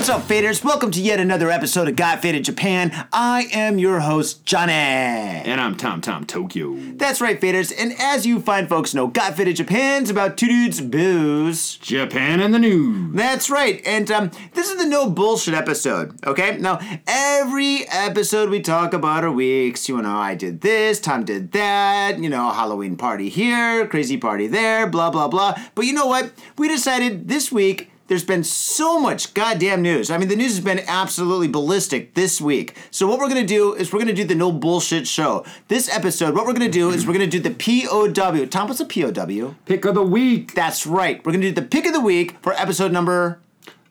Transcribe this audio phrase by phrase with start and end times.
[0.00, 0.64] what's up, faders?
[0.64, 2.90] Welcome to yet another episode of Got Faded Japan.
[3.12, 4.72] I am your host, Johnny.
[4.72, 6.74] And I'm Tom Tom Tokyo.
[6.94, 7.70] That's right, faders.
[7.78, 11.76] And as you fine folks know, Got Faded Japan's about two dudes, booze.
[11.76, 13.14] Japan and the news.
[13.14, 13.82] That's right.
[13.84, 16.56] And um, this is the no bullshit episode, okay?
[16.56, 19.86] Now, every episode we talk about our weeks.
[19.86, 24.46] You know, I did this, Tom did that, you know, Halloween party here, crazy party
[24.46, 25.60] there, blah, blah, blah.
[25.74, 26.32] But you know what?
[26.56, 30.10] We decided this week there's been so much goddamn news.
[30.10, 32.76] I mean, the news has been absolutely ballistic this week.
[32.90, 35.44] So what we're gonna do is we're gonna do the no bullshit show.
[35.68, 38.46] This episode, what we're gonna do is we're gonna do the POW.
[38.46, 39.54] Tom, what's a POW?
[39.64, 40.54] Pick of the week.
[40.54, 41.24] That's right.
[41.24, 43.38] We're gonna do the pick of the week for episode number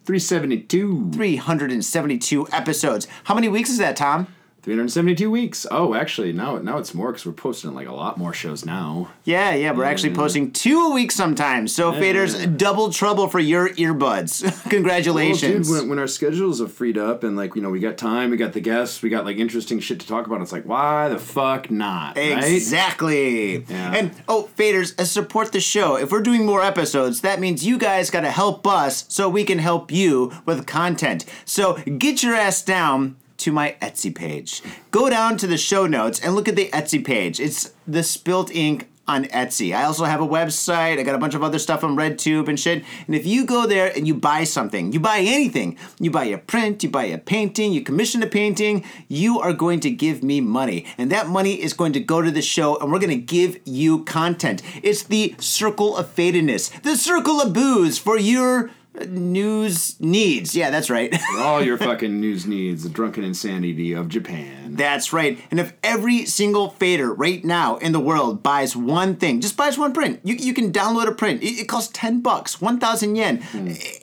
[0.04, 1.12] 372.
[1.14, 3.08] 372 episodes.
[3.24, 4.28] How many weeks is that, Tom?
[4.70, 5.66] 372 weeks.
[5.72, 9.10] Oh, actually, now now it's more because we're posting like a lot more shows now.
[9.24, 11.74] Yeah, yeah, we're actually posting two a week sometimes.
[11.74, 14.70] So, faders, double trouble for your earbuds.
[14.70, 15.68] Congratulations.
[15.68, 17.98] Well, dude, when, when our schedules are freed up and like you know we got
[17.98, 20.40] time, we got the guests, we got like interesting shit to talk about.
[20.40, 22.16] It's like why the fuck not?
[22.16, 22.44] Right?
[22.44, 23.64] Exactly.
[23.64, 23.96] Yeah.
[23.96, 25.96] And oh, faders, uh, support the show.
[25.96, 29.46] If we're doing more episodes, that means you guys got to help us so we
[29.46, 31.26] can help you with content.
[31.44, 34.62] So get your ass down to my Etsy page.
[34.92, 37.40] Go down to the show notes and look at the Etsy page.
[37.40, 39.76] It's the Spilt Ink on Etsy.
[39.76, 41.00] I also have a website.
[41.00, 42.84] I got a bunch of other stuff on Redbubble and shit.
[43.08, 46.38] And if you go there and you buy something, you buy anything, you buy a
[46.38, 50.42] print, you buy a painting, you commission a painting, you are going to give me
[50.42, 50.86] money.
[50.98, 53.60] And that money is going to go to the show and we're going to give
[53.66, 54.62] you content.
[54.84, 58.70] It's the circle of fatedness, the circle of booze for your
[59.08, 60.56] news needs.
[60.56, 61.16] Yeah, that's right.
[61.38, 64.76] All your fucking news needs, the drunken insanity of Japan.
[64.76, 65.40] That's right.
[65.52, 69.78] And if every single fader right now in the world buys one thing, just buys
[69.78, 71.42] one print, you, you can download a print.
[71.44, 73.44] It, it costs 10 bucks, 1,000 yen,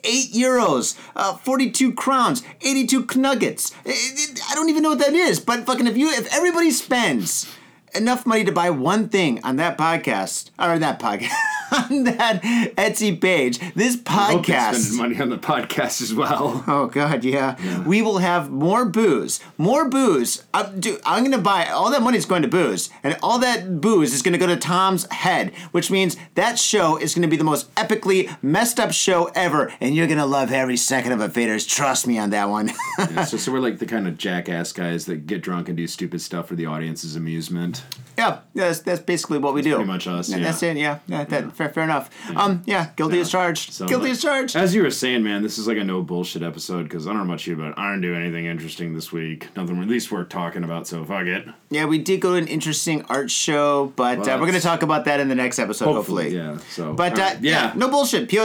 [0.03, 3.73] 8 euros, uh, 42 crowns, 82 knuggets.
[3.85, 3.91] It-
[4.31, 7.47] it- I don't even know what that is, but fucking if you, if everybody spends
[7.95, 11.31] enough money to buy one thing on that podcast, or that podcast,
[11.77, 14.73] on that Etsy page, this I hope they podcast.
[14.75, 16.63] spend money on the podcast as well.
[16.77, 17.55] Oh God, yeah.
[17.83, 20.43] We will have more booze, more booze.
[20.53, 23.79] Uh, dude, I'm gonna buy all that money is going to booze, and all that
[23.81, 27.43] booze is gonna go to Tom's head, which means that show is gonna be the
[27.43, 31.67] most epically messed up show ever, and you're gonna love every second of it, faders.
[31.67, 32.71] Trust me on that one.
[32.99, 35.85] Yeah, so, so we're like the kind of jackass guys that get drunk and do
[35.87, 37.83] stupid stuff for the audience's amusement.
[38.17, 39.75] yeah, that's that's basically what we do.
[39.75, 40.43] pretty much us, Yeah, yeah.
[40.43, 40.77] That's it.
[40.77, 41.23] Yeah, yeah.
[41.25, 42.09] That, Fair, fair enough.
[42.35, 43.73] Um, yeah, guilty as charged.
[43.73, 44.55] So, guilty like, as charged.
[44.55, 47.19] As you were saying, man, this is like a no bullshit episode because I don't
[47.19, 49.47] know much about you, but I didn't do anything interesting this week.
[49.55, 50.87] Nothing at least worth talking about.
[50.87, 51.47] So fuck it.
[51.69, 55.05] yeah, we did go to an interesting art show, but uh, we're gonna talk about
[55.05, 56.35] that in the next episode, hopefully.
[56.35, 56.57] yeah.
[56.71, 57.73] So, But uh, alright, yeah.
[57.75, 58.29] no bullshit.
[58.29, 58.37] POW.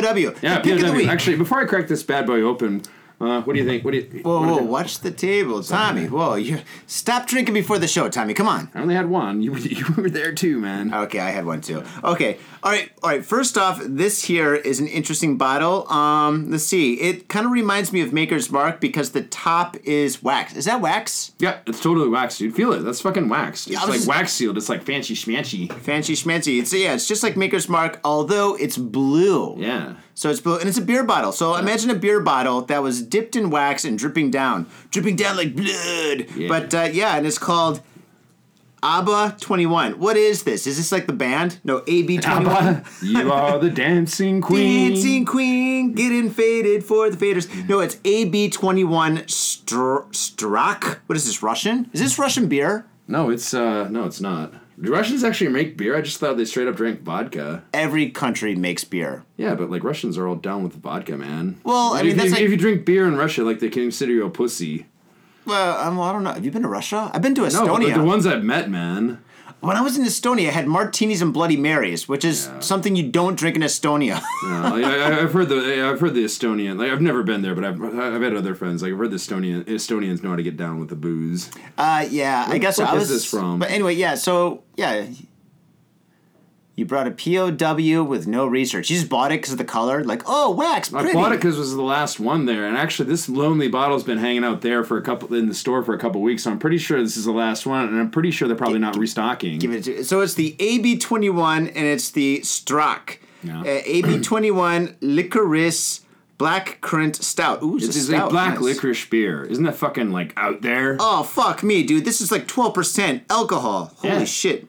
[0.43, 0.93] Yeah, the of the POW.
[0.95, 1.09] week.
[1.09, 2.83] Actually, before I crack this bad boy open,
[3.21, 3.85] uh, what do you think?
[3.85, 4.23] What do you?
[4.23, 4.63] Whoa, whoa!
[4.63, 6.07] Watch the table, Tommy.
[6.09, 6.35] Whoa!
[6.35, 6.59] You
[6.89, 8.35] stop drinking before the show, Tommy.
[8.35, 8.69] Come on.
[8.75, 9.43] I only had one.
[9.43, 10.93] You, you were there too, man.
[10.93, 11.85] Okay, I had one too.
[12.03, 13.25] Okay, all right, all right.
[13.25, 15.91] First off, this here is an interesting bottle.
[15.91, 16.95] Um, let's see.
[16.95, 20.55] It kind of reminds me of Maker's Mark because the top is wax.
[20.55, 21.33] Is that wax?
[21.39, 22.55] Yeah, it's totally waxed, dude.
[22.55, 22.81] Feel it.
[22.81, 23.69] That's fucking waxed.
[23.69, 24.57] It's was like just- wax sealed.
[24.57, 25.73] It's like fancy schmancy.
[25.73, 26.61] Fancy schmancy.
[26.61, 26.95] It's yeah.
[26.95, 29.57] It's just like Maker's Mark, although it's blue.
[29.59, 29.95] Yeah.
[30.15, 31.33] So it's blue, and it's a beer bottle.
[31.33, 35.37] So imagine a beer bottle that was dipped in wax and dripping down, dripping down
[35.37, 36.27] like blood.
[36.37, 36.49] Yeah.
[36.49, 37.81] But uh, yeah, and it's called
[38.83, 39.99] ABBA Twenty One.
[39.99, 40.67] What is this?
[40.67, 41.61] Is this like the band?
[41.65, 42.85] No, AB Twenty One.
[43.01, 44.91] you are the dancing queen.
[44.95, 47.69] Dancing Queen, getting faded for the faders.
[47.69, 50.99] No, it's AB Twenty One Str- Strak.
[51.07, 51.43] What is this?
[51.43, 51.89] Russian?
[51.93, 52.87] Is this Russian beer?
[53.09, 54.53] No, it's uh, no, it's not.
[54.81, 55.97] Do Russians actually make beer?
[55.97, 57.63] I just thought they straight up drank vodka.
[57.73, 59.25] Every country makes beer.
[59.37, 61.61] Yeah, but like Russians are all down with vodka, man.
[61.63, 63.69] Well, I mean, if, that's if, like- if you drink beer in Russia, like they
[63.69, 64.87] consider you a pussy.
[65.45, 66.33] Well, um, I don't know.
[66.33, 67.11] Have you been to Russia?
[67.13, 67.89] I've been to Estonia.
[67.91, 69.23] No, the ones I've met, man.
[69.61, 72.59] When I was in Estonia, I had martinis and Bloody Marys, which is Yeah.
[72.61, 74.21] something you don't drink in Estonia.
[74.45, 76.79] No, I, I've heard the I've heard the Estonian.
[76.81, 78.83] Like I've never been there, but I've I've had other friends.
[78.83, 81.49] Like I've heard the Estonian Estonians know how to get down with the booze.
[81.79, 83.09] Uh, yeah, I guess fuck I was.
[83.09, 83.61] this from?
[83.61, 84.17] But anyway, yeah.
[84.17, 85.07] So yeah,
[86.83, 88.91] you brought a POW with no research.
[88.91, 90.03] You just bought it because of the color.
[90.05, 91.11] Like, oh, wax, pretty.
[91.11, 94.05] I bought it because it was the last one there, and actually, this lonely bottle's
[94.05, 96.43] been hanging out there for a couple in the store for a couple weeks.
[96.43, 98.79] So I'm pretty sure this is the last one, and I'm pretty sure they're probably
[98.81, 99.59] not restocking.
[99.59, 103.19] Give it to, so it's the AB21 and it's the Strak.
[103.45, 103.61] Yeah.
[103.61, 106.01] Uh, AB21 licorice
[106.39, 107.63] black currant stout.
[107.63, 108.29] Ooh, it's, This a is stout.
[108.29, 108.63] a black Nice.
[108.63, 109.45] licorice beer.
[109.45, 110.97] Isn't that fucking like out there?
[111.01, 112.05] Oh fuck me, dude!
[112.05, 113.93] This is like twelve percent alcohol.
[113.99, 114.25] Holy Yeah.
[114.25, 114.67] shit!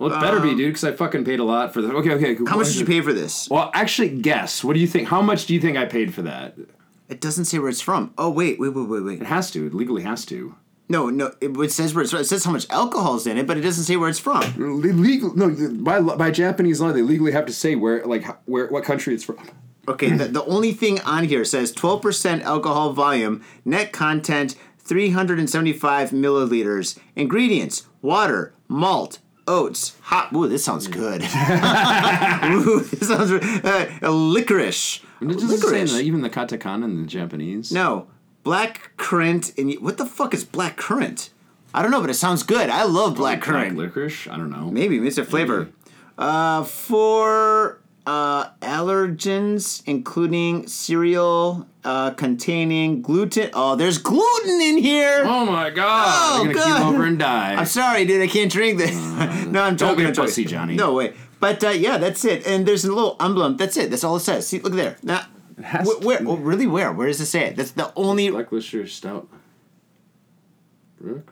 [0.00, 1.92] Well, it better be, um, dude, because I fucking paid a lot for the.
[1.94, 2.36] Okay, okay.
[2.46, 3.48] How much did you pay for this?
[3.50, 4.64] Well, actually, guess.
[4.64, 5.08] What do you think?
[5.08, 6.56] How much do you think I paid for that?
[7.08, 8.14] It doesn't say where it's from.
[8.16, 9.20] Oh wait, wait, wait, wait, wait.
[9.20, 9.66] It has to.
[9.66, 10.54] It legally has to.
[10.88, 11.32] No, no.
[11.40, 12.20] It, says where it's from.
[12.20, 14.42] It says how much alcohol's in it, but it doesn't say where it's from.
[14.56, 15.36] Legal.
[15.36, 19.14] No, by by Japanese law, they legally have to say where, like, where, what country
[19.14, 19.38] it's from.
[19.86, 26.98] Okay, the, the only thing on here says 12% alcohol volume, net content 375 milliliters,
[27.16, 29.18] ingredients water, malt,
[29.50, 30.32] oats, hot.
[30.32, 31.22] Ooh, this sounds good.
[32.44, 35.00] Ooh, this sounds uh, licorice.
[35.20, 36.00] Licorice.
[36.00, 37.72] even the katakana in the Japanese.
[37.72, 38.06] No,
[38.44, 39.52] black currant.
[39.58, 41.30] And what the fuck is black currant?
[41.74, 42.70] I don't know, but it sounds good.
[42.70, 43.76] I love black currant.
[43.76, 44.26] licorice.
[44.28, 44.70] I don't know.
[44.70, 45.68] Maybe it's a flavor.
[46.16, 47.80] Uh, for
[48.10, 53.50] uh, allergens, including cereal uh, containing gluten.
[53.54, 55.22] Oh, there's gluten in here.
[55.24, 56.08] Oh my god!
[56.40, 56.78] Oh, You're gonna God.
[56.78, 57.54] keep over and die.
[57.54, 58.20] I'm sorry, dude.
[58.20, 58.96] I can't drink this.
[59.46, 60.28] no, I'm Uh, don't be a I'm joking.
[60.28, 60.74] pussy, Johnny.
[60.74, 61.14] No way.
[61.38, 62.44] But uh, yeah, that's it.
[62.46, 63.56] And there's a little emblem.
[63.56, 63.90] That's it.
[63.90, 64.46] That's all it says.
[64.48, 64.96] See, look there.
[65.04, 65.26] Now,
[66.02, 66.20] where?
[66.26, 66.66] Oh, really?
[66.66, 66.92] Where?
[66.92, 67.56] Where does it say it?
[67.56, 68.28] That's the only.
[68.30, 69.28] Black liquor stout.
[71.02, 71.22] You're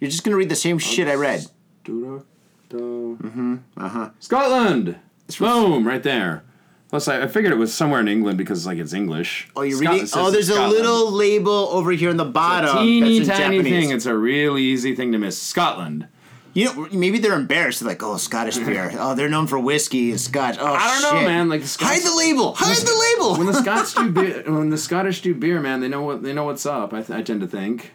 [0.00, 1.46] You're just gonna read the same shit I read.
[1.84, 3.56] Mm-hmm.
[3.76, 4.10] Uh-huh.
[4.18, 4.96] Scotland.
[5.38, 6.44] Boom, right there.
[6.90, 9.48] Plus, I, I figured it was somewhere in England because like it's English.
[9.56, 10.06] Oh, you're Scotland reading.
[10.08, 10.72] says Oh, it's there's a Scotland.
[10.74, 12.76] little label over here in the bottom.
[12.84, 13.86] teeny that's in tiny Japanese.
[13.86, 13.96] thing.
[13.96, 15.40] It's a really easy thing to miss.
[15.40, 16.06] Scotland.
[16.54, 17.80] You know, maybe they're embarrassed.
[17.80, 18.90] They're like, "Oh, Scottish beer.
[18.98, 20.58] Oh, they're known for whiskey and Scotch.
[20.60, 21.28] Oh, I don't know, shit.
[21.28, 21.48] man.
[21.48, 22.52] Like the Scots, hide the label.
[22.54, 23.36] Hide the label.
[23.38, 26.34] when the Scots do beer, when the Scottish do beer, man, they know what they
[26.34, 26.92] know what's up.
[26.92, 27.92] I, th- I tend to think.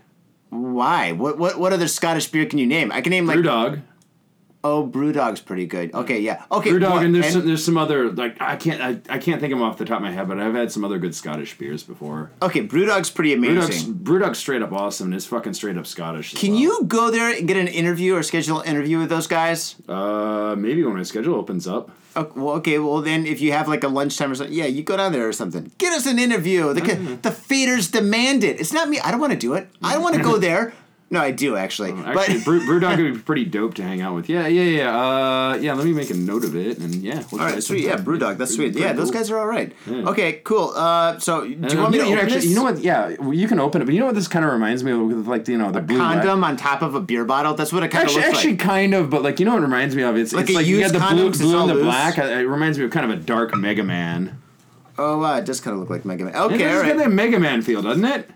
[0.50, 1.12] Why?
[1.12, 1.38] What?
[1.38, 1.60] What?
[1.60, 2.92] What other Scottish beer can you name?
[2.92, 3.38] I can name like.
[3.38, 3.84] Brewdog,
[4.64, 5.94] Oh, BrewDog's pretty good.
[5.94, 6.44] Okay, yeah.
[6.52, 6.72] Okay.
[6.72, 9.40] Brewdog, what- and there's and- some, there's some other like I can't I, I can't
[9.40, 11.16] think of them off the top of my head, but I've had some other good
[11.16, 12.32] Scottish beers before.
[12.42, 13.94] okay, BrewDog's pretty amazing.
[13.94, 15.08] Brewdog's straight up awesome.
[15.08, 16.34] and It's fucking straight up Scottish.
[16.34, 16.60] Can well.
[16.62, 19.76] you go there and get an interview or schedule an interview with those guys?
[19.88, 21.92] Uh, maybe when my schedule opens up.
[22.16, 24.82] Oh, well, okay, well then, if you have like a lunchtime or something, yeah, you
[24.82, 25.72] go down there or something.
[25.78, 26.74] Get us an interview.
[26.74, 27.22] The Mm.
[27.22, 28.60] the faders demand it.
[28.60, 29.00] It's not me.
[29.00, 29.70] I don't want to do it.
[29.84, 30.74] I don't want to go there.
[31.10, 31.92] No, I do actually.
[31.94, 34.28] Oh, Actually, but Brew, Brewdog would be pretty dope to hang out with.
[34.28, 34.98] Yeah, yeah, yeah.
[35.00, 35.74] Uh, yeah.
[35.74, 37.24] Let me make a note of it, and yeah.
[37.32, 37.86] We'll all right, sweet.
[37.86, 37.96] Yeah.
[37.96, 38.38] BrewDog.
[38.38, 38.76] That's sweet.
[38.76, 39.72] Yeah, those guys are all right.
[39.90, 40.10] Yeah.
[40.10, 40.74] Okay, cool.
[40.76, 42.46] Uh, so do And you want me to you know, open actually, this?
[42.50, 42.80] you know what?
[42.80, 44.92] Yeah, well, you can open it, but you know what this kind of reminds me
[44.92, 47.54] of with like you know the blue light- Condom on top of a beer bottle.
[47.54, 48.60] That's what it kind of looks actually, like.
[48.60, 50.18] kind of, but like you know what it reminds me of?
[50.18, 51.84] It's Like it's a like you used got the blue, blue it's and the loose?
[51.86, 52.18] black.
[52.18, 54.42] It reminds me of kind of a dark Mega Man.
[54.98, 56.34] Oh, wow, it does kind of look like Mega Man.
[56.34, 56.98] It Okay, does get right.
[56.98, 58.30] that Mega Man feel, doesn't it?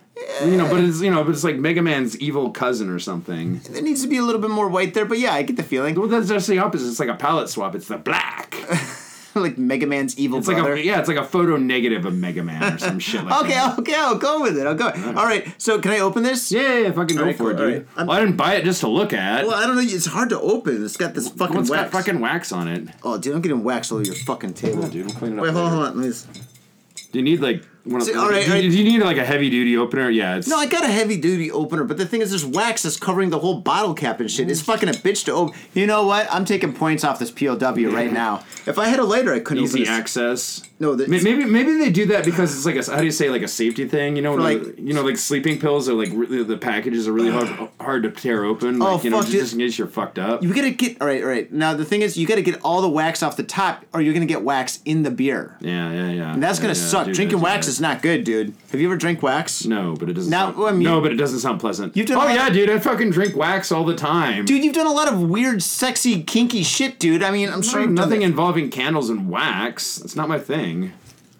[0.43, 3.59] You know, but it's you know, but it's like Mega Man's evil cousin or something.
[3.69, 5.63] There needs to be a little bit more white there, but yeah, I get the
[5.63, 5.95] feeling.
[5.95, 6.87] Well, that's just the opposite.
[6.87, 7.75] It's like a palette swap.
[7.75, 8.55] It's the black.
[9.35, 10.73] like Mega Man's evil It's like brother.
[10.73, 13.53] a yeah, it's like a photo negative of Mega Man or some shit like Okay,
[13.53, 13.79] that.
[13.79, 14.67] okay, I'll go with it.
[14.67, 14.87] I'll go.
[14.89, 15.47] All right.
[15.57, 16.51] So can I open this?
[16.51, 17.61] Yeah, yeah, yeah, fucking go Alright, for it, dude.
[17.61, 17.87] alright.
[17.95, 19.45] I'm- Well, I didn't buy it just to look at.
[19.47, 19.81] Well, I don't know.
[19.83, 20.83] It's hard to open.
[20.83, 21.83] It's got this fucking Well, it's wax.
[21.83, 22.89] got fucking wax on it.
[23.03, 24.83] Oh, dude, I'm getting wax all over your fucking table.
[24.85, 25.75] Oh, dude, we'll clean it up Wait, hold on, later.
[25.75, 25.95] hold on.
[25.97, 27.11] Let me just...
[27.13, 29.25] Do you need like one of See, the, alright, do, do you need like a
[29.25, 30.09] heavy duty opener?
[30.09, 32.83] Yeah, it's No, I got a heavy duty opener, but the thing is, there's wax
[32.83, 34.49] that's covering the whole bottle cap and shit.
[34.51, 35.59] It's fucking a bitch to open.
[35.73, 36.27] You know what?
[36.31, 37.55] I'm taking points off this POW
[37.91, 38.43] right now.
[38.67, 40.61] If I had a lighter, I couldn't easy access.
[40.79, 43.43] No, maybe maybe they do that because it's like a how do you say like
[43.43, 44.15] a safety thing?
[44.15, 47.11] You know, like- the- you know like sleeping pills are like really, the packages are
[47.13, 48.79] really hard hard to tear open.
[48.79, 50.41] Like, Oh, you know, fuck, just, just in case you're fucked up.
[50.41, 51.51] You gotta get all right, all right.
[51.51, 54.13] Now the thing is, you gotta get all the wax off the top, or you're
[54.15, 56.33] gonna get wax in the beer, yeah, yeah, yeah.
[56.33, 57.05] and that's Yeah, gonna yeah, suck.
[57.05, 57.75] do Drinking wax that.
[57.75, 58.53] is not good, dude.
[58.71, 59.65] Have you ever drank wax?
[59.65, 60.29] no, but it doesn't.
[60.31, 61.95] Now, sound, well, I mean- no, but it doesn't sound pleasant.
[61.95, 64.45] You've done oh yeah, of- dude, I fucking drink wax all the time.
[64.45, 67.23] Dude, you've done a lot of weird, sexy, kinky shit, dude.
[67.23, 69.99] I mean, I'm sure Sorry, nothing involving candles and wax.
[70.01, 70.93] It's not my thing.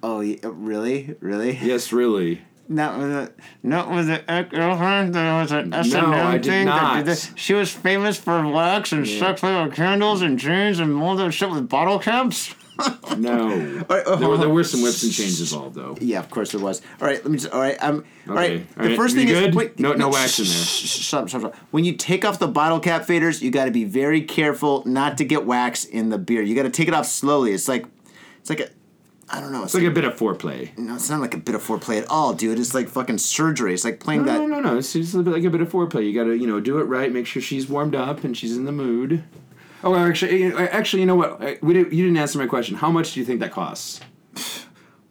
[0.04, 1.58] Oh, yeah, uh, really, really?
[1.62, 2.42] Yes, really.
[2.68, 3.32] Not with a
[3.64, 5.14] not with a ex girlfriend.
[5.14, 6.66] There was an S and M thing.
[6.68, 7.06] that not.
[7.06, 7.32] did that.
[7.36, 11.50] She was famous for wax and sex with candles and jeans and all that shit
[11.50, 12.56] with bottle caps.
[13.18, 13.84] No.
[13.90, 15.98] right, oh, there, were, there were some whips and chains involved, though.
[16.00, 16.82] Yeah, of course there was.
[17.02, 17.54] All right, let me just.
[17.54, 18.04] All right, um.
[18.28, 18.52] All right.
[18.52, 19.50] Okay, all The right, first you thing good?
[19.50, 20.54] is wait, No- no wax in there.
[20.54, 21.56] Stop, stop, stop.
[21.72, 25.18] When you take off the bottle cap faders, you got to be very careful not
[25.18, 26.42] to get wax in the beer.
[26.42, 27.52] You got to take it off slowly.
[27.54, 27.86] It's like,
[28.40, 28.70] it's like a,
[29.30, 29.64] I don't know.
[29.64, 30.78] It's, It's like a bit of foreplay.
[30.78, 32.60] no, it's not like a bit of foreplay at all, dude.
[32.60, 33.74] It's like fucking surgery.
[33.74, 34.38] It's like playing No, that.
[34.40, 34.78] no, no, no.
[34.78, 36.06] It's just a bit like a bit of foreplay.
[36.06, 37.12] You gotta, you know, do it right.
[37.12, 39.24] Make sure she's warmed up and she's in the mood.
[39.84, 41.42] Oh, actually, eh, actually, you know what?
[41.42, 42.76] Eh, We didn't, you didn't answer my question.
[42.78, 44.02] How much do you think that costs?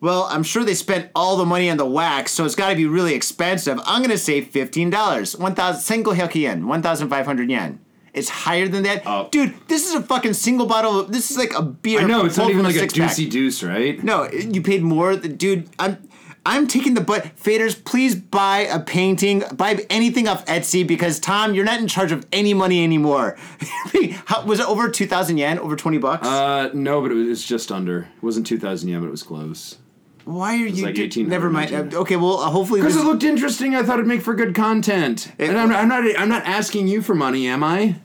[0.00, 2.76] Well, I'm sure they spent all the money on the wax, so it's got to
[2.76, 3.78] be really expensive.
[3.84, 7.80] I'm gonna say fifteen dollars, one thousand single yen, one thousand five hundred yen.
[8.14, 9.28] It's higher than that, Oh.
[9.30, 9.54] dude.
[9.68, 11.00] This is a fucking single bottle.
[11.00, 12.00] Of, this is like a beer.
[12.00, 14.02] I know it's not even like a juicy deuce, right?
[14.02, 15.68] No, you paid more, dude.
[15.78, 15.98] I'm.
[16.46, 17.36] I'm taking the butt.
[17.36, 22.12] Faders, please buy a painting, buy anything off Etsy because Tom, you're not in charge
[22.12, 23.36] of any money anymore.
[24.24, 25.58] How, was it over two thousand yen?
[25.58, 26.26] Over twenty bucks?
[26.26, 28.00] Uh, no, but it was just under.
[28.16, 29.76] It wasn't two thousand yen, but it was close.
[30.24, 30.84] Why are you?
[30.84, 31.94] like do- 1800, never mind.
[31.94, 32.80] Uh, Okay, well, uh, hopefully.
[32.80, 35.32] Because it looked interesting, I thought it'd make for good content.
[35.38, 36.04] It- and I'm, I'm not.
[36.18, 37.96] I'm not asking you for money, am I?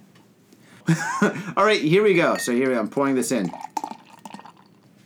[1.58, 2.38] All right, here we go.
[2.38, 3.52] So here I'm pouring this in.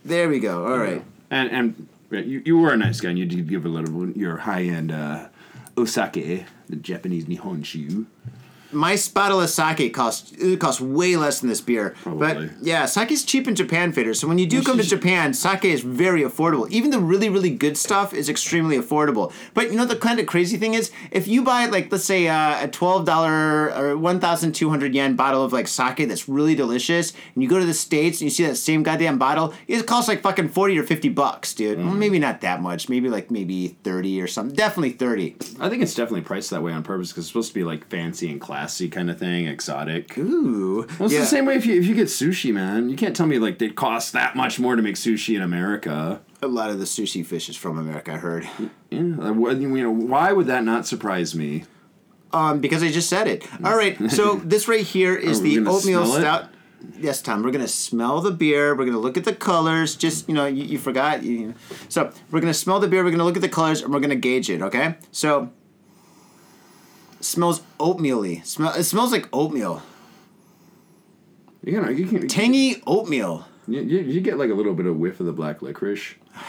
[0.04, 0.66] There we go.
[0.66, 1.02] All right.
[1.30, 3.10] And and you, you were a nice guy.
[3.10, 5.28] and You did give a lot of your high end uh,
[5.76, 8.06] osake, the Japanese nihonshu.
[8.72, 11.94] My bottle of sake costs it costs way less than this beer.
[12.02, 12.46] Probably.
[12.48, 14.14] But yeah, sake's cheap in Japan, Fader.
[14.14, 16.70] So when you do come to Japan, sake is very affordable.
[16.70, 19.32] Even the really really good stuff is extremely affordable.
[19.54, 22.28] But you know the kind of crazy thing is, if you buy like let's say
[22.28, 26.28] uh, a twelve dollar or one thousand two hundred yen bottle of like sake that's
[26.28, 29.52] really delicious, and you go to the states and you see that same goddamn bottle,
[29.66, 31.78] it costs like fucking forty or fifty bucks, dude.
[31.78, 32.88] Well, maybe not that much.
[32.88, 34.54] Maybe like maybe thirty or something.
[34.54, 35.36] Definitely thirty.
[35.58, 37.88] I think it's definitely priced that way on purpose because it's supposed to be like
[37.88, 38.59] fancy and classy
[38.90, 40.16] kind of thing, exotic.
[40.18, 40.86] Ooh.
[40.98, 41.20] Well, it's yeah.
[41.20, 42.88] the same way if you if you get sushi, man.
[42.88, 46.20] You can't tell me like they cost that much more to make sushi in America.
[46.42, 48.12] A lot of the sushi fish is from America.
[48.12, 48.48] I heard.
[48.90, 51.64] Yeah, you know, why would that not surprise me?
[52.32, 53.46] Um, because I just said it.
[53.64, 56.20] All right, so this right here is the oatmeal it?
[56.20, 56.50] stout.
[56.98, 57.42] Yes, Tom.
[57.42, 58.74] We're gonna smell the beer.
[58.74, 59.96] We're gonna look at the colors.
[59.96, 61.22] Just you know, you, you forgot.
[61.22, 61.54] You,
[61.88, 63.04] so we're gonna smell the beer.
[63.04, 64.62] We're gonna look at the colors, and we're gonna gauge it.
[64.62, 64.94] Okay.
[65.12, 65.50] So
[67.20, 68.40] smells oatmeal-y.
[68.44, 68.72] Smell.
[68.74, 69.82] It smells like oatmeal.
[71.62, 73.46] You know, you can Tangy oatmeal.
[73.68, 76.14] you, you, you get like a little bit of whiff of the black licorice.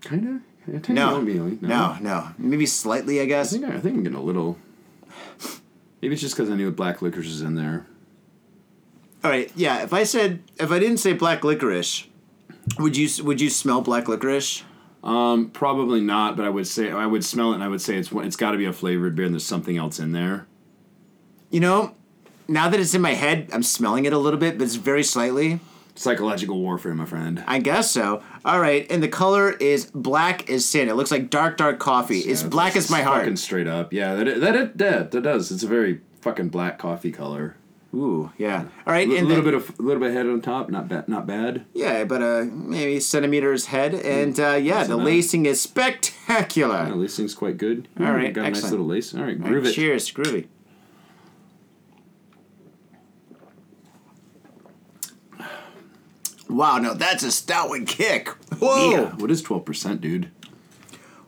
[0.00, 0.42] Kind of.
[0.72, 1.16] Yeah, tangy No.
[1.16, 1.58] oatmeal-y.
[1.60, 2.28] No, no.
[2.38, 3.52] Maybe slightly, I I guess.
[3.52, 4.58] think I think I'm getting a little.
[6.02, 7.86] Maybe it's just because I knew black licorice is in there.
[9.24, 9.50] All right.
[9.56, 9.82] Yeah.
[9.82, 12.06] If I said, if I didn't say black licorice,
[12.78, 14.62] would you would you smell black licorice?
[15.02, 17.96] Um, probably not, but I would say I would smell it and I would say
[17.96, 20.46] it's it's got to be a flavored beer and there's something else in there.
[21.50, 21.94] You know,
[22.48, 25.02] now that it's in my head, I'm smelling it a little bit, but it's very
[25.02, 25.60] slightly.
[25.94, 27.44] Psychological warfare, my friend.
[27.46, 28.22] I guess so.
[28.44, 30.88] All right, and the color is black as sin.
[30.88, 32.20] It looks like dark, dark coffee.
[32.20, 33.22] it's black as my heart.
[33.22, 34.14] Fucking straight up, yeah.
[34.14, 35.50] That that it that, that does.
[35.52, 37.56] It's a very fucking black coffee color.
[37.94, 38.64] Ooh, yeah.
[38.86, 40.70] All right, A and little then- bit of a little bit of head on top,
[40.70, 41.66] not bad, not bad.
[41.74, 45.06] yeah, but a maybe centimeters head, and uh, yeah, That's the enough.
[45.06, 46.90] lacing is spectacular.
[46.96, 47.88] Yeah, thing's quite good.
[48.00, 49.12] All Ooh, right, got a nice little lace.
[49.14, 49.74] All right, All right, groove it.
[49.74, 50.46] Cheers, groovy.
[56.48, 58.28] Wow, no, that's a stout one kick.
[58.58, 58.90] Whoa!
[58.90, 59.14] Yeah.
[59.16, 60.30] What is twelve percent, dude?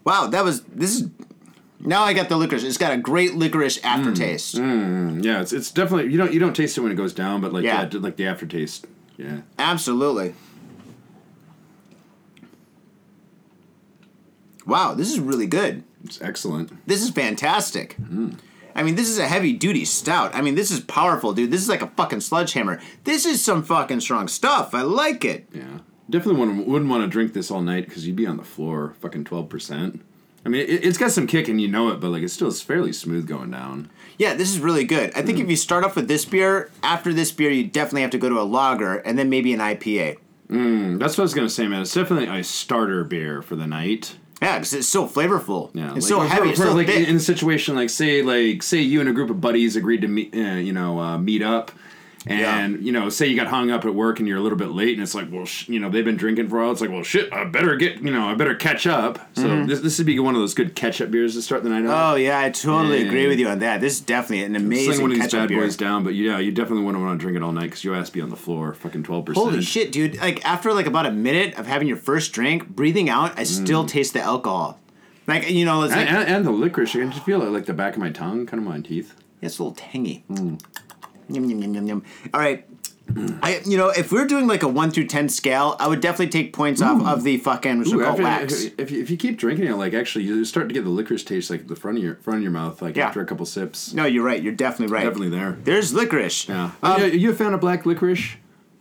[0.05, 1.09] Wow, that was this is.
[1.87, 2.65] Now I got the licorice.
[2.65, 3.85] It's got a great licorice mm.
[3.85, 4.57] aftertaste.
[4.57, 7.13] Mm, mm, yeah, it's it's definitely you don't you don't taste it when it goes
[7.13, 7.89] down, but like Yeah.
[7.91, 8.87] yeah, like the aftertaste.
[9.17, 9.43] Yeah.
[9.59, 10.35] Absolutely.
[14.67, 15.85] Wow, this is really good.
[16.05, 16.87] It's excellent.
[16.87, 17.97] This is fantastic.
[17.99, 18.39] Mm.
[18.75, 20.35] I mean, this is a heavy duty stout.
[20.35, 21.51] I mean, this is powerful, dude.
[21.51, 22.81] This is like a fucking sledgehammer.
[23.05, 24.75] This is some fucking strong stuff.
[24.75, 25.47] I like it.
[25.53, 25.81] Yeah.
[26.11, 28.95] Definitely wouldn't, wouldn't want to drink this all night because you'd be on the floor,
[29.01, 30.03] fucking twelve percent.
[30.45, 32.51] I mean, it, it's got some kick and you know it, but like it's still
[32.51, 33.91] fairly smooth going down.
[34.19, 35.13] Yeah, this is really good.
[35.17, 38.11] I think if you start off with this beer, after this beer, you definitely have
[38.11, 40.19] to go to a lager and then maybe an IPA.
[40.49, 41.83] That's what I was gonna say, man.
[41.83, 44.17] It's definitely a starter beer for the night.
[44.43, 45.71] Yeah, because it's so flavorful.
[45.75, 46.51] Yeah, it's like, so for- heavy.
[46.51, 47.09] It's for, so like thick.
[47.09, 50.09] in a situation like say like say you and a group of buddies agreed to
[50.09, 51.73] meet, uh, you know, uh, meet up,
[52.27, 54.71] and you know, say you got hung up at work and you're a little bit
[54.71, 56.73] late, and it's like, well, sh- you know, they've been drinking for a while.
[56.73, 59.19] It's like, well, shit, I better get, you know, I better catch up.
[59.35, 61.69] So this this would be one of those good catch up beers to start the
[61.71, 62.15] night off.
[62.15, 63.09] Oh yeah, I totally Yeah.
[63.09, 63.81] agree with you on that.
[63.81, 65.61] This is definitely an Sling amazing one of these bad beer.
[65.61, 67.95] boys down, but yeah, you definitely wouldn't want to drink it all night because your
[67.95, 69.45] ass be on the floor, fucking twelve percent.
[69.47, 70.17] Holy shit, dude!
[70.19, 73.85] Like after like about a minute of having your first drink, breathing out, I still
[73.87, 74.81] taste the alcohol.
[75.27, 77.51] Like you know, it's like And, and, and the licorice, I can just feel it
[77.51, 79.15] like the back of my tongue, kind of my teeth.
[79.41, 80.25] Yeah, it's a little tangy.
[80.31, 80.61] Mm.
[81.29, 82.03] Yum, yum, yum, yum, yum.
[82.33, 82.67] All right.
[83.43, 86.29] I, you know, if we're doing like a one through ten scale, I would definitely
[86.31, 88.63] take points off of the fucking Ooh, so-called after- wax.
[88.63, 90.91] if, if, you, if you keep drinking it, like actually, you start to get the
[90.91, 93.07] licorice taste like the front of your front of your mouth, like Yeah.
[93.09, 93.93] after a couple sips.
[93.93, 94.43] No, you're right.
[94.43, 95.05] You're definitely right.
[95.05, 95.53] Definitely there.
[95.65, 96.49] There's licorice.
[96.49, 96.71] Yeah.
[96.83, 98.37] Um, are you a fan of black licorice?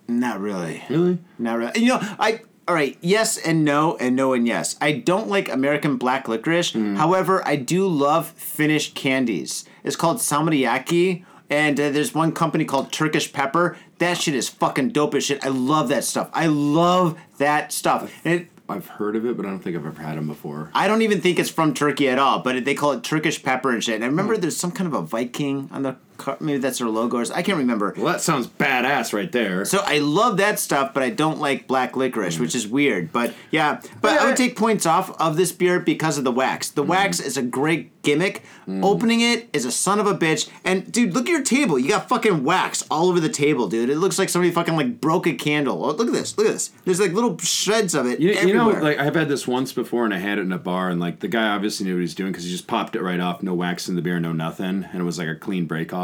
[0.07, 0.83] Not really.
[0.89, 1.19] Really?
[1.38, 1.81] Not really.
[1.81, 2.97] You know, I all right.
[3.01, 4.77] Yes and no, and no and yes.
[4.79, 6.71] I don't like American black licorice.
[6.71, 6.95] Hmm.
[6.95, 9.65] However, I do love Finnish candies.
[9.83, 13.77] It's called salmiakki, and uh, there's one company called Turkish Pepper.
[14.00, 15.45] That shit is fucking dope as shit.
[15.45, 16.29] I love that stuff.
[16.33, 18.12] I love that stuff.
[18.25, 20.71] And it, I've heard of it, but I don't think I've ever had them before.
[20.73, 23.71] I don't even think it's from Turkey at all, but they call it Turkish pepper
[23.71, 23.95] and shit.
[23.95, 24.12] And I Hmm.
[24.15, 27.17] remember there's some kind of a Viking on the Car- maybe that's their logo.
[27.17, 27.93] Or, I can't remember.
[27.96, 29.65] Well, that sounds badass right there.
[29.65, 33.12] So I love that stuff, but I don't like black licorice, which is weird.
[33.12, 36.24] But yeah, but Yeah, I I- would take points off of this beer because of
[36.24, 36.70] the wax.
[36.70, 38.43] The wax is a great gimmick.
[38.67, 40.50] Opening it is a son of a bitch.
[40.63, 41.77] And dude, look at your table.
[41.79, 43.89] You got fucking wax all over the table, dude.
[43.89, 45.84] It looks like somebody fucking like broke a candle.
[45.86, 46.38] Oh, look at this.
[46.38, 46.72] Look at this.
[46.86, 50.05] There's like little shreds of it You, you know, like I've had this once before,
[50.05, 52.03] and I had it in a bar, and like the guy obviously knew what he
[52.03, 54.32] was doing because he just popped it right off, no wax in the beer, no
[54.34, 56.02] nothing, and it was like a clean break off.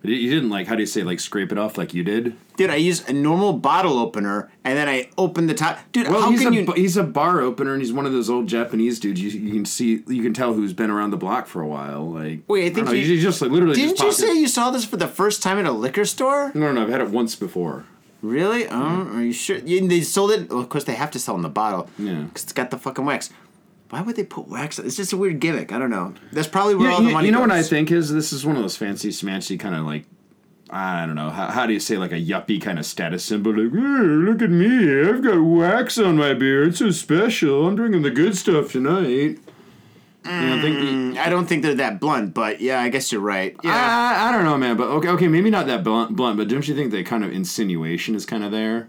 [0.00, 2.36] But you didn't like how do you say like scrape it off like you did?
[2.56, 5.78] dude, I use a normal bottle opener and then I open the top.
[5.92, 6.72] Dude, Well, how he's can a you?
[6.72, 9.20] he's a bar opener, and he's one of those old Japanese dudes.
[9.22, 12.10] You, you can see, you can tell who's been around the block for a while.
[12.12, 13.74] Like, Wait, I think know, you- you just like literally.
[13.76, 14.36] Didn't you say it.
[14.38, 16.50] you saw this for the first time at a liquor store?
[16.54, 16.82] No, no, no.
[16.82, 17.84] I've had it once before.
[18.22, 18.66] Really?
[18.68, 19.56] Oh, are you sure?
[19.58, 20.50] Yeah, they sold it.
[20.50, 21.88] Well, of course, they have to sell in the bottle.
[21.98, 22.22] Yeah.
[22.22, 23.30] Because it's got the fucking wax.
[23.92, 24.78] Why would they put wax?
[24.78, 24.86] On?
[24.86, 25.70] It's just a weird gimmick.
[25.70, 26.14] I don't know.
[26.32, 27.48] That's probably where Yeah, all the you, money you know goes.
[27.48, 30.06] what I think is this is one of those fancy smancy kind of like
[30.70, 33.52] I don't know how, how do you say like a yuppie kind of status symbol
[33.52, 37.76] like "Hey, look at me I've got wax on my beer it's so special I'm
[37.76, 39.38] drinking the good stuff tonight.
[40.24, 43.20] You know, think, mm, I don't think they're that blunt, but yeah, I guess you're
[43.20, 43.54] right.
[43.62, 43.72] Yeah.
[43.74, 44.76] I, I don't know, man.
[44.78, 46.38] But okay, okay, maybe not that blunt, blunt.
[46.38, 48.88] But don't you think that kind of insinuation is kind of there?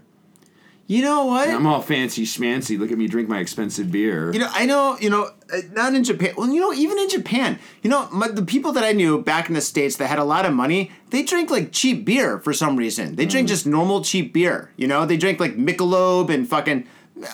[0.86, 1.48] You know what?
[1.48, 2.78] I'm all fancy schmancy.
[2.78, 4.32] Look at me drink my expensive beer.
[4.32, 6.34] You know, I know, you know, uh, not in Japan.
[6.36, 9.48] Well, you know, even in Japan, you know, my, the people that I knew back
[9.48, 12.52] in the States that had a lot of money, they drink like cheap beer for
[12.52, 13.16] some reason.
[13.16, 13.30] They Mm.
[13.30, 15.06] drink just normal cheap beer, you know?
[15.06, 16.86] They drink like Michelob and fucking,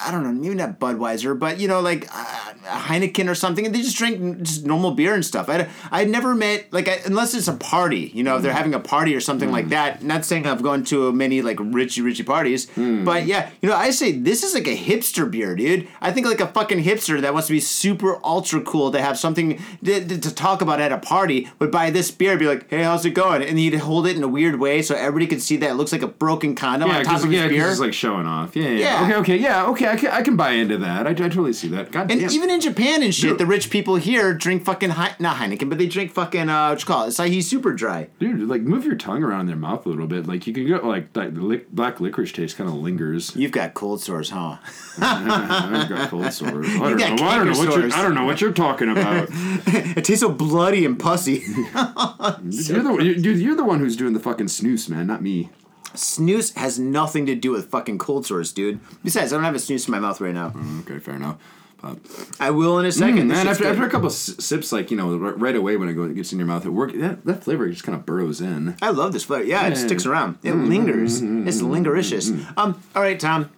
[0.05, 3.65] I don't know, maybe not Budweiser, but, you know, like uh, Heineken or something.
[3.65, 5.49] And they just drink just normal beer and stuff.
[5.49, 8.57] I, I never met, like, I, unless it's a party, you know, if they're mm.
[8.57, 9.71] having a party or something like mm.
[9.71, 10.03] that.
[10.03, 13.05] Not saying I've gone to many, like, richy, richy parties, mm.
[13.05, 15.89] but yeah, you know, I say this is like a hipster beer, dude.
[16.01, 19.19] I think like a fucking hipster that wants to be super ultra cool to have
[19.19, 22.69] something to, to- talk about at a party would buy this beer and be like,
[22.71, 23.43] hey, how's it going?
[23.43, 25.93] And he'd hold it in a weird way so everybody could see that it looks
[25.93, 27.71] like a broken condom yeah, on top of yeah, his 'cause beer.
[27.71, 28.55] it's like showing off.
[28.55, 29.05] Yeah, yeah, Yeah.
[29.05, 29.89] Okay, okay, yeah, okay.
[29.89, 31.07] I can, I can buy into that.
[31.07, 31.91] I, I totally see that.
[31.93, 32.31] God and damn.
[32.31, 33.39] even in Japan and shit, Dude.
[33.39, 36.81] the rich people here drink fucking Hei- not Heineken, but they drink fucking uh, what
[36.81, 38.09] you call it, Asahi Super Dry.
[38.19, 40.27] Dude, like move your tongue around their mouth a little bit.
[40.27, 43.35] Like you can get like that lic- black licorice taste kind of lingers.
[43.37, 44.57] You've got cold sores, huh?
[45.01, 46.67] I've got cold sores.
[46.71, 47.93] I don't, got know, I don't know what you're.
[47.93, 49.29] I don't know what you're talking about.
[49.33, 51.43] it tastes so bloody and pussy.
[51.47, 53.39] you're the you- dude.
[53.39, 55.51] You're the one who's doing the fucking snus, man, not me.
[55.95, 58.81] Snooze has nothing to do with fucking cold sores, dude.
[59.03, 60.53] Besides, I don't have a snus in my mouth right now.
[60.81, 61.39] Okay, fair enough.
[61.83, 61.99] But
[62.39, 63.29] I will in a second.
[63.29, 66.11] Man, shit's after, after a couple sips, like you know, right, away when it goes,
[66.11, 66.93] it gets in your mouth, it work.
[66.93, 68.77] That, that flavor just kind of burrows in.
[68.83, 69.45] I love this flavor.
[69.45, 70.39] Yeah, it sticks around.
[70.43, 71.23] It lingers.
[71.23, 72.31] It's lingericious.
[72.57, 72.83] Um.
[72.95, 73.51] All right, Tom.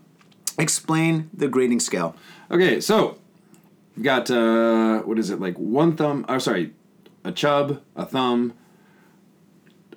[0.59, 2.14] Explain the grading scale.
[2.51, 3.18] Okay, so
[3.97, 6.25] we got uh, what is it like one thumb?
[6.29, 6.75] Oh, sorry,
[7.25, 8.53] a chub, a thumb,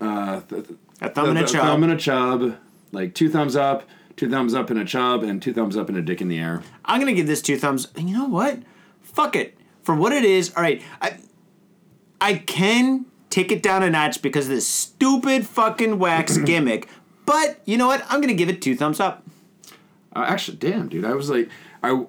[0.02, 1.62] uh, th- th- A thumb and a th- chub.
[1.62, 2.58] thumb and a chub,
[2.92, 3.84] like two thumbs up,
[4.16, 6.40] two thumbs up and a chub, and two thumbs up and a dick in the
[6.40, 6.64] air.
[6.86, 7.90] I'm gonna give this two thumbs.
[7.96, 8.60] And you know what?
[9.02, 9.58] Fuck it.
[9.84, 10.82] For what it is, all right.
[11.02, 11.18] I
[12.22, 16.88] I can take it down a notch because of this stupid fucking wax gimmick.
[17.26, 18.04] But you know what?
[18.10, 19.24] I'm gonna give it two thumbs up.
[20.16, 21.50] Uh, actually, damn, dude, I was like,
[21.84, 22.06] I.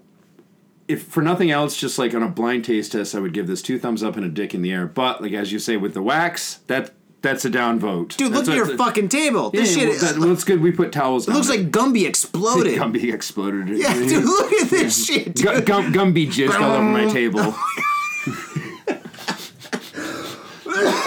[0.89, 3.61] If for nothing else, just like on a blind taste test, I would give this
[3.61, 4.87] two thumbs up and a dick in the air.
[4.87, 8.17] But like as you say, with the wax, that that's a down vote.
[8.17, 9.51] Dude, That's look at a- your fucking table.
[9.53, 10.61] Yeah, This shit well, that, well, good.
[10.61, 11.27] We put towels.
[11.29, 12.75] it looks like Gumby exploded.
[12.79, 13.69] Gumby exploded.
[13.77, 15.67] Yeah, dude, look at this shit, dude.
[15.67, 17.41] Gum, Gumby jizzed all over my table.
[17.43, 18.63] Oh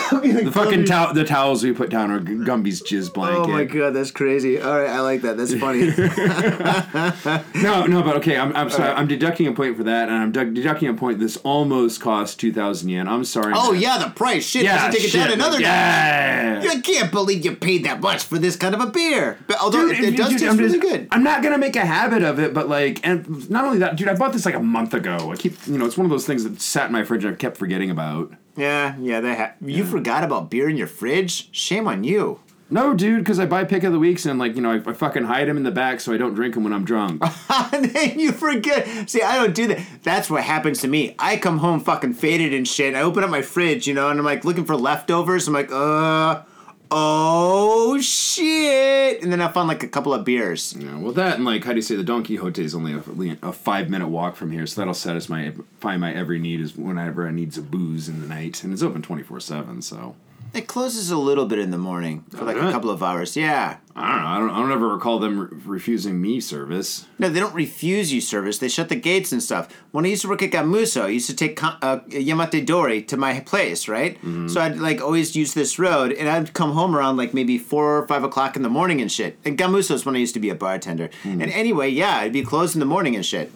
[0.45, 3.39] the fucking tow- the towels we put down are Gumby's jizz blanket.
[3.39, 4.59] Oh my god, that's crazy.
[4.61, 5.37] All right, I like that.
[5.37, 5.89] That's funny.
[7.61, 8.89] No, no, but okay, I'm, I'm sorry.
[8.91, 11.19] I'm deducting a point for that, and I'm du- deducting a point.
[11.19, 13.07] This almost cost two thousand yen.
[13.07, 13.53] I'm sorry.
[13.55, 13.81] oh man.
[13.81, 14.45] yeah, the price.
[14.45, 16.61] Shit, yeah, yeah, take it down another yeah.
[16.63, 16.69] guy.
[16.69, 19.37] I can't believe you paid that much for this kind of a beer.
[19.47, 21.07] But although it, it does dude, taste I'm really just- good.
[21.11, 24.07] I'm not gonna make a habit of it, but like, and not only that, dude,
[24.07, 25.31] I bought this like a month ago.
[25.31, 27.33] I keep, you know, it's one of those things that sat in my fridge and
[27.33, 28.31] I kept forgetting about.
[28.59, 31.49] Yeah, yeah, they ha- you forgot about beer in your fridge.
[31.55, 32.41] Shame on you.
[32.71, 34.93] No, dude, because I buy pick of the weeks and like you know I, I
[34.93, 37.23] fucking hide them in the back so I don't drink them when I'm drunk.
[37.73, 39.09] and then you forget.
[39.09, 39.79] See, I don't do that.
[40.03, 41.15] That's what happens to me.
[41.17, 42.93] I come home fucking faded and shit.
[42.93, 45.47] I open up my fridge, you know, and I'm like looking for leftovers.
[45.47, 46.43] I'm like, uh,
[46.91, 50.75] oh shit, and then I found like a couple of beers.
[50.77, 53.47] Yeah, well, that and like how do you say the Don Quijote is only a,
[53.47, 56.75] a five minute walk from here, so that'll satisfy my find my every need is
[56.75, 59.81] whenever I need some booze in the night, and it's open twenty four seven.
[59.81, 60.15] So
[60.53, 63.37] It closes a little bit in the morning for like a couple of hours.
[63.37, 63.77] Yeah.
[63.95, 64.27] I don't know.
[64.27, 64.49] I don't.
[64.51, 67.05] I don't ever recall them re- refusing me service.
[67.17, 68.57] No, they don't refuse you service.
[68.57, 69.67] They shut the gates and stuff.
[69.91, 73.17] When I used to work at Gamuso, I used to take uh, Yamate Dori to
[73.17, 74.15] my place, right?
[74.17, 74.47] Mm-hmm.
[74.47, 77.97] So I'd like always use this road, and I'd come home around like maybe four
[77.97, 79.37] or five o'clock in the morning and shit.
[79.43, 81.09] And Gamuso is when I used to be a bartender.
[81.23, 81.41] Hmm.
[81.41, 83.51] And anyway, yeah, it'd be closed in the morning and shit.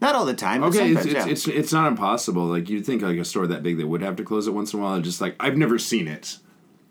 [0.00, 0.64] Not all the time.
[0.64, 1.28] Okay, it's, it's, yeah.
[1.28, 2.46] it's it's not impossible.
[2.46, 4.72] Like you'd think like a store that big they would have to close it once
[4.72, 5.00] in a while.
[5.00, 6.38] Just like I've never seen it.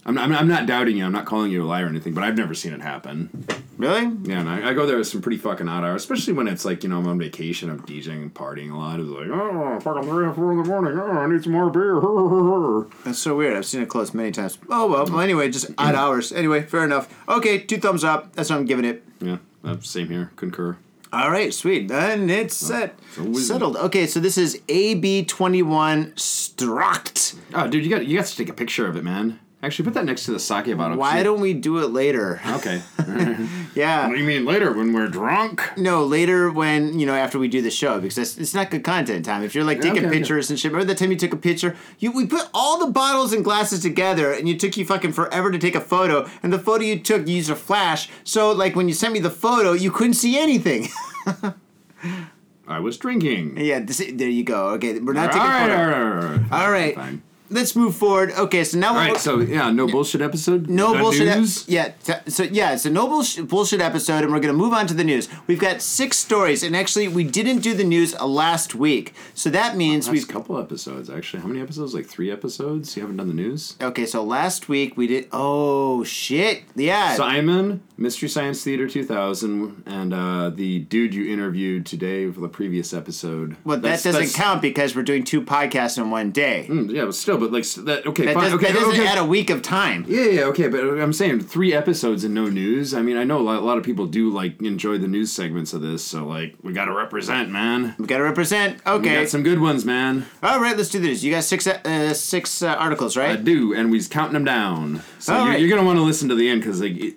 [0.06, 1.06] I'm I'm, I'm not doubting you.
[1.06, 3.46] I'm not calling you a liar or anything, but I've never seen it happen.
[3.78, 4.04] really?
[4.24, 6.66] Yeah, and I, I go there with some pretty fucking odd hours, especially when it's
[6.66, 9.00] like you know I'm on vacation, I'm DJing and partying a lot.
[9.00, 11.00] It's like oh fucking three or four in the morning.
[11.00, 12.00] Oh, I need some more beer.
[13.06, 13.58] That's so weird.
[13.58, 14.60] I've seen it close many times.
[14.70, 15.06] Oh well.
[15.06, 16.32] well anyway, just odd hours.
[16.32, 17.12] Anyway, fair enough.
[17.28, 18.36] Okay, two thumbs up.
[18.36, 19.04] That's what I'm giving it.
[19.20, 20.32] yeah, uh, same here.
[20.36, 20.78] Concur.
[21.12, 21.90] All right, sweet.
[21.92, 23.00] And it's oh, set.
[23.14, 23.78] so we- Settled.
[23.78, 27.36] Okay, so this is AB21 Struct.
[27.54, 29.40] Oh, dude, you got you got to take a picture of it, man.
[29.62, 30.98] Actually, put that next to the sake bottle.
[30.98, 32.42] Why don't we do it later?
[32.46, 32.82] Okay.
[33.76, 34.08] Yeah.
[34.08, 35.72] What do you mean later when we're drunk?
[35.78, 38.84] No, later when, you know, after we do the show, because it's, it's not good
[38.84, 39.44] content time.
[39.44, 40.18] If you're like taking okay, okay.
[40.18, 41.78] pictures and shit, remember that time you took a picture?
[42.00, 45.52] You We put all the bottles and glasses together and you took you fucking forever
[45.52, 48.10] to take a photo, and the photo you took, you used a flash.
[48.24, 50.90] So, like, when you sent me the photo, you couldn't see anything.
[52.68, 53.58] I was drinking.
[53.58, 54.70] yeah, this, there you go.
[54.72, 55.74] Okay, we're not all taking right, photo.
[55.76, 56.52] all right, all right.
[56.52, 56.96] All right.
[56.96, 57.22] Fine.
[57.52, 58.32] Let's move forward.
[58.32, 60.70] Okay, so now All we're right, so yeah, no bullshit episode.
[60.70, 61.36] no bullshit.
[61.38, 61.68] News.
[61.68, 64.86] yeah, t- so yeah, it's a no bullshit, bullshit episode, and we're gonna move on
[64.88, 65.28] to the news.
[65.48, 69.50] We've got six stories, and actually, we didn't do the news uh, last week, so
[69.50, 70.30] that means Last we've.
[70.30, 71.42] A couple episodes actually.
[71.42, 71.94] How many episodes?
[71.96, 72.96] Like three episodes.
[72.96, 73.76] You haven't done the news.
[73.82, 75.28] Okay, so last week we did.
[75.32, 76.64] Oh shit!
[76.76, 77.16] Yeah.
[77.16, 82.94] Simon, Mystery Science Theater 2000, and uh, the dude you interviewed today for the previous
[82.94, 83.58] episode.
[83.66, 86.66] well, that doesn't that's- count because we're doing two podcasts in one day.
[86.70, 88.06] Mm, Yeah, but still, but like that.
[88.08, 88.44] Okay, That, fine.
[88.46, 89.06] does, okay, that doesn't okay.
[89.08, 90.06] add a week of time.
[90.08, 92.94] Yeah, yeah, okay, but I'm saying three episodes and no news.
[92.94, 95.32] I mean, I know a lot, a lot of people do like enjoy the news
[95.32, 97.96] segments of this, so like we got to represent, man.
[98.00, 98.84] We gotta represent.
[98.86, 99.16] We Okay.
[99.22, 100.26] got some good ones, man.
[100.42, 101.22] All right, let's do this.
[101.24, 103.32] You got six uh, six uh, articles, right?
[103.32, 105.02] I do, and we's counting them down.
[105.20, 105.60] So All you're, right.
[105.60, 107.16] you're gonna want to listen to the end because like it,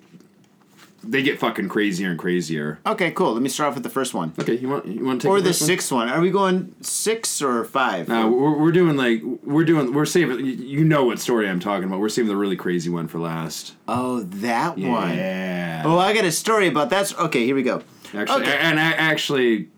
[1.03, 2.79] they get fucking crazier and crazier.
[2.85, 3.33] okay, cool.
[3.33, 4.33] Let me start off with the first one.
[4.39, 5.53] Okay, you want you want to take Or the one?
[5.53, 6.09] sixth one.
[6.09, 8.07] Are we going six or five?
[8.07, 10.45] No, we're, we're doing like we're doing we're saving.
[10.45, 11.99] you- know what story I'm talking about.
[11.99, 13.73] We're saving the really crazy one for last.
[13.87, 15.15] Oh, that one.
[15.15, 15.83] Yeah.
[15.85, 17.17] Oh, I got a story about that.
[17.17, 17.81] Okay, here we go.
[18.13, 18.57] Actually, Okay.
[18.57, 19.69] and I actually,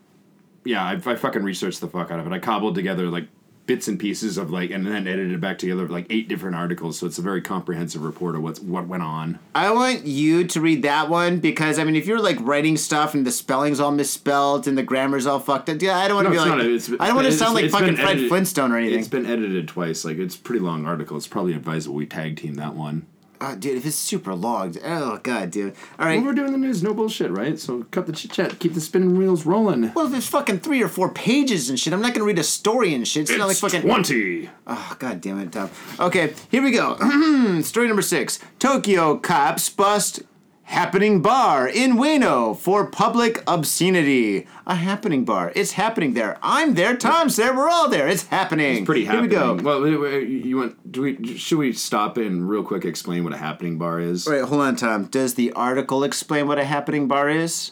[0.65, 2.33] yeah, I, I fucking researched the fuck out of it.
[2.33, 3.27] I cobbled together like
[3.65, 6.99] bits and pieces of like, and then edited it back together like eight different articles.
[6.99, 9.39] So it's a very comprehensive report of what's what went on.
[9.54, 13.13] I want you to read that one because I mean, if you're like writing stuff
[13.13, 16.28] and the spelling's all misspelled and the grammar's all fucked up, yeah, I don't want
[16.28, 16.67] to No, be like.
[16.67, 18.99] It's, I don't want to sound like fucking Fred Flintstone or anything.
[18.99, 20.06] It's been edited twice.
[20.06, 21.17] Like it's a pretty long article.
[21.17, 23.08] It's probably advisable we tag team that one.
[23.41, 25.76] Oh, dude, if it's super long, oh god, dude.
[26.00, 26.17] All right.
[26.17, 27.60] Well, we're doing the news, no bullshit, right?
[27.60, 29.93] So cut the chit chat, keep the spinning wheels rolling.
[29.93, 32.43] Well, if it's fucking three or four pages and shit, I'm not gonna read a
[32.43, 33.30] story and shit.
[33.30, 33.82] It's, not like fucking.
[33.82, 34.50] twenty.
[34.67, 35.69] Oh, god damn it, Tom.
[36.00, 36.95] Okay, here we go.
[37.62, 40.24] Story number six Tokyo cops bust
[40.65, 44.47] happening bar in Ueno for public obscenity.
[44.67, 45.51] A happening bar.
[45.56, 46.38] It's happening there.
[46.41, 46.95] I'm there.
[46.97, 47.56] Tom's there.
[47.56, 48.08] We're all there.
[48.08, 48.78] It's happening.
[48.78, 49.30] It's Pretty happening.
[49.32, 49.63] Here we go.
[49.63, 50.91] Well, you want?
[50.91, 51.38] Do we?
[51.38, 54.28] Should we stop and real quick explain what a happening bar is?
[54.28, 55.06] Wait, hold on, Tom.
[55.06, 57.71] Does the article explain what a happening bar is?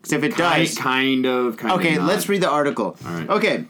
[0.00, 0.78] Because if it Kind, does.
[0.78, 1.56] kind of.
[1.56, 2.96] Kind Okay, of let's read the article.
[3.06, 3.28] All right.
[3.28, 3.66] Okay.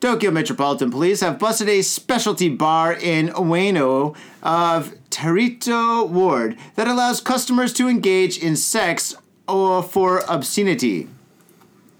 [0.00, 7.20] Tokyo Metropolitan Police have busted a specialty bar in Ueno of Taito Ward that allows
[7.20, 9.14] customers to engage in sex
[9.48, 11.08] or for obscenity.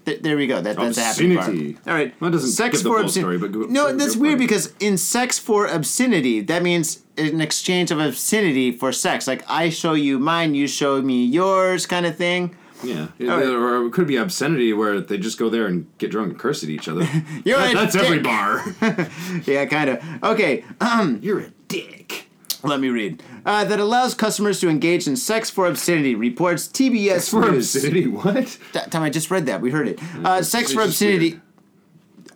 [0.05, 0.61] Th- there we go.
[0.61, 1.43] That, that's a happening bar.
[1.49, 1.77] Obscenity.
[1.85, 2.13] All right.
[2.21, 3.37] It doesn't sex for obscenity.
[3.37, 7.41] but go- no, go- that's go weird because in sex for obscenity, that means an
[7.41, 9.27] exchange of obscenity for sex.
[9.27, 12.55] Like I show you mine, you show me yours, kind of thing.
[12.83, 13.45] Yeah, right.
[13.45, 16.63] or it could be obscenity where they just go there and get drunk and curse
[16.63, 17.01] at each other.
[17.45, 18.63] You're That- that's every bar.
[19.45, 20.03] Yeah, kind of.
[20.23, 20.63] Okay.
[20.79, 22.25] Um, You're a dick.
[22.63, 23.23] Let me read.
[23.45, 27.73] Uh, that allows customers to engage in sex for obscenity, reports TBS For News.
[27.75, 28.57] obscenity, what?
[28.73, 29.61] That time I just read that.
[29.61, 29.99] We heard it.
[30.25, 31.39] Uh, sex it's for obscenity.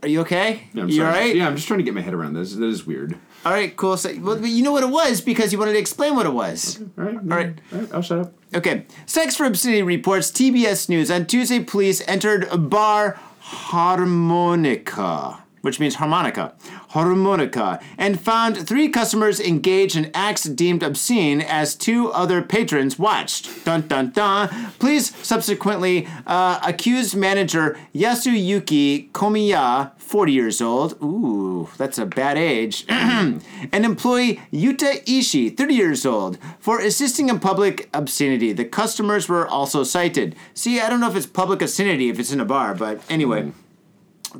[0.02, 0.68] Are you okay?
[0.74, 1.08] Yeah, I'm you sorry.
[1.08, 1.36] alright?
[1.36, 2.54] Yeah, I'm just trying to get my head around this.
[2.56, 3.18] That is weird.
[3.46, 3.98] All right, cool.
[3.98, 6.82] So, well, you know what it was because you wanted to explain what it was.
[6.98, 7.60] All right, all right.
[7.74, 7.94] all right.
[7.94, 8.34] I'll shut up.
[8.56, 8.86] Okay.
[9.06, 11.60] Sex for obscenity reports TBS News on Tuesday.
[11.60, 16.54] Police entered bar Harmonica which means harmonica,
[16.90, 23.64] harmonica, and found three customers engaged in acts deemed obscene as two other patrons watched.
[23.64, 24.50] Dun dun dun.
[24.78, 32.86] Police subsequently uh, accused manager Yasuyuki Komiya, 40 years old, ooh, that's a bad age,
[32.90, 38.52] and employee Yuta Ishii, 30 years old, for assisting in public obscenity.
[38.52, 40.36] The customers were also cited.
[40.54, 43.54] See, I don't know if it's public obscenity if it's in a bar, but anyway.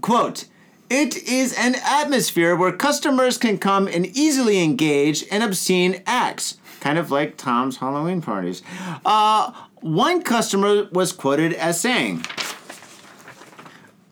[0.02, 0.46] Quote,
[0.94, 7.00] it is an atmosphere where customers can come and easily engage in obscene acts, kind
[7.00, 8.62] of like Tom's Halloween parties.
[9.04, 9.52] Uh,
[9.82, 12.24] one customer was quoted as saying,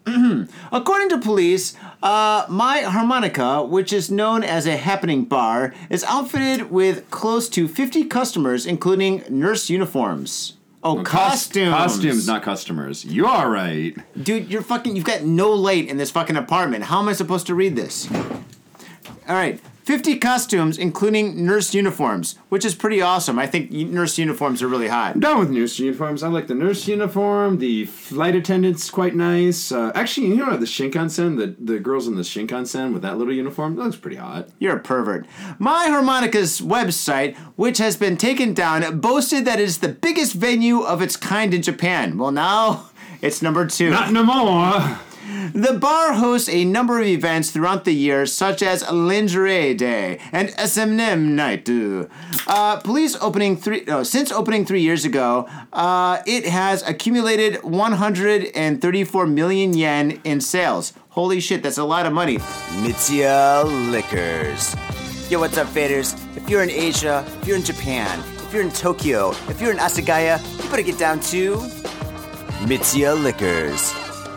[0.71, 6.71] According to police, uh, my harmonica, which is known as a happening bar, is outfitted
[6.71, 10.57] with close to 50 customers, including nurse uniforms.
[10.83, 11.69] Oh, costumes.
[11.69, 13.05] Costumes, not customers.
[13.05, 13.95] You are right.
[14.21, 14.95] Dude, you're fucking.
[14.95, 16.85] You've got no light in this fucking apartment.
[16.85, 18.11] How am I supposed to read this?
[18.11, 19.61] All right.
[19.91, 23.37] 50 costumes, including nurse uniforms, which is pretty awesome.
[23.37, 25.15] I think nurse uniforms are really hot.
[25.15, 26.23] I'm done with nurse uniforms.
[26.23, 27.57] I like the nurse uniform.
[27.57, 29.69] The flight attendant's quite nice.
[29.69, 33.33] Uh, actually, you know the Shinkansen, the, the girls in the Shinkansen with that little
[33.33, 34.47] uniform, that looks pretty hot.
[34.59, 35.25] You're a pervert.
[35.59, 40.83] My Harmonica's website, which has been taken down, boasted that it is the biggest venue
[40.83, 42.17] of its kind in Japan.
[42.17, 43.89] Well, now it's number two.
[43.89, 44.99] Not no more.
[45.53, 50.49] The bar hosts a number of events throughout the year, such as Lingerie Day and
[50.49, 51.69] SMM Night.
[52.47, 59.27] Uh, police opening three no, since opening three years ago, uh, it has accumulated 134
[59.27, 60.91] million yen in sales.
[61.09, 62.37] Holy shit, that's a lot of money.
[62.83, 64.75] Mitsuya Liquors.
[65.31, 66.13] Yo, what's up, faders?
[66.35, 69.77] If you're in Asia, if you're in Japan, if you're in Tokyo, if you're in
[69.77, 71.55] Asagaya, you better get down to
[72.67, 74.10] Mitsuya Liquors.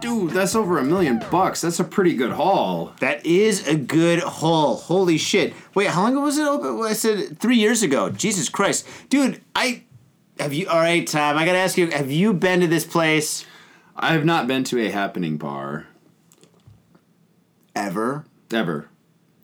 [0.00, 1.60] Dude, that's over a million bucks.
[1.60, 2.92] That's a pretty good haul.
[3.00, 4.76] That is a good haul.
[4.76, 5.54] Holy shit.
[5.74, 6.80] Wait, how long ago was it open?
[6.84, 8.08] I said three years ago.
[8.10, 8.86] Jesus Christ.
[9.08, 9.82] Dude, I.
[10.38, 10.68] Have you.
[10.68, 13.44] All right, Tom, I gotta ask you, have you been to this place?
[13.96, 15.88] I have not been to a happening bar
[17.74, 18.24] Ever?
[18.52, 18.88] ever.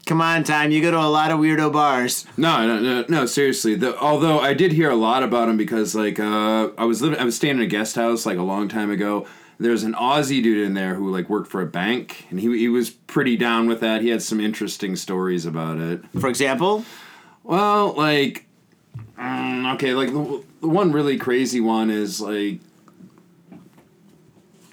[0.06, 0.70] Come on, time.
[0.70, 2.26] You go to a lot of weirdo bars.
[2.36, 3.26] No, no, no, no.
[3.26, 7.00] Seriously, the, although I did hear a lot about them because, like, uh, I was
[7.00, 9.26] living, I was staying in a guest house like a long time ago.
[9.58, 12.68] There's an Aussie dude in there who like worked for a bank, and he he
[12.68, 14.02] was pretty down with that.
[14.02, 16.02] He had some interesting stories about it.
[16.20, 16.84] For example,
[17.44, 18.46] Well, like,
[19.18, 22.58] mm, okay, like the, the one really crazy one is like,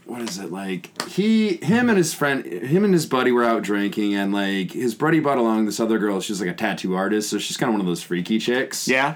[0.06, 0.90] what is it like?
[1.08, 4.96] He, him, and his friend, him and his buddy were out drinking, and like his
[4.96, 6.20] buddy brought along this other girl.
[6.22, 8.88] She's like a tattoo artist, so she's kind of one of those freaky chicks.
[8.88, 9.16] yeah.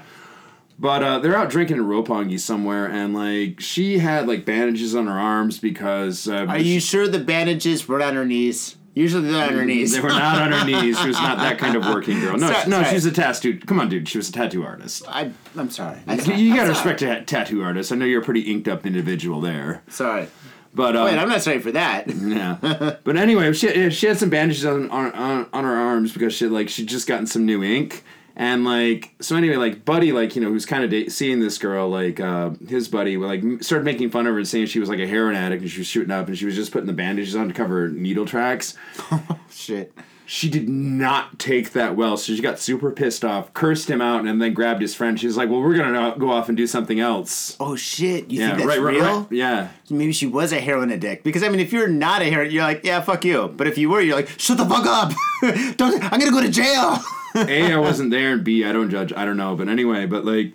[0.78, 5.06] But uh, they're out drinking in Roppongi somewhere, and like she had like bandages on
[5.06, 6.28] her arms because.
[6.28, 8.76] Uh, Are you sure the bandages were on her knees?
[8.94, 9.92] Usually they're on her knees.
[9.92, 10.98] They were not on her knees.
[10.98, 12.38] She was not that kind of working girl.
[12.38, 12.88] No, Sorry, no, sorry.
[12.88, 13.58] she was a tattoo.
[13.60, 14.08] Come on, dude.
[14.08, 15.04] She was a tattoo artist.
[15.06, 15.98] I, I'm sorry.
[16.06, 17.92] I, You, you gotta respect a tattoo artist.
[17.92, 20.28] I know you're a pretty inked up individual there, Sorry.
[20.74, 22.08] but uh, Wait, I'm not sorry for that.
[22.08, 22.96] yeah.
[23.04, 26.46] but anyway, she she had some bandages on, on on on her arms because she
[26.46, 28.02] like she just gotten some new ink.
[28.38, 31.56] And like so anyway, like Buddy, like you know, who's kind of da- seeing this
[31.56, 34.90] girl, like uh, his buddy, like started making fun of her and saying she was
[34.90, 36.92] like a heroin addict and she was shooting up and she was just putting the
[36.92, 38.74] bandages on to cover needle tracks.
[39.50, 39.92] Shit.
[40.28, 44.26] She did not take that well, so she got super pissed off, cursed him out,
[44.26, 45.18] and then grabbed his friend.
[45.20, 48.28] She was like, "Well, we're gonna go off and do something else." Oh shit!
[48.28, 49.20] You Yeah, think that's right, right, real?
[49.20, 49.26] right.
[49.30, 51.22] Yeah, Maybe she was a heroin addict.
[51.22, 53.54] Because I mean, if you're not a heroin, you're like, yeah, fuck you.
[53.56, 55.12] But if you were, you're like, shut the fuck up.
[55.76, 56.02] Don't.
[56.12, 56.98] I'm gonna go to jail.
[57.36, 59.12] A, I wasn't there, and B, I don't judge.
[59.12, 60.52] I don't know, but anyway, but like,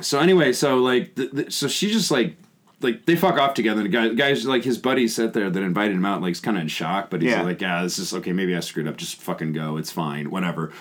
[0.00, 2.36] so anyway, so like, th- th- so she just like,
[2.80, 3.80] like they fuck off together.
[3.82, 6.30] And the guy, the guy's like his buddy sat there that invited him out, like,
[6.30, 7.42] he's kind of in shock, but he's Yeah.
[7.42, 8.32] like, yeah, this is okay.
[8.32, 8.96] Maybe I screwed up.
[8.96, 9.76] Just fucking go.
[9.76, 10.30] It's fine.
[10.30, 10.72] Whatever.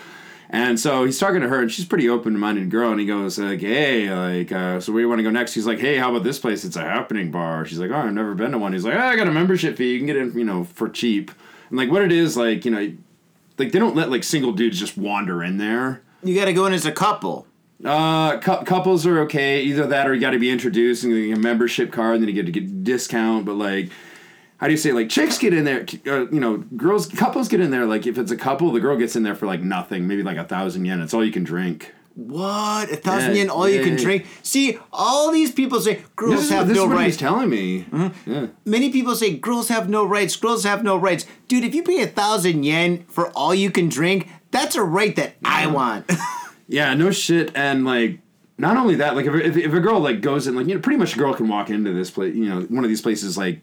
[0.54, 2.92] And so he's talking to her, and she's pretty open-minded girl.
[2.92, 5.54] And he goes like, "Hey, like, uh, so where do you want to go next?"
[5.54, 6.66] He's like, "Hey, how about this place?
[6.66, 9.00] It's a happening bar." She's like, "Oh, I've never been to one." He's like, oh,
[9.00, 9.94] "I got a membership fee.
[9.94, 11.32] You can get in, you know, for cheap."
[11.70, 12.92] And like, what it is, like, you know,
[13.62, 16.02] like they don't let like single dudes just wander in there.
[16.24, 17.48] You gotta go in as a couple.
[17.84, 19.62] Uh, cou- couples are okay.
[19.62, 22.30] Either that, or you got to be introduced and get a membership card, and then
[22.30, 23.46] you get to get a discount.
[23.46, 23.90] But like,
[24.58, 24.92] how do you say?
[24.92, 25.86] Like, chicks get in there.
[26.06, 27.86] Uh, you know, girls, couples get in there.
[27.88, 30.38] Like, if it's a couple, the girl gets in there for like nothing, maybe like
[30.38, 31.02] a thousand yen.
[31.02, 31.94] It's all you can drink.
[32.16, 32.92] What?
[32.92, 34.04] A thousand Yeah, yen, all you can yeah.
[34.04, 34.26] drink?
[34.44, 37.86] See, all these people say girls have this no is what he's telling me.
[37.92, 38.10] Uh-huh.
[38.26, 38.48] Yeah.
[38.66, 41.26] Many people say girls have no rights, girls have no rights.
[41.48, 45.16] Dude, if you pay a thousand yen for all you can drink, that's a right
[45.16, 46.10] that I want.
[46.68, 47.52] Yeah, no shit.
[47.54, 48.20] And like,
[48.58, 50.80] not only that, like if, if, if a girl like goes in, like you know,
[50.80, 53.38] pretty much a girl can walk into this place, you know, one of these places
[53.38, 53.60] like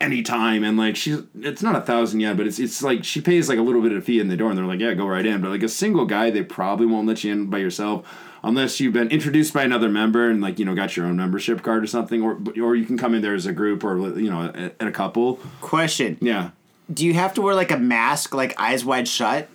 [0.00, 3.48] anytime, and like she's it's not a thousand yen, but it's it's like she pays
[3.48, 5.24] like a little bit of fee in the door, and they're like, yeah, go right
[5.24, 5.40] in.
[5.40, 8.06] But like a single guy, they probably won't let you in by yourself.
[8.44, 11.62] Unless you've been introduced by another member and like you know got your own membership
[11.62, 14.30] card or something, or or you can come in there as a group or you
[14.30, 15.36] know a, a couple.
[15.60, 16.50] Question: Yeah,
[16.92, 19.48] Do you have to wear like a mask, like eyes wide shut?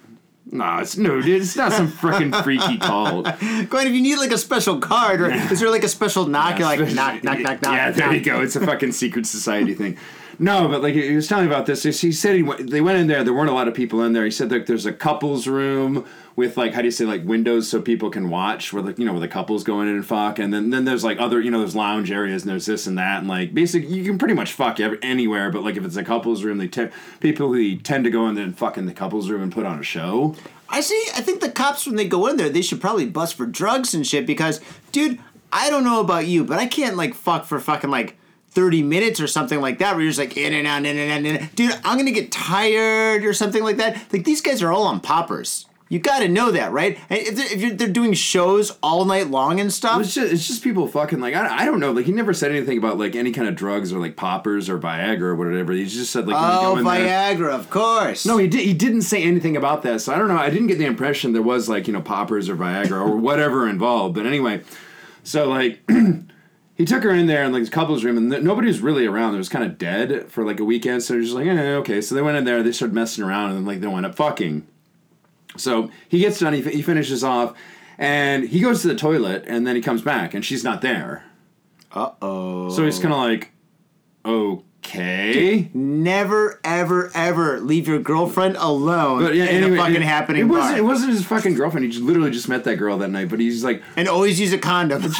[0.51, 3.25] no, it's no, dude, it's not some freaking freaky cult.
[3.69, 6.59] Gwen, if you need like a special card, or is there like a special knock?
[6.59, 7.73] You're like knock, knock, knock, knock.
[7.73, 8.15] Yeah, there knock.
[8.15, 8.41] you go.
[8.41, 9.97] It's a fucking secret society thing.
[10.39, 11.83] No, but like he was telling me about this.
[11.83, 13.23] He said he went, they went in there.
[13.23, 14.25] There weren't a lot of people in there.
[14.25, 17.69] He said like there's a couples room with like how do you say like windows
[17.69, 20.39] so people can watch where like you know where the couples go in and fuck,
[20.39, 22.97] and then then there's like other you know there's lounge areas and there's this and
[22.97, 25.51] that and like basically you can pretty much fuck anywhere.
[25.51, 28.35] But like if it's a couples room, they te- people they tend to go in
[28.35, 30.35] there and fuck in the couples room and put on a show.
[30.69, 31.01] I see.
[31.15, 33.93] I think the cops, when they go in there, they should probably bust for drugs
[33.93, 34.59] and shit because,
[34.91, 35.19] dude,
[35.51, 38.17] I don't know about you, but I can't like fuck for fucking like
[38.53, 41.11] 30 minutes or something like that where you're just like in and out, in and
[41.11, 41.55] out, in and out.
[41.55, 44.11] Dude, I'm gonna get tired or something like that.
[44.13, 45.65] Like these guys are all on poppers.
[45.89, 46.97] You gotta know that, right?
[47.09, 50.33] And if they're, if you're, they're doing shows all night long and stuff, It's just
[50.33, 52.97] it's just people fucking like I, I don't know like he never said anything about
[52.97, 55.71] like any kind of drugs or like poppers or Viagra or whatever.
[55.71, 58.25] He just said like oh, go in there- Viagra, of course.
[58.25, 58.61] No, he did.
[58.61, 60.01] He didn't say anything about that.
[60.01, 60.37] So I don't know.
[60.37, 63.67] I didn't get the impression there was like you know poppers or Viagra or whatever
[63.69, 64.15] involved.
[64.15, 64.61] But anyway,
[65.23, 65.79] so like
[66.75, 69.05] he took her in there in like his couples room, and th- nobody was really
[69.05, 69.35] around.
[69.35, 71.03] It was kind of dead for like a weekend.
[71.03, 72.01] So they're just like, eh, okay.
[72.01, 72.63] So they went in there.
[72.63, 74.65] They started messing around, and then like they wound up fucking.
[75.55, 76.53] So he gets done.
[76.53, 77.53] He, fi- he finishes off,
[77.97, 81.25] and he goes to the toilet, and then he comes back, and she's not there.
[81.91, 82.69] Uh oh.
[82.69, 83.51] So he's kind of like,
[84.85, 85.69] okay.
[85.73, 90.41] Never, ever, ever leave your girlfriend alone But yeah, in anyway, a fucking it, happening
[90.43, 90.59] It bar.
[90.59, 90.77] wasn't.
[90.77, 91.85] It wasn't his fucking girlfriend.
[91.85, 93.29] He just literally just met that girl that night.
[93.29, 95.01] But he's like, and always use a condom.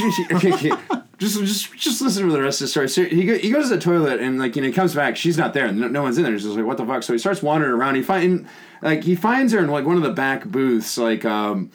[1.20, 2.90] just just just listen to the rest of the story.
[2.90, 5.16] So he go, he goes to the toilet and like you know he comes back.
[5.16, 5.66] She's not there.
[5.66, 6.34] And no, no one's in there.
[6.34, 7.04] He's just like what the fuck.
[7.04, 7.96] So he starts wandering around.
[7.96, 8.48] He find
[8.82, 10.98] like he finds her in like one of the back booths.
[10.98, 11.72] Like um,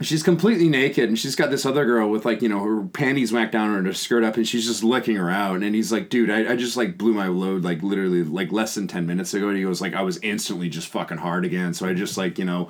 [0.00, 3.32] she's completely naked and she's got this other girl with like you know her panties
[3.32, 5.62] whacked down and her skirt up and she's just licking her out.
[5.62, 8.74] And he's like dude I, I just like blew my load like literally like less
[8.74, 9.48] than 10 minutes ago.
[9.48, 11.74] And he goes like i was instantly just fucking hard again.
[11.74, 12.68] So i just like you know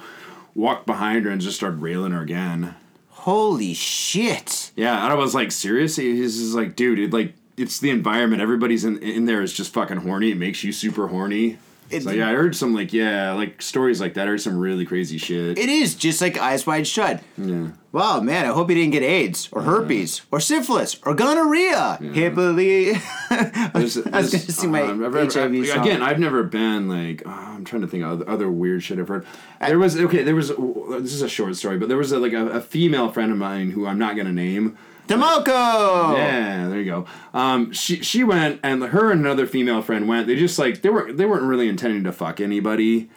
[0.55, 2.74] walked behind her and just started railing her again.
[3.11, 4.70] Holy shit.
[4.76, 8.41] yeah and i was like seriously he's just like dude it like it's the environment.
[8.41, 10.31] Everybody's in in there is just fucking horny.
[10.31, 11.59] It makes you super horny
[11.91, 14.59] It- so yeah i heard some like yeah like stories like that i heard some
[14.59, 17.22] really crazy shit It is just like eyes wide shut.
[17.36, 21.97] yeah Wow, man, I hope you didn't get AIDS or herpes or syphilis or gonorrhea.
[22.03, 22.93] Hippily.
[23.30, 25.78] I was going to there's- sing my um, I've- I've- HIV song.
[25.80, 28.99] Again, I've never been like oh, I'm trying to think of other, other weird shit
[28.99, 29.26] I've heard.
[29.61, 30.22] There was okay.
[30.22, 33.11] There was this is a short story, but there was a, like a, a female
[33.11, 34.76] friend of mine who I'm not gonna name.
[35.09, 36.16] Demoko!
[36.16, 37.06] Yeah, there you go.
[37.32, 40.26] Um, she she went and her and another female friend went.
[40.26, 43.09] They just like they were they weren't really intending to fuck anybody.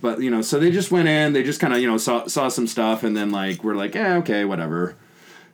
[0.00, 1.32] But you know, so they just went in.
[1.32, 3.94] They just kind of you know saw saw some stuff, and then like we're like,
[3.94, 4.96] yeah, okay, whatever.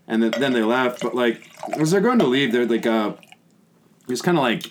[0.09, 1.03] And then, then they left.
[1.03, 1.49] But like
[1.79, 3.13] as they're going to leave, they're like, uh,
[4.09, 4.65] it's kind of like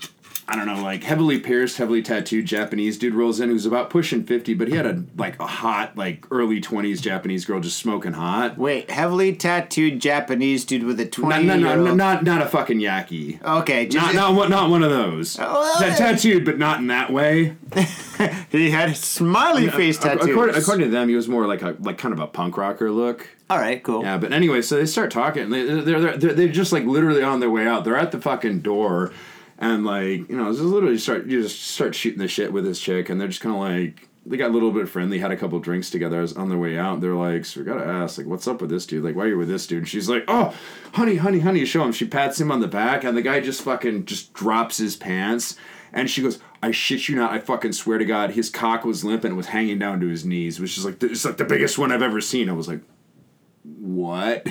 [0.52, 4.24] I don't know, like heavily pierced, heavily tattooed Japanese dude rolls in who's about pushing
[4.24, 8.14] fifty, but he had a like a hot like early twenties Japanese girl just smoking
[8.14, 8.58] hot.
[8.58, 12.48] Wait, heavily tattooed Japanese dude with a Not, 20 not, year not, not, not a
[12.48, 13.40] fucking yaki.
[13.44, 15.38] Okay, just, Not, not, one- not one of those.
[15.38, 15.96] well, Ta- eh.
[15.96, 17.56] tattooed, but not in that way.
[18.50, 20.30] he had a smiley face Ac- tattoos.
[20.30, 22.90] According, according to them, he was more like a like kind of a punk rocker
[22.92, 23.28] look.
[23.52, 24.02] All right, cool.
[24.02, 25.52] Yeah, but anyway, so they start talking.
[25.52, 27.84] They, they're, they're, they're, they're just like literally on their way out.
[27.84, 29.12] They're at the fucking door,
[29.60, 32.80] and like you know, just literally start you just start shooting the shit with this
[32.80, 35.38] chick, and they're just kind of like they got a little bit friendly, had a
[35.38, 37.02] couple drinks together as on their way out.
[37.02, 39.04] They're like, so we gotta ask, like, what's up with this dude?
[39.04, 39.80] Like, why are you with this dude?
[39.80, 40.54] And she's like, oh,
[40.94, 41.92] honey, honey, honey, show him.
[41.92, 45.56] She pats him on the back, and the guy just fucking just drops his pants.
[45.92, 49.04] And she goes, I shit you not, I fucking swear to God, his cock was
[49.04, 51.46] limp and it was hanging down to his knees, which is like it's like the
[51.46, 52.50] biggest one I've ever seen.
[52.50, 52.82] I was like,
[53.64, 54.48] what?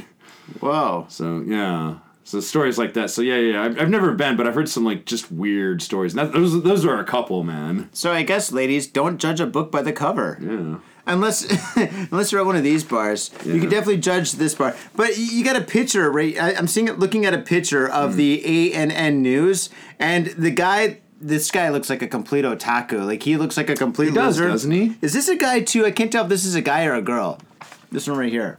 [0.61, 1.07] Whoa.
[1.09, 1.99] So yeah.
[2.29, 3.09] So stories like that.
[3.09, 3.53] So yeah, yeah.
[3.53, 3.63] yeah.
[3.63, 6.13] I've, I've never been, but I've heard some like just weird stories.
[6.15, 7.89] And that, those those are a couple, man.
[7.95, 10.37] So I guess, ladies, don't judge a book by the cover.
[10.41, 10.79] Yeah.
[11.07, 11.47] Unless,
[12.11, 14.77] unless you're at one of these bars, you can definitely judge this bar.
[14.95, 16.39] But you got a picture, right?
[16.39, 18.17] I, I'm seeing it, looking at a picture of Hmm.
[18.19, 20.99] the ANN news, and the guy.
[21.21, 23.05] This guy looks like a complete otaku.
[23.07, 24.51] Like he looks like a complete He does, lizard.
[24.53, 24.97] doesn't he?
[25.01, 25.85] Is this a guy too?
[25.87, 27.41] I can't tell if this is a guy or a girl.
[27.91, 28.59] This one right here.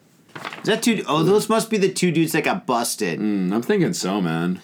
[0.60, 1.04] Is that two?
[1.08, 3.20] Oh, those must be the two dudes that got busted.
[3.20, 4.60] Mm, I'm thinking so, man.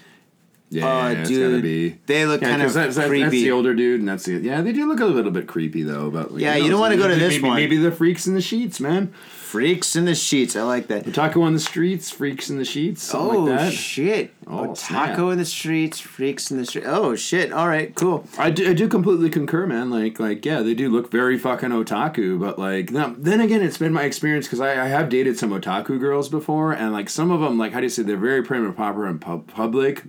[0.70, 1.90] Yeah, Oh, it's dude, gotta be.
[2.08, 3.44] they look Yeah, kind of that's, that- that's creepy.
[3.44, 4.62] the older dude, and that's the yeah.
[4.62, 6.10] They do look a little bit creepy though.
[6.10, 7.56] But like, Yeah, who you don't wanna go to this maybe, one.
[7.58, 9.14] Maybe the freaks in the sheets, man.
[9.46, 10.56] Freaks in the sheets.
[10.56, 11.14] I like that.
[11.14, 13.74] Taco on the streets, freaks in the sheets, something Oh like that.
[13.74, 14.34] shit!
[14.48, 15.10] Oh, Oh, snap.
[15.10, 16.86] taco in the streets, freaks in the street.
[16.88, 17.54] Oh shit!
[17.54, 18.28] All right, cool.
[18.40, 19.90] I do, I do completely concur, man.
[19.92, 23.78] Like, like, yeah, they do look very fucking otaku, but like, now, then again, it's
[23.78, 27.30] been my experience because I, I have dated some otaku girls before, and like some
[27.30, 30.04] of them, like, how do you say, they're very prim and proper in pub- public,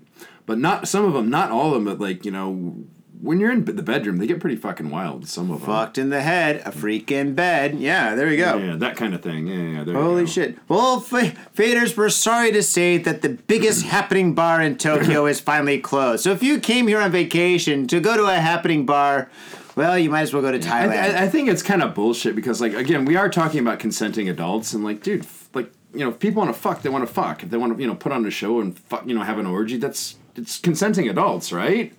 [0.46, 2.84] but not some of them, not all of them, but like, you know,
[3.26, 5.28] when you're in the bedroom, they get pretty fucking wild.
[5.28, 7.78] Some of them, Fucked in the head, a freak in bed.
[7.78, 8.56] Yeah, there we go.
[8.56, 9.46] yeah, that kind of thing.
[9.48, 9.84] Yeah, yeah.
[9.84, 10.56] There Holy shit.
[10.68, 15.40] Well, f- faders, we're sorry to say that the biggest happening bar in Tokyo is
[15.40, 16.22] finally closed.
[16.22, 19.28] So if you came here on vacation to go to a happening bar,
[19.74, 20.90] well, you might as well go to Thailand.
[20.92, 24.28] I, I think it's kind of bullshit because, like, again, we are talking about consenting
[24.28, 27.12] adults, and like, dude, like, you know, if people want to fuck, they want to
[27.12, 27.42] fuck.
[27.42, 29.38] If they want to, you know, put on a show and fuck, you know, have
[29.38, 31.92] an orgy, that's it's consenting adults, right?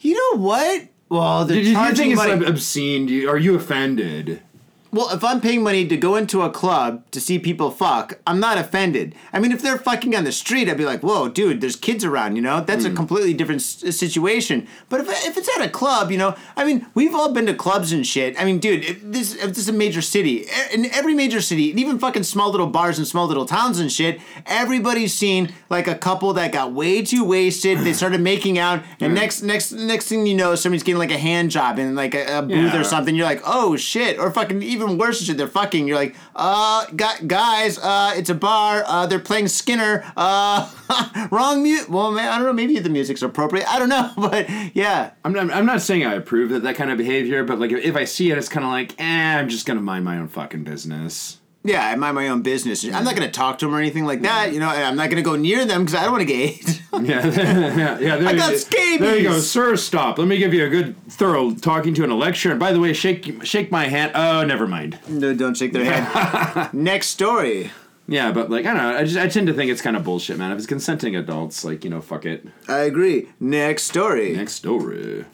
[0.00, 0.88] You know what?
[1.08, 3.06] Well, they're Did you, you charging think it's obscene?
[3.06, 4.42] Do you, are you offended?
[4.94, 8.38] Well, if I'm paying money to go into a club to see people fuck, I'm
[8.38, 9.16] not offended.
[9.32, 12.04] I mean, if they're fucking on the street, I'd be like, whoa, dude, there's kids
[12.04, 12.60] around, you know?
[12.60, 12.94] That's a hmm.
[12.94, 14.68] completely different s- uh, situation.
[14.88, 17.54] But if, if it's at a club, you know, I mean, we've all been to
[17.54, 18.40] clubs and shit.
[18.40, 21.70] I mean, dude, if this, if this is a major city, in every major city,
[21.70, 25.88] and even fucking small little bars and small little towns and shit, everybody's seen like
[25.88, 27.78] a couple that got way too wasted.
[27.78, 31.18] They started making out, and next, next, next thing you know, somebody's getting like a
[31.18, 32.80] hand job in like a, a booth Yeah.
[32.80, 33.16] or something.
[33.16, 35.36] You're like, oh shit, or fucking even worse shit.
[35.36, 35.86] They're fucking.
[35.88, 38.84] You're like, uh, gu- guys, uh, it's a bar.
[38.86, 40.04] Uh, they're playing Skinner.
[40.16, 40.70] Uh,
[41.30, 41.88] wrong mute.
[41.88, 42.52] Well, man, I don't know.
[42.52, 43.66] Maybe the music's appropriate.
[43.72, 45.10] I don't know, but yeah.
[45.24, 47.96] I'm not, I'm not saying I approve that that kind of behavior, but like if
[47.96, 50.64] I see it, it's kind of like, eh, I'm just gonna mind my own fucking
[50.64, 51.40] business.
[51.66, 52.84] Yeah, I mind my own business.
[52.84, 54.52] I'm not gonna talk to them or anything like that.
[54.52, 56.80] You know, I'm not gonna go near them because I don't want to get AIDS.
[56.94, 58.16] Yeah, yeah, yeah.
[58.18, 59.00] There I got scabies.
[59.00, 59.74] There you go, sir.
[59.74, 60.16] Stop.
[60.16, 62.52] Let me give you a good, thorough talking to and a lecture.
[62.52, 64.12] And by the way, shake shake my hand.
[64.14, 65.00] Oh, never mind.
[65.08, 66.72] no, don't shake their head.
[66.72, 67.72] Next story.
[68.06, 68.96] Yeah, but like I don't know.
[68.96, 70.52] I just I tend to think it's kind of bullshit, man.
[70.52, 72.46] If it's consenting adults, like you know, fuck it.
[72.68, 73.28] I agree.
[73.40, 74.36] Next story.
[74.36, 75.24] Next story.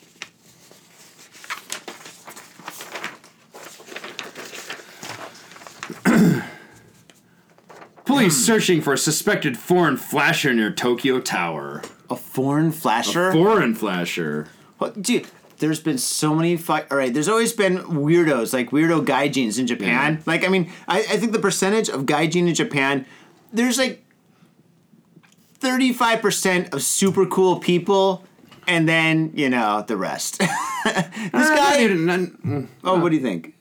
[8.10, 8.42] Police hmm.
[8.42, 11.82] searching for a suspected foreign flasher near Tokyo Tower.
[12.10, 13.28] A foreign flasher?
[13.28, 14.48] A foreign flasher.
[14.80, 16.58] Well, dude, there's been so many.
[16.68, 20.14] All right, there's always been weirdos, like weirdo gaijins in Japan.
[20.14, 20.22] Yeah.
[20.26, 23.06] Like, I mean, I, I think the percentage of gaijin in Japan,
[23.52, 24.04] there's like
[25.60, 28.24] 35% of super cool people,
[28.66, 30.38] and then, you know, the rest.
[30.38, 30.48] this
[30.84, 31.54] Uh, guy.
[31.54, 33.08] not even- not- mm, oh, what uh.
[33.10, 33.54] do you think?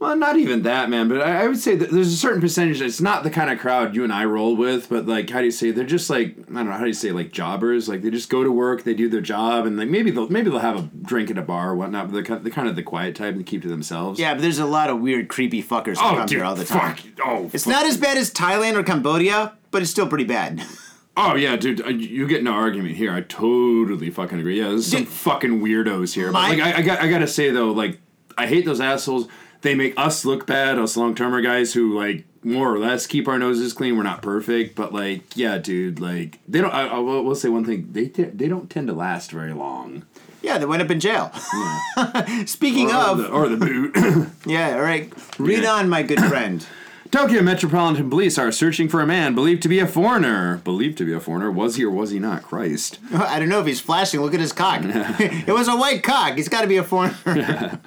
[0.00, 1.08] Well, not even that, man.
[1.08, 2.80] But I, I would say that there's a certain percentage.
[2.82, 5.46] It's not the kind of crowd you and I roll with, but like, how do
[5.46, 5.70] you say?
[5.70, 6.72] They're just like I don't know.
[6.72, 7.10] How do you say?
[7.12, 7.88] Like jobbers.
[7.88, 10.50] Like they just go to work, they do their job, and like maybe they'll maybe
[10.50, 12.06] they'll have a drink at a bar or whatnot.
[12.08, 14.18] But they're kind, they're kind of the quiet type and keep to themselves.
[14.20, 16.64] Yeah, but there's a lot of weird, creepy fuckers Oh, come dude, here all the
[16.66, 16.96] time.
[16.96, 17.06] fuck.
[17.24, 17.72] Oh, It's fuck.
[17.72, 20.62] not as bad as Thailand or Cambodia, but it's still pretty bad.
[21.16, 23.12] Oh yeah, dude, you get no argument here.
[23.12, 24.58] I totally fucking agree.
[24.58, 26.32] Yeah, there's some fucking weirdos here.
[26.32, 28.00] my- but like, I, I got, I gotta say though, like,
[28.36, 29.28] I hate those assholes.
[29.64, 33.26] They make us look bad, us long termer guys who like more or less keep
[33.26, 33.96] our noses clean.
[33.96, 36.72] We're not perfect, but like, yeah, dude, like they don't.
[36.72, 39.52] I, I will will say one thing: they t- they don't tend to last very
[39.54, 40.04] long.
[40.42, 41.32] yeah, they went up in jail.
[42.46, 44.28] Speaking Or of, the, or the boot.
[44.46, 45.72] yeah, all right, read Yeah.
[45.72, 46.64] on, my good friend.
[47.10, 50.56] Tokyo Metropolitan Police are searching for a man believed to be a foreigner.
[50.64, 51.48] Believed to be a foreigner.
[51.50, 52.42] Was he or was he not?
[52.42, 52.98] Christ.
[53.14, 54.20] I don't know if he's flashing.
[54.20, 54.80] Look at his cock.
[54.84, 56.34] it was a white cock.
[56.34, 57.78] He's got to be a foreigner.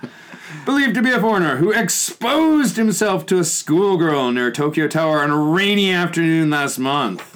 [0.65, 5.29] Believed to be a foreigner who exposed himself to a schoolgirl near Tokyo Tower on
[5.31, 7.35] a rainy afternoon last month.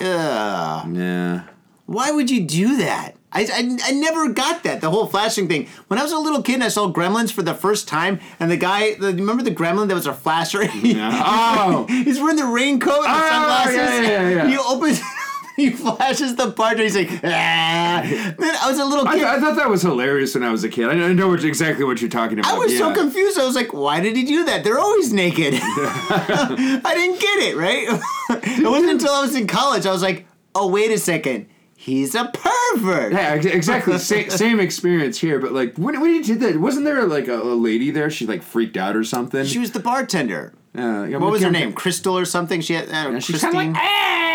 [0.00, 0.96] Ugh.
[0.96, 1.44] Yeah.
[1.86, 3.12] Why would you do that?
[3.32, 5.68] I, I, I never got that the whole flashing thing.
[5.88, 8.50] When I was a little kid, and I saw Gremlins for the first time, and
[8.50, 10.64] the guy, the, remember the Gremlin that was a flasher?
[10.64, 11.10] Yeah.
[11.24, 11.86] Oh.
[11.88, 13.76] he's wearing the raincoat and the Oh, sunglasses.
[13.76, 14.48] yeah, yeah, yeah.
[14.48, 15.00] He opens.
[15.62, 18.02] He flashes the part, and he's like, ah.
[18.04, 19.24] Man, I was a little kid.
[19.24, 20.86] I thought that was hilarious when I was a kid.
[20.88, 22.52] I I know what, exactly what you're talking about.
[22.52, 23.38] I was so confused.
[23.38, 24.64] I was like, why did he do that?
[24.64, 25.54] They're always naked.
[25.62, 27.86] I didn't get it, right?
[28.60, 31.48] it wasn't until I was in college I was like, oh, wait a second.
[31.78, 33.12] He's a pervert.
[33.12, 33.96] Yeah, exactly.
[33.98, 37.36] same, same experience here, but like when, when you did that, wasn't there like a,
[37.40, 38.10] a lady there?
[38.10, 39.44] She like freaked out or something.
[39.44, 40.52] She was the bartender.
[40.76, 41.72] Uh, yeah, What was her name?
[41.72, 42.60] Crystal or something?
[42.60, 43.38] She had uh, Yeah, Christine.
[43.40, 44.25] kind of like "Ah,"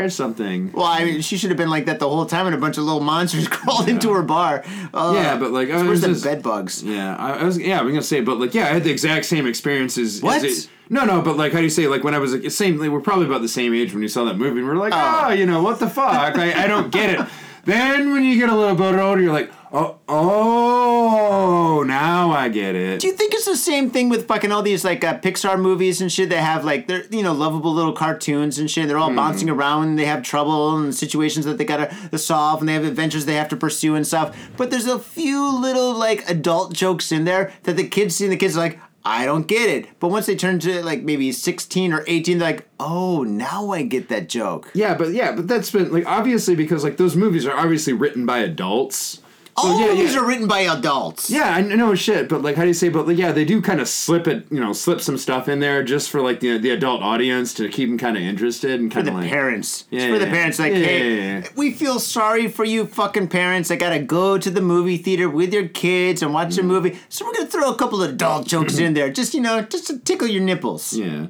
[0.00, 0.72] or something.
[0.72, 2.78] well, I mean, she should have been like that the whole time, and a bunch
[2.78, 4.64] of little monsters crawled into her bar.
[4.92, 6.82] Uh, Yeah, but, like, I was than just- bed bugs.
[6.82, 7.58] Yeah, I, I was.
[7.58, 10.16] Yeah, I'm gonna say, but like, yeah, I had the exact same experiences.
[10.16, 10.44] as What?
[10.44, 11.86] it- no, no, but like, how do you say?
[11.88, 14.08] Like, when I was like, same, like, we're probably about the same age when you
[14.08, 15.24] saw that movie, and we're like, Oh.
[15.26, 16.36] oh, you know, what the fuck?
[16.38, 17.26] I, I don't get it.
[17.64, 22.74] Then when you get a little bit older, you're like, oh, oh, now I get
[22.74, 23.00] it.
[23.00, 26.00] Do you think it's the same thing with fucking all these like uh, Pixar movies
[26.00, 28.88] and shit They have like they're you know lovable little cartoons and shit?
[28.88, 32.68] They're all bouncing around and they have trouble and situations that they gotta solve and
[32.68, 34.36] they have adventures they have to pursue and stuff.
[34.56, 38.32] But there's a few little like adult jokes in there that the kids see and
[38.32, 38.78] the kids are like.
[39.04, 39.88] I don't get it.
[40.00, 43.82] But once they turn to like maybe 16 or 18, they're like, oh, now I
[43.82, 44.70] get that joke.
[44.74, 48.24] Yeah, but yeah, but that's been like obviously because like those movies are obviously written
[48.24, 49.20] by adults.
[49.56, 50.20] So, All yeah, movies yeah.
[50.20, 51.30] are written by adults.
[51.30, 52.88] Yeah, I know shit, but like, how do you say?
[52.88, 55.60] But like, yeah, they do kind of slip it, you know, slip some stuff in
[55.60, 58.90] there just for like the the adult audience to keep them kind of interested and
[58.90, 59.28] kind of like.
[59.30, 59.84] parents.
[59.90, 60.58] Yeah, it's for the parents.
[60.58, 64.96] Like, hey, we feel sorry for you fucking parents I gotta go to the movie
[64.96, 66.66] theater with your kids and watch a Mm.
[66.66, 66.98] movie.
[67.08, 69.08] So we're gonna throw a couple of adult jokes in there.
[69.12, 70.94] Just, you know, just to tickle your nipples.
[70.94, 71.26] Yeah.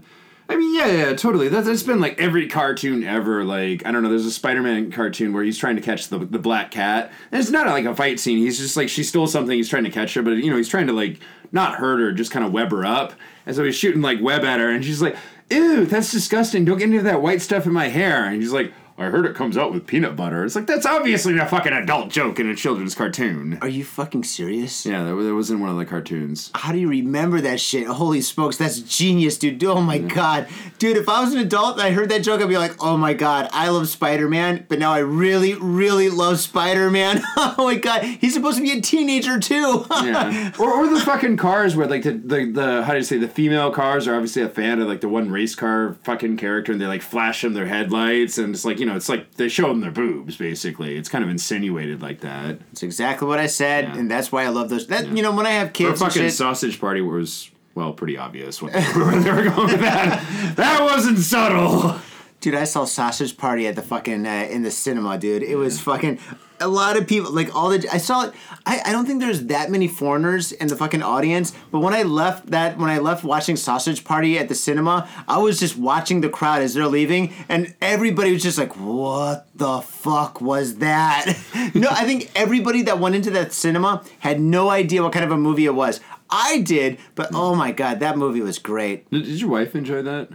[0.46, 1.48] I mean, yeah, yeah, totally.
[1.48, 3.44] That, that's been like every cartoon ever.
[3.44, 6.18] Like, I don't know, there's a Spider Man cartoon where he's trying to catch the,
[6.18, 7.12] the black cat.
[7.32, 8.38] And it's not like a fight scene.
[8.38, 10.68] He's just like, she stole something, he's trying to catch her, but, you know, he's
[10.68, 11.20] trying to like
[11.50, 13.14] not hurt her, just kind of web her up.
[13.46, 15.16] And so he's shooting like web at her, and she's like,
[15.50, 16.64] ew, that's disgusting.
[16.64, 18.24] Don't get any of that white stuff in my hair.
[18.24, 20.44] And he's like, I heard it comes out with peanut butter.
[20.44, 23.58] It's like, that's obviously a fucking adult joke in a children's cartoon.
[23.60, 24.86] Are you fucking serious?
[24.86, 26.52] Yeah, that, that was in one of the cartoons.
[26.54, 27.88] How do you remember that shit?
[27.88, 29.64] Holy smokes, that's genius, dude.
[29.64, 30.46] Oh my god.
[30.78, 32.96] Dude, if I was an adult and I heard that joke, I'd be like, oh
[32.96, 37.20] my god, I love Spider Man, but now I really, really love Spider Man.
[37.36, 39.86] oh my god, he's supposed to be a teenager too.
[39.90, 40.52] yeah.
[40.60, 43.26] Or, or the fucking cars where like the, the the how do you say the
[43.26, 46.80] female cars are obviously a fan of like the one race car fucking character and
[46.80, 49.68] they like flash them their headlights and it's like you know it's like they show
[49.68, 52.58] them their boobs basically it's kind of insinuated like that.
[52.72, 53.96] It's exactly what I said, Yeah.
[53.98, 54.86] and that's why I love those.
[54.88, 58.18] That you know, when I have kids and fucking shit, sausage party was well pretty
[58.18, 60.22] obvious what they, where they were going with that.
[60.56, 61.96] That wasn't subtle.
[62.44, 65.42] Dude, I saw Sausage Party at the fucking uh, in the cinema, dude.
[65.42, 66.18] It was fucking
[66.60, 67.88] a lot of people, like all the.
[67.90, 68.34] I saw it.
[68.66, 72.02] I, I don't think there's that many foreigners in the fucking audience, but when I
[72.02, 76.20] left that, when I left watching Sausage Party at the cinema, I was just watching
[76.20, 81.24] the crowd as they're leaving, and everybody was just like, "What the fuck was that?"
[81.74, 85.32] no, I think everybody that went into that cinema had no idea what kind of
[85.32, 85.98] a movie it was.
[86.28, 89.10] I did, but oh my god, that movie was great.
[89.10, 90.28] Did, did your wife enjoy that?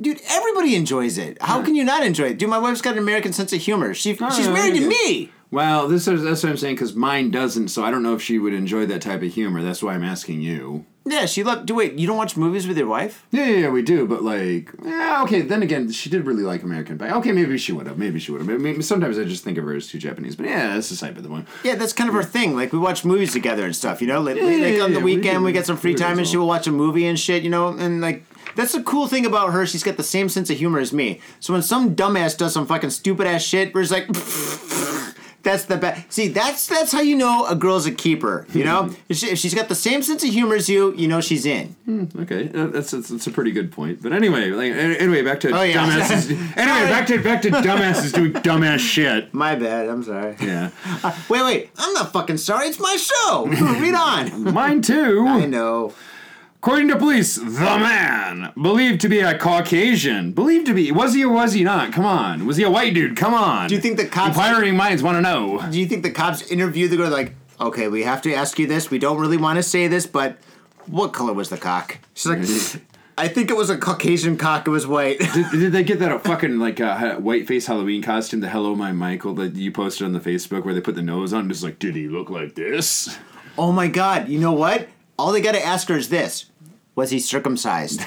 [0.00, 1.40] Dude, everybody enjoys it.
[1.40, 2.38] How can you not enjoy it?
[2.38, 3.94] Dude, my wife's got an American sense of humor.
[3.94, 5.30] She, oh, she's yeah, married to me.
[5.50, 7.68] Well, this is that's what I'm saying because mine doesn't.
[7.68, 9.62] So I don't know if she would enjoy that type of humor.
[9.62, 10.84] That's why I'm asking you.
[11.06, 11.66] Yeah, she loved.
[11.66, 13.26] Do wait, you don't watch movies with your wife?
[13.30, 14.06] Yeah, yeah, yeah, we do.
[14.06, 15.42] But like, yeah, okay.
[15.42, 17.10] Then again, she did really like American Pie.
[17.10, 17.98] Okay, maybe she would have.
[17.98, 18.60] Maybe she would have.
[18.60, 20.34] Maybe sometimes I just think of her as too Japanese.
[20.34, 21.46] But yeah, that's the type of the one.
[21.62, 22.56] Yeah, that's kind of her thing.
[22.56, 24.00] Like we watch movies together and stuff.
[24.00, 25.44] You know, like, yeah, like yeah, on the yeah, we weekend do.
[25.44, 27.42] we, get some free time and she will watch a movie and shit.
[27.42, 28.24] You know, and like
[28.56, 29.66] that's the cool thing about her.
[29.66, 31.20] She's got the same sense of humor as me.
[31.40, 34.08] So when some dumbass does some fucking stupid ass shit, we're just like.
[35.44, 36.10] That's the best.
[36.10, 38.46] See, that's that's how you know a girl's a keeper.
[38.54, 38.94] You know, hmm.
[39.10, 41.76] if, she, she's got the same sense of humor as you, you know she's in.
[41.84, 44.02] Hmm, okay, uh, that's, that's that's a pretty good point.
[44.02, 45.86] But anyway, like anyway, back to Oh, yeah.
[45.86, 46.30] dumbasses.
[46.56, 49.34] anyway, back to back to dumbasses doing dumbass shit.
[49.34, 49.90] My bad.
[49.90, 50.34] I'm sorry.
[50.40, 50.70] Yeah,
[51.02, 51.70] uh, Wait, wait.
[51.76, 52.68] I'm not fucking sorry.
[52.68, 53.46] It's my show.
[53.46, 54.54] Read on.
[54.54, 55.26] mine too.
[55.28, 55.92] I know.
[56.64, 60.32] According to police, the man believed to be a Caucasian.
[60.32, 60.90] Believed to be.
[60.92, 61.92] Was he or was he not?
[61.92, 62.46] Come on.
[62.46, 63.18] Was he a white dude?
[63.18, 63.68] Come on.
[63.68, 65.62] Do you think the cops- Inquiring minds want to know.
[65.70, 68.66] Do you think the cops interview the girl like, okay, we have to ask you
[68.66, 68.90] this.
[68.90, 70.38] We don't really want to say this, but
[70.86, 71.98] what color was the cock?
[72.14, 72.82] She's like,
[73.18, 74.66] I think it was a Caucasian cock.
[74.66, 75.18] It was white.
[75.18, 78.74] Did, did they get that uh, fucking like uh, white face Halloween costume, the Hello
[78.74, 81.46] My Michael that you posted on the Facebook where they put the nose on?
[81.50, 83.18] Just like, did he look like this?
[83.58, 84.30] oh my god!
[84.30, 84.88] You know what?
[85.18, 86.46] All they got to ask her is this:
[86.96, 88.00] Was he circumcised?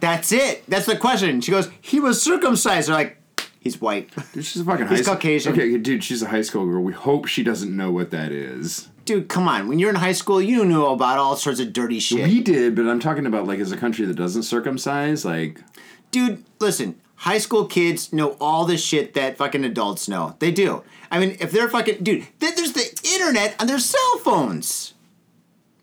[0.00, 0.64] That's it.
[0.68, 1.40] That's the question.
[1.40, 2.88] She goes, he was circumcised.
[2.88, 3.16] They're like,
[3.60, 4.10] he's white.
[4.32, 5.14] Dude, she's a fucking He's high school.
[5.14, 5.52] Caucasian.
[5.54, 6.82] Okay, dude, she's a high school girl.
[6.82, 8.88] We hope she doesn't know what that is.
[9.06, 9.68] Dude, come on.
[9.68, 12.28] When you're in high school, you know about all sorts of dirty shit.
[12.28, 15.62] We did, but I'm talking about like as a country that doesn't circumcise, like
[16.10, 20.36] dude, listen, high school kids know all the shit that fucking adults know.
[20.40, 20.82] They do.
[21.10, 24.92] I mean, if they're fucking dude, th- there's the internet on their cell phones.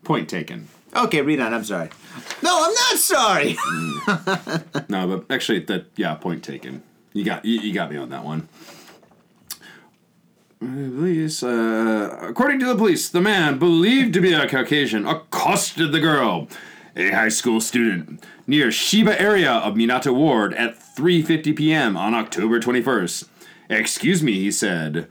[0.04, 0.68] point taken.
[0.96, 1.52] Okay, read on.
[1.52, 1.90] I'm sorry.
[2.42, 3.56] No, I'm not sorry.
[4.88, 6.82] No, but actually, that yeah, point taken.
[7.12, 8.48] You got you, you got me on that one.
[10.60, 16.00] Police, uh, according to the police, the man believed to be a Caucasian accosted the
[16.00, 16.48] girl,
[16.94, 21.96] a high school student, near Shiba area of Minato Ward at 3:50 p.m.
[21.96, 23.28] on October 21st.
[23.68, 25.08] Excuse me, he said.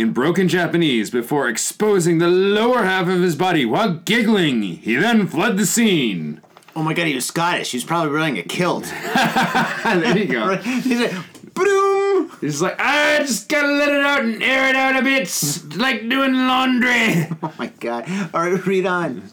[0.00, 5.26] In broken Japanese, before exposing the lower half of his body while giggling, he then
[5.26, 6.40] fled the scene.
[6.74, 7.72] oh my god, he was Scottish.
[7.72, 8.84] He was probably wearing a kilt.
[8.84, 10.56] there you go.
[10.56, 11.12] He's like,
[11.52, 12.32] boom.
[12.40, 15.28] He's like, I just gotta let it out and air it out a bit,
[15.76, 17.26] like doing laundry.
[17.42, 18.06] Oh my god.
[18.32, 19.24] All right, read on.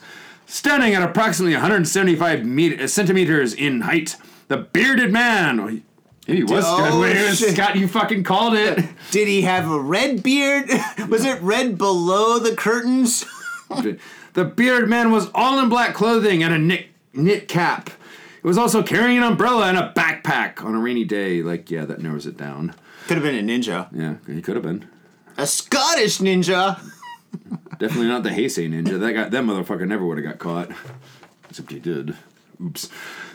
[0.48, 4.18] Standing at approximately 175 met- uh, centimeters in height,
[4.50, 5.84] the bearded man.
[6.28, 7.52] He, was Oh, it was- shit.
[7.56, 8.84] Scott, you fucking called it.
[9.12, 10.70] Did he have a red beard?
[11.10, 13.26] was it red below the curtains?
[14.34, 17.90] the beard man was all in black clothing and a knit, knit cap.
[18.42, 21.42] He was also carrying an umbrella and a backpack on a rainy day.
[21.42, 22.76] Like, yeah, that narrows it down.
[23.08, 23.88] Could have been a ninja.
[23.94, 24.88] Yeah, he could have been.
[25.38, 26.80] A Scottish ninja.
[27.80, 29.00] Definitely not the Heisei ninja.
[29.00, 30.72] That guy, that motherfucker never would have got caught.
[31.50, 32.16] Except he did.
[32.62, 32.90] Oops.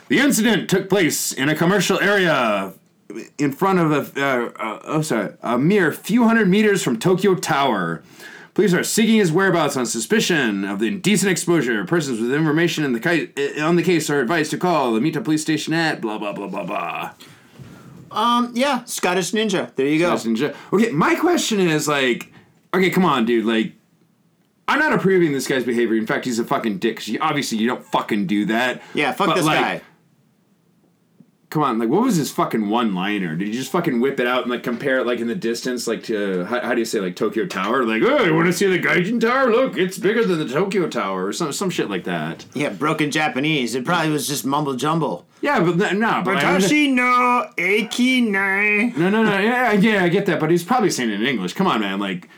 [0.09, 2.73] The incident took place in a commercial area
[3.37, 7.35] in front of a, uh, uh, oh sorry, a mere few hundred meters from Tokyo
[7.35, 8.03] Tower.
[8.53, 11.83] Police are seeking his whereabouts on suspicion of the indecent exposure.
[11.85, 15.01] Persons with information in the ki- uh, on the case are advised to call the
[15.01, 17.11] Mita police station at blah blah blah blah blah.
[18.11, 19.73] Um, yeah, Scottish ninja.
[19.75, 20.15] There you go.
[20.15, 20.55] Scottish Ninja.
[20.71, 22.31] Okay, my question is like,
[22.73, 23.43] okay, come on, dude.
[23.45, 23.73] Like,
[24.67, 25.95] I'm not approving this guy's behavior.
[25.97, 27.01] In fact, he's a fucking dick.
[27.21, 28.83] obviously, you don't fucking do that.
[28.93, 29.81] Yeah, fuck But, this like, guy.
[31.53, 33.35] Come on, like, what was his fucking one liner?
[33.35, 35.85] Did you just fucking whip it out and like compare it like in the distance,
[35.85, 37.83] like to how, how do you say like Tokyo Tower?
[37.85, 39.51] Like, oh, you want to see the Gaijin Tower?
[39.51, 42.47] Look, it's bigger than the Tokyo Tower, or some some shit like that.
[42.55, 43.75] Yeah, broken Japanese.
[43.75, 45.27] It probably was just mumble jumble.
[45.41, 48.91] Yeah, but th- no, but I- no eki nai.
[48.97, 49.37] No, no, no.
[49.37, 51.53] Yeah, yeah, I get that, but he's probably saying it in English.
[51.53, 51.99] Come on, man.
[51.99, 52.29] Like,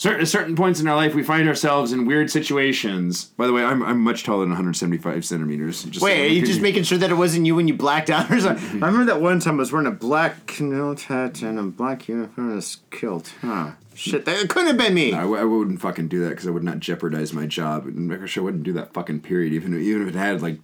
[0.00, 3.24] certain certain points in our life, we find ourselves in weird situations.
[3.36, 5.84] By the way, I'm I'm much taller than 175 centimeters.
[5.84, 8.08] Just Wait, so- are you just making sure that it wasn't you when you blacked
[8.08, 8.64] out or something?
[8.66, 8.82] Mm-hmm.
[8.84, 12.08] I remember that one time I was wearing a black kilt hat and a black
[12.08, 13.34] uniform and a kilt.
[13.42, 13.72] Huh.
[13.94, 15.12] Shit, that couldn't have been me.
[15.12, 18.10] I, w- I wouldn't fucking do that because I would not jeopardize my job, and
[18.10, 20.58] I sure wouldn't do that fucking period, even even if it had like,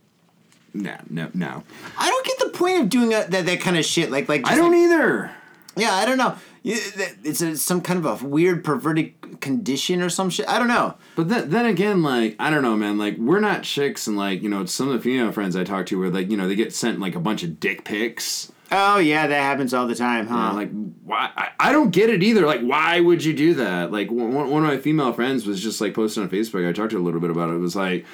[0.72, 1.62] no, no, no.
[1.99, 4.11] I don't get the point of doing a, that that kind of shit.
[4.11, 5.30] Like, like I don't like- either.
[5.76, 6.36] Yeah, I don't know.
[6.64, 10.48] It's a, some kind of a weird perverted condition or some shit.
[10.48, 10.94] I don't know.
[11.14, 12.98] But then, then again, like I don't know, man.
[12.98, 15.86] Like we're not chicks, and like you know, some of the female friends I talk
[15.86, 18.50] to, where like you know they get sent like a bunch of dick pics.
[18.72, 20.50] Oh yeah, that happens all the time, huh?
[20.50, 20.70] Uh, like
[21.04, 24.34] why I, I don't get it either like why would you do that like one,
[24.34, 26.96] one one of my female friends was just like posting on facebook i talked to
[26.96, 28.04] her a little bit about it it was like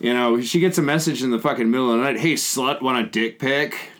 [0.00, 2.18] You know, she gets a message in the fucking middle of the night.
[2.20, 3.90] Hey, slut, want a dick pic?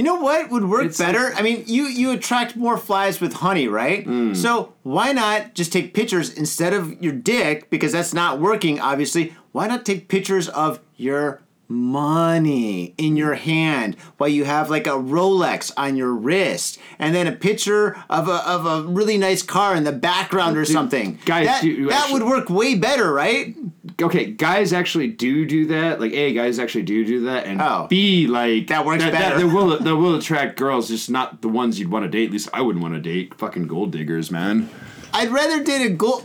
[0.00, 1.34] You know what would work It's- better?
[1.36, 4.06] I mean, you you attract more flies with honey, right?
[4.06, 4.34] Mm.
[4.34, 9.34] So why not just take pictures instead of your dick because that's not working obviously.
[9.52, 14.90] Why not take pictures of your money in your hand while you have like a
[14.90, 19.74] Rolex on your wrist and then a picture of a of a really nice car
[19.76, 21.18] in the background or something.
[21.24, 23.54] guys, that, do that actually- would work way better, right?
[24.02, 26.00] Okay, guys actually do do that.
[26.00, 27.44] Like, A, guys actually do do that.
[27.46, 27.86] And Oh.
[27.88, 28.68] B, like.
[28.68, 29.38] That works better.
[29.38, 32.26] That, will, that will attract girls, just not the ones you'd want to date.
[32.26, 33.34] At least I wouldn't want to date.
[33.34, 34.70] Fucking gold diggers, man.
[35.12, 36.24] I'd rather date a girl.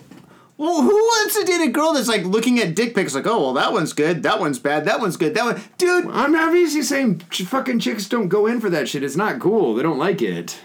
[0.58, 3.42] Well, who wants to date a girl that's like looking at dick pics like, oh,
[3.42, 6.08] well, that one's good, that one's bad, that one's good, that one, dude.
[6.10, 9.04] I'm obviously saying ch- fucking chicks don't go in for that shit.
[9.04, 9.76] It's not cool.
[9.76, 10.60] They don't like it.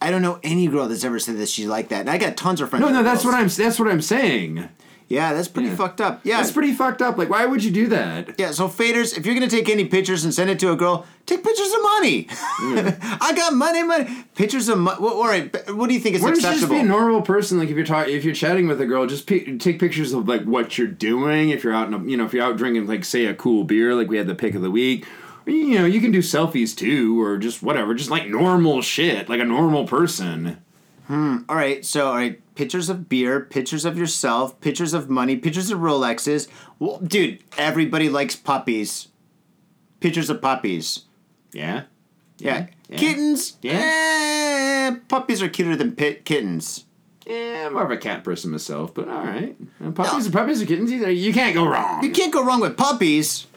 [0.00, 2.00] I don't know any girl that's ever said that she's like that.
[2.00, 2.84] And I got tons of friends.
[2.84, 3.34] No, no, are that's girls.
[3.34, 3.48] what I'm.
[3.48, 4.68] That's what I'm saying.
[5.12, 5.76] Yeah, that's pretty Yeah.
[5.76, 6.20] fucked up.
[6.24, 7.18] Yeah, That's pretty fucked up.
[7.18, 8.34] Like, why would you do that?
[8.38, 11.04] Yeah, so faders, if you're gonna take any pictures and send it to a girl,
[11.26, 12.28] take pictures of money.
[13.20, 14.08] I got money, money.
[14.34, 14.98] Pictures of money.
[15.00, 16.76] All right, what do you think is Why you just acceptable?
[16.76, 17.58] be a normal person?
[17.58, 20.26] Like if you're talking, if you're chatting with a girl, just pi take pictures of
[20.28, 21.50] like what you're doing.
[21.50, 23.64] If you're out, in a, you know, if you're out drinking, like say a cool
[23.64, 25.04] beer, like we had the pick of the week.
[25.44, 29.40] You know, you can do selfies too, or just whatever, just like normal shit, like
[29.40, 30.56] a normal person.
[31.08, 31.38] Hmm.
[31.48, 35.68] all right, so all right, pictures of beer, pictures of yourself, pictures of money, pictures
[35.72, 36.46] of Rolexes.
[36.78, 39.08] Well, dude, everybody likes puppies.
[39.98, 41.00] Pictures of puppies.
[41.52, 41.82] Yeah.
[42.38, 42.66] Yeah.
[42.88, 42.98] Yeah.
[42.98, 43.56] Kittens.
[43.62, 44.92] Yeah.
[44.92, 46.84] eh, puppies are cuter than pit kittens.
[47.26, 49.56] Yeah, I'm more of a cat person myself, but all right.
[49.80, 52.04] And puppies, puppies and kittens, either you can't go wrong.
[52.04, 53.48] You can't go wrong with puppies.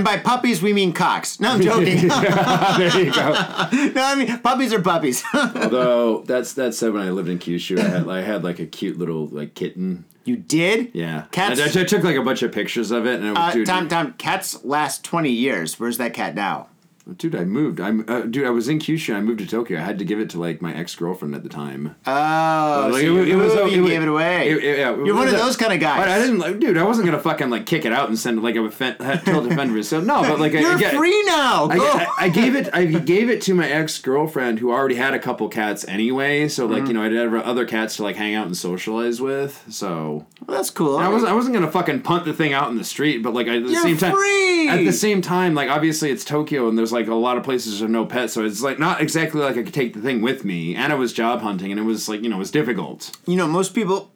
[0.00, 1.40] And by puppies, we mean cocks.
[1.40, 2.08] No, I'm joking.
[2.08, 3.32] there you go.
[3.94, 5.22] No, I mean puppies are puppies.
[5.34, 8.64] Although that's that said, when I lived in Kyushu, I had I had like a
[8.66, 10.06] cute little like kitten.
[10.24, 10.92] you did?
[10.94, 11.60] Yeah, Cats.
[11.60, 13.66] I, I took like a bunch of pictures of it, and it was, uh, dude,
[13.66, 14.14] time, time.
[14.14, 15.78] Cats last twenty years.
[15.78, 16.68] Where's that cat now?
[17.16, 17.80] Dude, I moved.
[17.80, 18.46] I'm uh, dude.
[18.46, 19.14] I was in Kyushu.
[19.14, 19.78] I moved to Tokyo.
[19.78, 21.96] I had to give it to like my ex girlfriend at the time.
[22.06, 24.48] Oh, Like, so you, it was- you it was- gave it away.
[24.50, 25.98] it- it- yeah, You're one of those kind of guys.
[26.00, 26.76] But I didn't like, dude.
[26.76, 28.96] I wasn't gonna fucking like kick it out and send it like I would fen-
[29.24, 30.04] tell defend myself.
[30.04, 31.68] No, but like I- You're I, get- free now.
[31.70, 31.84] I, Go.
[31.84, 32.68] I, I gave it.
[32.72, 36.48] I gave it to my ex girlfriend who already had a couple cats anyway.
[36.48, 39.64] So like you know, I'd have other cats to like hang out and socialize with.
[39.68, 40.96] So well, that's cool.
[40.98, 41.30] I wasn't.
[41.32, 43.18] I wasn't gonna fucking punt the thing out in the street.
[43.22, 44.68] But like at the You're same time, free!
[44.68, 47.80] at the same time, like obviously it's Tokyo and there's like a lot of places
[47.80, 48.32] with no pets.
[48.32, 50.74] So it's like not exactly like I could take the thing with me.
[50.74, 53.10] And I was job hunting, and it was like you know it was difficult.
[53.26, 54.10] you know, most people,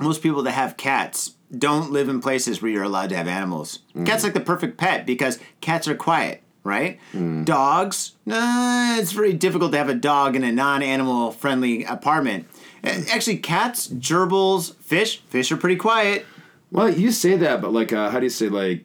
[0.00, 3.80] most people that have cats don't live in places where you're allowed to have animals.
[3.94, 4.06] Mm.
[4.06, 6.98] Cats like the perfect pet because cats are quiet, right?
[7.12, 7.44] Mm.
[7.44, 12.48] Dogs, nah, it's very difficult to have a dog in a non-animal friendly apartment.
[12.82, 16.26] Uh, Actually, cats, gerbils, fish, fish are pretty quiet.
[16.72, 18.84] Well, you say that, but like, uh, how do you say like?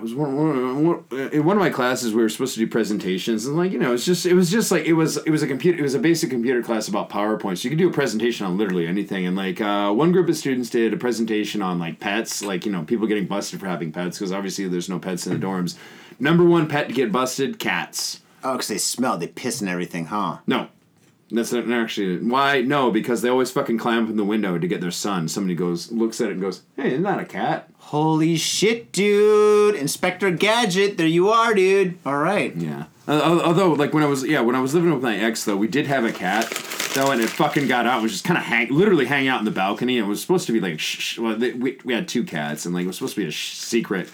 [0.00, 2.66] It was one, one, one, in one of my classes we were supposed to do
[2.66, 5.42] presentations and like you know it's just it was just like it was it was
[5.42, 7.92] a computer it was a basic computer class about PowerPoint so you could do a
[7.92, 11.78] presentation on literally anything and like uh, one group of students did a presentation on
[11.78, 14.98] like pets like you know people getting busted for having pets because obviously there's no
[14.98, 15.76] pets in the dorms.
[16.18, 18.22] Number one pet to get busted cats.
[18.42, 20.38] Oh, because they smell, they piss and everything, huh?
[20.46, 20.68] no.
[21.30, 22.62] That's not actually why?
[22.62, 25.54] No because they always fucking climb up in the window to get their son somebody
[25.54, 29.74] goes looks at it and goes hey isn't that a cat Holy shit, dude!
[29.74, 31.98] Inspector Gadget, there you are, dude.
[32.06, 32.54] All right.
[32.54, 32.84] Yeah.
[33.08, 35.56] Uh, although, like when I was, yeah, when I was living with my ex, though,
[35.56, 36.48] we did have a cat,
[36.94, 37.98] though, and it fucking got out.
[37.98, 39.98] It was just kind of hang, literally hanging out in the balcony.
[39.98, 42.64] It was supposed to be like, shh, shh, well, they, we we had two cats,
[42.64, 44.08] and like it was supposed to be a sh- secret.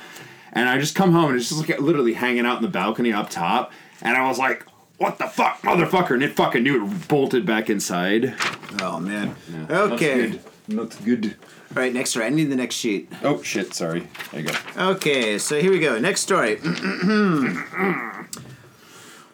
[0.54, 3.12] And I just come home and it's just like literally hanging out in the balcony
[3.12, 4.64] up top, and I was like,
[4.96, 8.34] "What the fuck, motherfucker!" And it fucking knew it bolted back inside.
[8.80, 9.36] Oh man.
[9.68, 10.30] That's Okay.
[10.30, 10.40] good.
[10.68, 11.36] Not good.
[11.74, 12.26] All right, next story.
[12.26, 13.10] I need the next sheet.
[13.22, 13.74] Oh shit!
[13.74, 14.06] Sorry.
[14.32, 14.54] There you go.
[14.92, 15.98] Okay, so here we go.
[15.98, 16.58] Next story.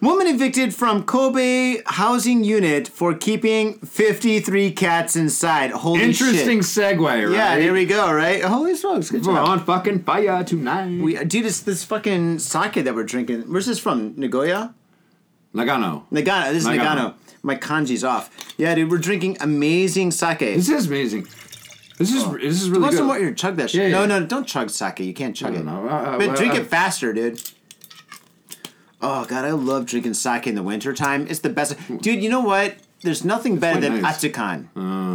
[0.00, 5.70] Woman evicted from Kobe housing unit for keeping 53 cats inside.
[5.70, 6.96] Holy Interesting shit.
[6.98, 7.30] segue, right?
[7.32, 8.42] Yeah, here we go, right?
[8.42, 9.48] Holy smokes, good We're job.
[9.48, 11.00] on fucking fire tonight.
[11.00, 13.42] We, dude, it's this fucking sake that we're drinking.
[13.42, 14.14] Where's this from?
[14.18, 14.74] Nagoya?
[15.54, 16.02] Nagano.
[16.10, 16.52] Nagano.
[16.52, 16.80] This is Nagano.
[16.96, 17.14] Nagano.
[17.44, 18.28] My kanji's off.
[18.56, 20.40] Yeah, dude, we're drinking amazing sake.
[20.40, 21.28] This is amazing.
[22.02, 22.98] This is this is really Want good.
[22.98, 23.18] some more?
[23.18, 23.90] Here, chug that shit.
[23.90, 24.18] Yeah, no, yeah.
[24.20, 25.00] no, don't chug sake.
[25.00, 25.58] You can't chug it.
[25.58, 25.88] don't know.
[25.88, 27.40] Uh, But uh, drink uh, it faster, dude.
[29.00, 31.26] Oh god, I love drinking sake in the wintertime.
[31.28, 31.76] It's the best.
[32.00, 32.76] Dude, you know what?
[33.02, 34.18] There's nothing better than nice.
[34.22, 34.68] atsukan.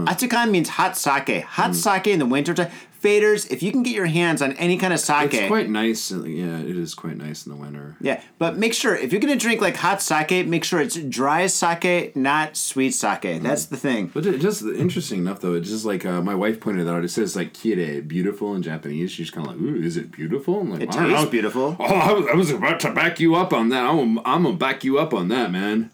[0.06, 1.44] Atsukan means hot sake.
[1.44, 2.70] Hot sake in the wintertime.
[3.08, 6.12] Faders, if you can get your hands on any kind of sake, It's quite nice.
[6.12, 7.96] Yeah, it is quite nice in the winter.
[8.02, 11.48] yeah, but make sure if you're gonna drink like hot sake, make sure it's dry
[11.48, 13.42] sake, not sweet sake.
[13.42, 14.12] That's the thing.
[14.14, 15.54] But it just interesting enough though.
[15.54, 17.04] It's just like uh, my wife pointed out.
[17.04, 19.12] It says like "kire," beautiful in Japanese.
[19.12, 21.30] She's kind of like, "Ooh, is it beautiful?" I'm like, It "I don't tastes know."
[21.30, 21.76] beautiful.
[21.80, 23.84] Oh, I was, I was about to back you up on that.
[23.86, 25.92] I'm, I'm gonna back you up on that, man.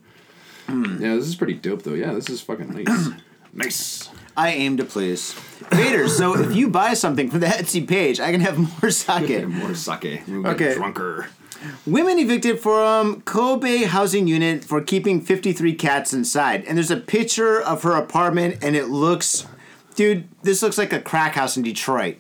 [0.68, 1.02] Hmm.
[1.04, 1.94] Yeah, this is pretty dope though.
[1.94, 3.10] Yeah, this is fucking nice.
[3.54, 4.10] nice.
[4.36, 5.36] I aim to please.
[5.72, 9.46] Faders, so if you buy something from the Etsy page, I can have more sake.
[9.48, 10.22] More sake.
[10.28, 10.74] We'll Okay.
[10.76, 11.28] drunker.
[11.86, 16.66] Women evicted from Kobe housing unit for keeping 53 cats inside.
[16.66, 19.46] And there's a picture of her apartment, and it looks,
[19.96, 22.18] dude, this looks like a crack house in Detroit.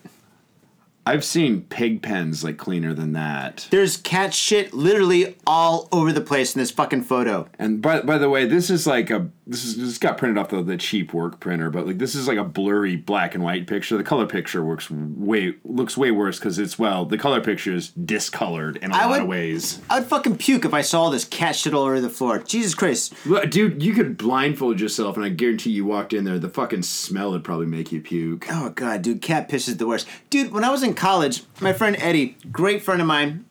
[1.05, 3.67] I've seen pig pens like cleaner than that.
[3.71, 7.49] There's cat shit literally all over the place in this fucking photo.
[7.59, 10.49] And by, by the way, this is like a this is this got printed off
[10.49, 13.67] the, the cheap work printer, but like this is like a blurry black and white
[13.67, 13.97] picture.
[13.97, 17.89] The color picture works way looks way worse because it's well the color picture is
[17.89, 19.81] discolored in a I lot would- of ways.
[19.89, 22.39] I would fucking puke if I saw this cat shit all over the floor.
[22.39, 23.13] Jesus Christ.
[23.25, 26.83] Look, Dude, you could blindfold yourself, and I guarantee you walked in there, the fucking
[26.83, 28.47] smell would probably make you puke.
[28.49, 30.07] Oh god, dude, cat piss is the worst.
[30.29, 33.45] Dude, when I was in college, my friend Eddie, great friend of mine,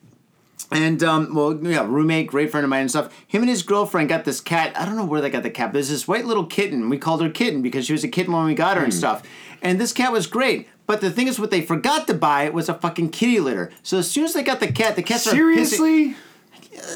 [0.71, 3.13] and um, well, yeah, roommate, great friend of mine and stuff.
[3.27, 4.77] Him and his girlfriend got this cat.
[4.79, 6.89] I don't know where they got the cat, but it's this white little kitten.
[6.89, 9.23] We called her Kitten because she was a kitten when we got her and stuff.
[9.61, 10.67] And this cat was great.
[10.85, 13.71] But the thing is, what they forgot to buy was a fucking kitty litter.
[13.83, 16.15] So as soon as they got the cat, the cats are pissing- Seriously?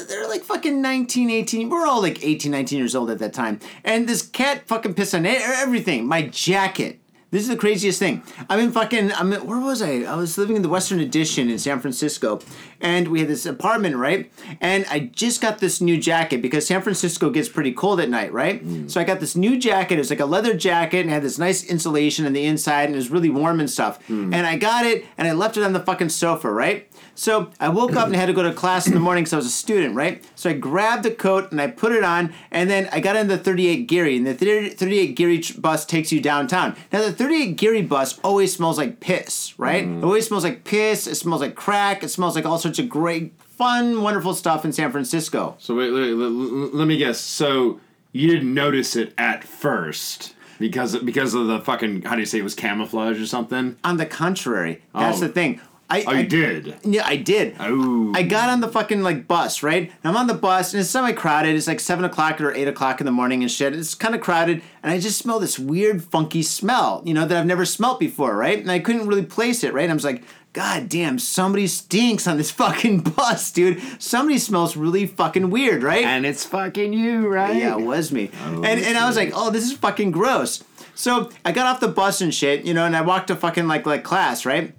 [0.08, 1.68] they're like fucking 19, 18.
[1.68, 3.60] We're all like 18, 19 years old at that time.
[3.84, 6.06] And this cat fucking pissed on everything.
[6.06, 7.00] My jacket.
[7.30, 8.22] This is the craziest thing.
[8.48, 10.02] I'm in fucking, I'm in, where was I?
[10.02, 12.40] I was living in the Western Addition in San Francisco.
[12.80, 14.30] And we had this apartment, right?
[14.62, 18.32] And I just got this new jacket because San Francisco gets pretty cold at night,
[18.32, 18.62] right?
[18.62, 18.88] Hmm.
[18.88, 19.94] So I got this new jacket.
[19.96, 22.94] It was like a leather jacket and had this nice insulation on the inside and
[22.94, 24.02] it was really warm and stuff.
[24.06, 24.32] Hmm.
[24.32, 26.87] And I got it and I left it on the fucking sofa, right?
[27.18, 29.38] So I woke up and had to go to class in the morning because I
[29.38, 30.24] was a student, right?
[30.36, 33.26] So I grabbed the coat and I put it on, and then I got in
[33.26, 36.76] the 38 Geary, and the 30 38 Geary bus takes you downtown.
[36.92, 39.84] Now the 38 Geary bus always smells like piss, right?
[39.84, 39.98] Mm.
[39.98, 41.08] It always smells like piss.
[41.08, 42.04] It smells like crack.
[42.04, 45.56] It smells like all sorts of great, fun, wonderful stuff in San Francisco.
[45.58, 46.30] So wait, wait, let,
[46.72, 47.20] let me guess.
[47.20, 47.80] So
[48.12, 52.38] you didn't notice it at first because because of the fucking how do you say
[52.38, 53.76] it was camouflage or something?
[53.82, 55.22] On the contrary, that's Oh.
[55.26, 55.60] the thing.
[55.90, 56.76] I, Oh, I did.
[56.84, 57.56] Yeah, I did.
[57.58, 58.12] Oh.
[58.14, 59.82] I got on the fucking like bus, right?
[59.82, 61.56] And I'm on the bus and it's semi crowded.
[61.56, 63.74] It's like seven o'clock or eight o'clock in the morning and shit.
[63.74, 67.36] It's kind of crowded, and I just smell this weird, funky smell, you know, that
[67.36, 68.58] I've never smelt before, right?
[68.58, 69.84] And I couldn't really place it, right?
[69.84, 70.22] And I was like,
[70.52, 73.80] God damn, somebody stinks on this fucking bus, dude.
[74.02, 76.04] Somebody smells really fucking weird, right?
[76.04, 77.56] And it's fucking you, right?
[77.56, 78.30] Yeah, it was me.
[78.44, 80.62] Oh, and and I was like, oh, this is fucking gross.
[80.94, 83.68] So I got off the bus and shit, you know, and I walked to fucking
[83.68, 84.74] like like class, right?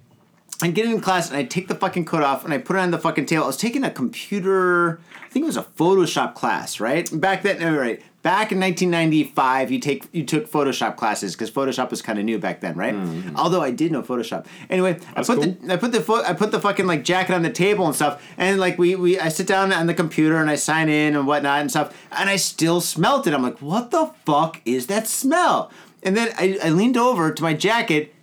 [0.62, 2.80] I get in class and I take the fucking coat off and I put it
[2.80, 3.44] on the fucking table.
[3.44, 7.08] I was taking a computer, I think it was a Photoshop class, right?
[7.12, 8.02] Back then, no, right?
[8.22, 12.38] Back in 1995, you take you took Photoshop classes because Photoshop was kind of new
[12.38, 12.94] back then, right?
[12.94, 13.34] Mm-hmm.
[13.34, 14.44] Although I did know Photoshop.
[14.68, 15.56] Anyway, I put cool.
[15.62, 17.94] the I put the pho- I put the fucking like jacket on the table and
[17.94, 21.16] stuff, and like we we I sit down on the computer and I sign in
[21.16, 23.32] and whatnot and stuff, and I still smelt it.
[23.32, 25.70] I'm like, what the fuck is that smell?
[26.02, 28.14] And then I, I leaned over to my jacket.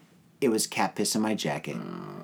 [0.41, 1.77] It was cat piss in my jacket.
[1.77, 2.16] Mm.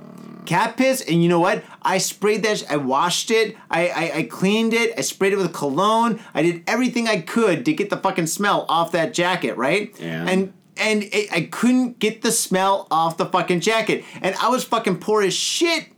[0.46, 1.64] Cat piss, and you know what?
[1.82, 2.60] I sprayed that.
[2.60, 3.58] sh- I washed it.
[3.70, 4.94] I, I I cleaned it.
[4.98, 6.20] I sprayed it with cologne.
[6.34, 9.94] I did everything I could to get the fucking smell off that jacket, right?
[10.00, 10.26] Yeah.
[10.28, 14.64] And and it, I couldn't get the smell off the fucking jacket, and I was
[14.64, 15.90] fucking poor as shit.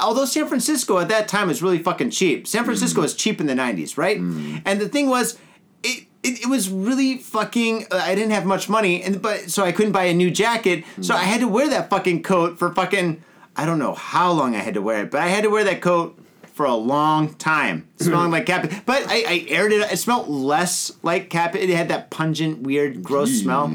[0.00, 2.46] Although San Francisco at that time was really fucking cheap.
[2.46, 2.66] San mm.
[2.66, 4.20] Francisco was cheap in the '90s, right?
[4.20, 4.62] Mm.
[4.64, 5.38] And the thing was,
[5.82, 7.86] it, it, it was really fucking.
[7.90, 10.84] Uh, I didn't have much money, and but so I couldn't buy a new jacket.
[11.00, 11.18] So mm.
[11.18, 13.22] I had to wear that fucking coat for fucking.
[13.56, 15.64] I don't know how long I had to wear it, but I had to wear
[15.64, 16.18] that coat
[16.54, 18.04] for a long time, hmm.
[18.04, 18.68] smelling like cat.
[18.68, 18.80] piss.
[18.86, 19.92] But I, I aired it.
[19.92, 21.52] It smelled less like cat.
[21.52, 21.62] piss.
[21.62, 23.72] It had that pungent, weird, gross smell.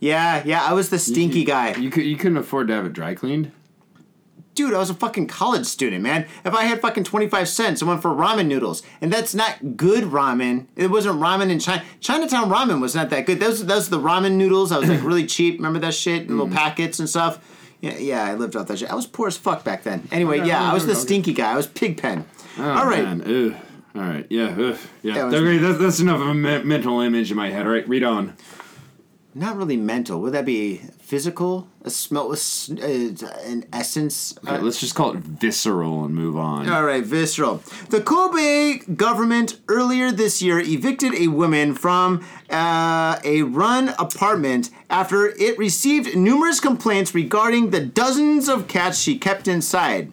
[0.00, 0.62] Yeah, yeah.
[0.62, 1.74] I was the stinky guy.
[1.76, 3.52] You could you couldn't afford to have it dry cleaned.
[4.54, 6.26] Dude, I was a fucking college student, man.
[6.44, 8.82] If I had fucking 25 cents, I went for ramen noodles.
[9.00, 10.66] And that's not good ramen.
[10.74, 11.84] It wasn't ramen in China.
[12.00, 13.38] Chinatown ramen was not that good.
[13.38, 14.72] Those those the ramen noodles.
[14.72, 15.56] I was like really cheap.
[15.58, 16.22] Remember that shit?
[16.22, 16.54] In little hmm.
[16.54, 17.38] packets and stuff.
[17.80, 18.90] Yeah, yeah, I lived off that shit.
[18.90, 20.06] I was poor as fuck back then.
[20.12, 21.52] Anyway, yeah, I was the stinky guy.
[21.52, 22.24] I was Pigpen.
[22.58, 23.02] Oh, All right.
[23.04, 23.22] man.
[23.22, 23.54] Ugh.
[23.94, 24.26] All right.
[24.28, 24.54] Yeah.
[24.58, 24.76] Ugh.
[25.02, 25.14] Yeah.
[25.14, 27.66] That was- okay, that's, that's enough of a me- mental image in my head.
[27.66, 27.88] All right.
[27.88, 28.36] Read on.
[29.32, 30.20] Not really mental.
[30.22, 31.68] Would that be physical?
[31.84, 32.36] A smell, uh,
[33.44, 34.36] an essence.
[34.38, 36.68] Okay, let's just call it visceral and move on.
[36.68, 37.62] All right, visceral.
[37.90, 45.28] The Kobe government earlier this year evicted a woman from uh, a run apartment after
[45.28, 50.12] it received numerous complaints regarding the dozens of cats she kept inside.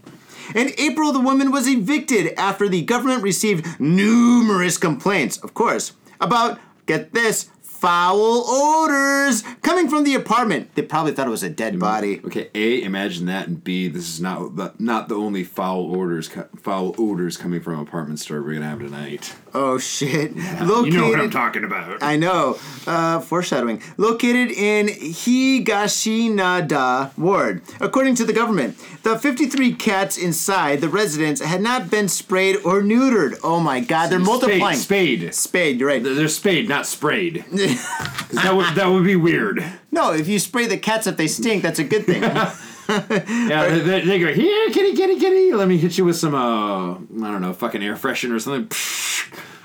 [0.53, 6.59] In April, the woman was evicted after the government received numerous complaints, of course, about,
[6.85, 7.49] get this,
[7.79, 10.73] foul odors coming from the apartment.
[10.75, 12.19] They probably thought it was a dead body.
[12.25, 16.27] Okay, A, imagine that, and B, this is not the, not the only foul orders
[16.27, 19.35] co- foul odors coming from an apartment store we're gonna have tonight.
[19.53, 20.33] Oh shit.
[20.87, 22.01] You know what I'm talking about.
[22.03, 22.57] I know.
[22.85, 23.81] Uh, foreshadowing.
[23.97, 27.61] Located in Higashinada Ward.
[27.79, 32.81] According to the government, the 53 cats inside the residence had not been sprayed or
[32.81, 33.37] neutered.
[33.43, 34.77] Oh my god, they're multiplying.
[34.77, 35.33] Spayed.
[35.33, 35.35] Spayed.
[35.35, 36.03] Spayed, you're right.
[36.03, 37.45] They're spayed, not sprayed.
[37.75, 39.63] that would that would be weird.
[39.91, 42.23] No, if you spray the cats if they stink, that's a good thing.
[42.89, 45.51] Yeah, they, they, they go here, kitty, kitty, kitty.
[45.53, 46.95] Let me hit you with some uh, I
[47.31, 48.69] don't know, fucking air freshener or something.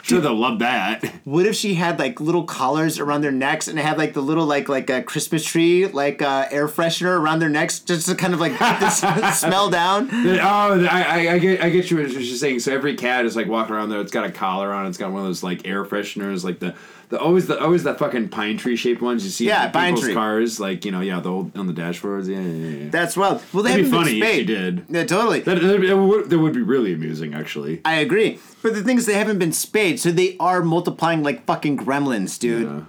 [0.02, 1.04] Sure, they'll love that.
[1.22, 4.44] what if she had like little collars around their necks and had like the little
[4.44, 8.34] like like a Christmas tree like uh, air freshener around their necks just to kind
[8.34, 10.08] of like keep the smell down?
[10.12, 12.58] Oh, I, I, I get I get you what you're saying.
[12.58, 14.00] So every cat is like walking around there.
[14.00, 14.86] It's got a collar on.
[14.86, 16.74] It's got one of those like air fresheners, like the
[17.12, 19.90] the always the always that fucking pine tree shaped ones you see Yeah, in pine
[19.92, 20.14] people's tree.
[20.14, 22.26] cars, like you know, yeah, the old on the dashboards.
[22.26, 22.90] Yeah, yeah, yeah.
[22.90, 23.42] That's well.
[23.52, 24.84] Well, they That'd be funny been if did.
[24.88, 25.40] Yeah, totally.
[25.40, 27.82] That, that, that would, that would be really amusing, actually.
[27.84, 28.38] I agree.
[28.62, 32.38] But the thing is, they haven't been spayed, so they are multiplying like fucking gremlins,
[32.38, 32.86] dude.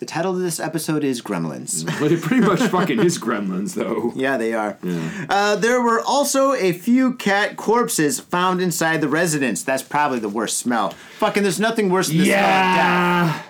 [0.00, 1.84] The title of this episode is Gremlins.
[2.00, 4.12] But it pretty much fucking is Gremlins, though.
[4.16, 4.78] yeah, they are.
[4.82, 5.26] Yeah.
[5.28, 9.62] Uh, there were also a few cat corpses found inside the residence.
[9.62, 10.92] That's probably the worst smell.
[11.18, 13.42] Fucking, there's nothing worse than the smell of Yeah.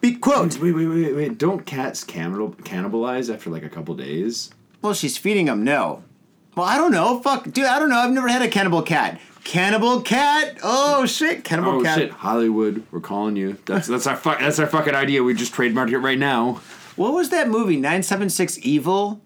[0.00, 1.38] Be, quote, Wait, wait, wait, wait.
[1.38, 4.50] Don't cats cannibal cannibalize after like a couple days?
[4.80, 5.64] well, she's feeding them.
[5.64, 6.04] No.
[6.54, 7.18] Well, I don't know.
[7.20, 7.98] Fuck, dude, I don't know.
[7.98, 9.20] I've never had a cannibal cat.
[9.44, 10.58] Cannibal cat?
[10.62, 11.98] Oh shit, cannibal Oh cat.
[11.98, 13.56] shit, Hollywood, we're calling you.
[13.66, 15.22] That's that's our fu- that's our fucking idea.
[15.22, 16.60] We just trademarked it right now.
[16.96, 17.76] What was that movie?
[17.76, 19.20] 976 Evil?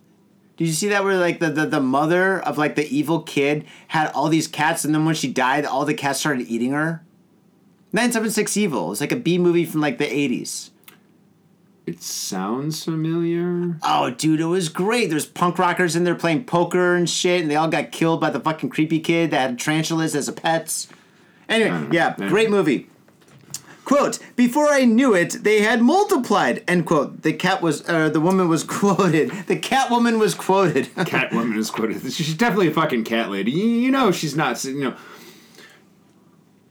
[0.59, 3.65] Did you see that where like the, the, the mother of like the evil kid
[3.89, 7.03] had all these cats and then when she died all the cats started eating her?
[7.93, 8.93] 976 Evil.
[8.93, 10.71] It's like a B movie from like the 80s.
[11.85, 13.77] It sounds familiar.
[13.83, 15.11] Oh dude, it was great.
[15.11, 18.31] There's punk rockers in there playing poker and shit and they all got killed by
[18.31, 20.89] the fucking creepy kid that had tarantulas as a pets.
[21.49, 22.89] Anyway, yeah, great movie.
[23.85, 27.23] Quote, before I knew it, they had multiplied, end quote.
[27.23, 29.31] The cat was, uh, the woman was quoted.
[29.49, 30.87] The cat woman was quoted.
[30.95, 32.13] Catwoman is quoted.
[32.13, 33.51] She's definitely a fucking cat lady.
[33.51, 34.63] You know she's not.
[34.65, 34.97] You know.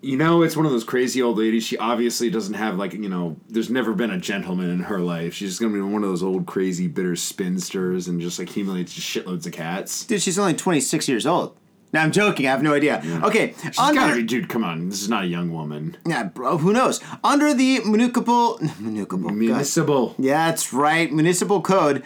[0.03, 1.63] You know it's one of those crazy old ladies.
[1.63, 3.37] She obviously doesn't have like you know.
[3.49, 5.33] There's never been a gentleman in her life.
[5.35, 9.07] She's just gonna be one of those old crazy bitter spinsters and just accumulates just
[9.07, 10.05] shitloads of cats.
[10.05, 11.55] Dude, she's only 26 years old.
[11.93, 12.47] Now I'm joking.
[12.47, 13.01] I have no idea.
[13.23, 14.47] Okay, She's under, gotta be, dude.
[14.47, 15.97] Come on, this is not a young woman.
[16.07, 16.57] yeah, bro.
[16.57, 17.01] Who knows?
[17.23, 19.33] Under the municipal municipal God.
[19.33, 20.15] Municipal.
[20.17, 21.11] Yeah, that's right.
[21.11, 22.03] Municipal code.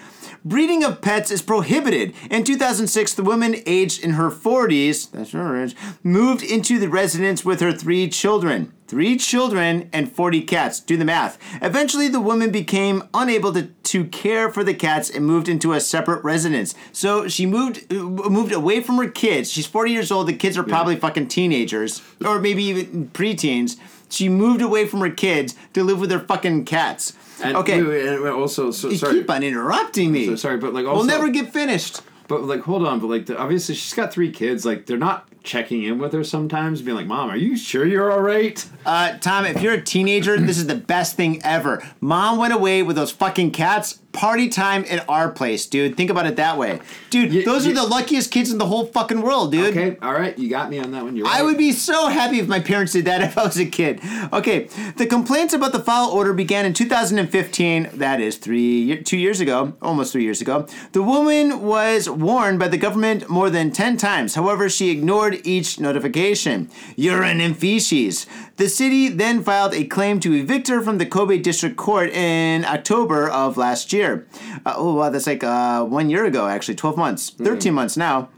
[0.48, 2.14] Breeding of pets is prohibited.
[2.30, 7.44] In 2006, the woman aged in her 40s, that's her age, moved into the residence
[7.44, 8.72] with her three children.
[8.88, 10.80] Three children and 40 cats.
[10.80, 11.40] Do the math.
[11.64, 15.80] Eventually, the woman became unable to, to care for the cats and moved into a
[15.80, 16.76] separate residence.
[16.92, 19.52] So she moved uh, moved away from her kids.
[19.52, 20.28] She's 40 years old.
[20.28, 23.78] The kids are probably fucking teenagers or maybe even preteens.
[24.10, 27.14] She moved away from her kids to live with her fucking cats.
[27.44, 27.82] And okay.
[27.82, 29.16] wait, wait, and also, so You sorry.
[29.16, 30.26] keep on interrupting me.
[30.28, 32.02] So sorry, but like also, we'll never get finished.
[32.28, 34.66] But like, hold on, but like, the, obviously she's got three kids.
[34.66, 38.12] Like, they're not checking in with her sometimes, being like, "Mom, are you sure you're
[38.12, 41.84] all right?" Uh, Tom, if you're a teenager, this is the best thing ever.
[42.02, 44.00] Mom went away with those fucking cats.
[44.16, 45.98] Party time at our place, dude.
[45.98, 46.80] Think about it that way.
[47.10, 49.76] Dude, those are the luckiest kids in the whole fucking world, dude.
[49.76, 51.18] Okay, all right, you got me on that one.
[51.18, 53.66] You're I would be so happy if my parents did that if I was a
[53.66, 54.00] kid.
[54.32, 57.90] Okay, the complaints about the foul order began in 2015.
[57.94, 60.66] That is three, two years ago, almost three years ago.
[60.94, 64.36] The woman was warned by the government more than 10 times.
[64.36, 66.70] However, she ignored each notification.
[66.96, 68.26] Urine and feces.
[68.58, 72.64] The city then filed a claim to evict her from the Kobe District Court in
[72.64, 74.28] October of last year.
[74.66, 78.30] Uh, oh, wow, that's like uh, one year ago, actually, 12 months, 13 months now.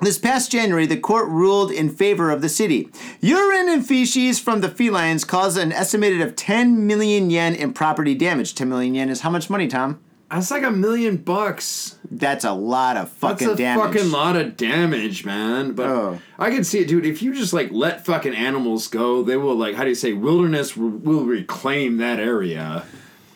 [0.00, 2.88] This past January, the court ruled in favor of the city.
[3.20, 8.14] Urine and feces from the felines caused an estimated of 10 million yen in property
[8.14, 8.54] damage.
[8.54, 9.98] 10 million yen is how much money, Tom?
[10.30, 11.98] That's like a million bucks.
[12.10, 13.58] That's a lot of fucking damage.
[13.58, 13.94] That's a damage.
[13.96, 15.72] fucking lot of damage, man.
[15.72, 16.18] But Oh.
[16.38, 17.06] I can see it, dude.
[17.06, 19.74] If you just like let fucking animals go, they will like.
[19.74, 20.12] How do you say?
[20.12, 22.84] Wilderness will will reclaim that area.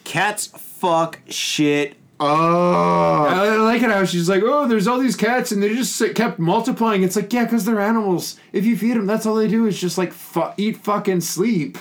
[0.04, 5.50] Cats fuck shit Oh, I like it how she's like, oh, there's all these cats
[5.50, 7.02] and they just kept multiplying.
[7.02, 8.38] It's like, yeah, because they're animals.
[8.52, 11.78] If you feed them, that's all they do is just like fu- eat, fucking sleep.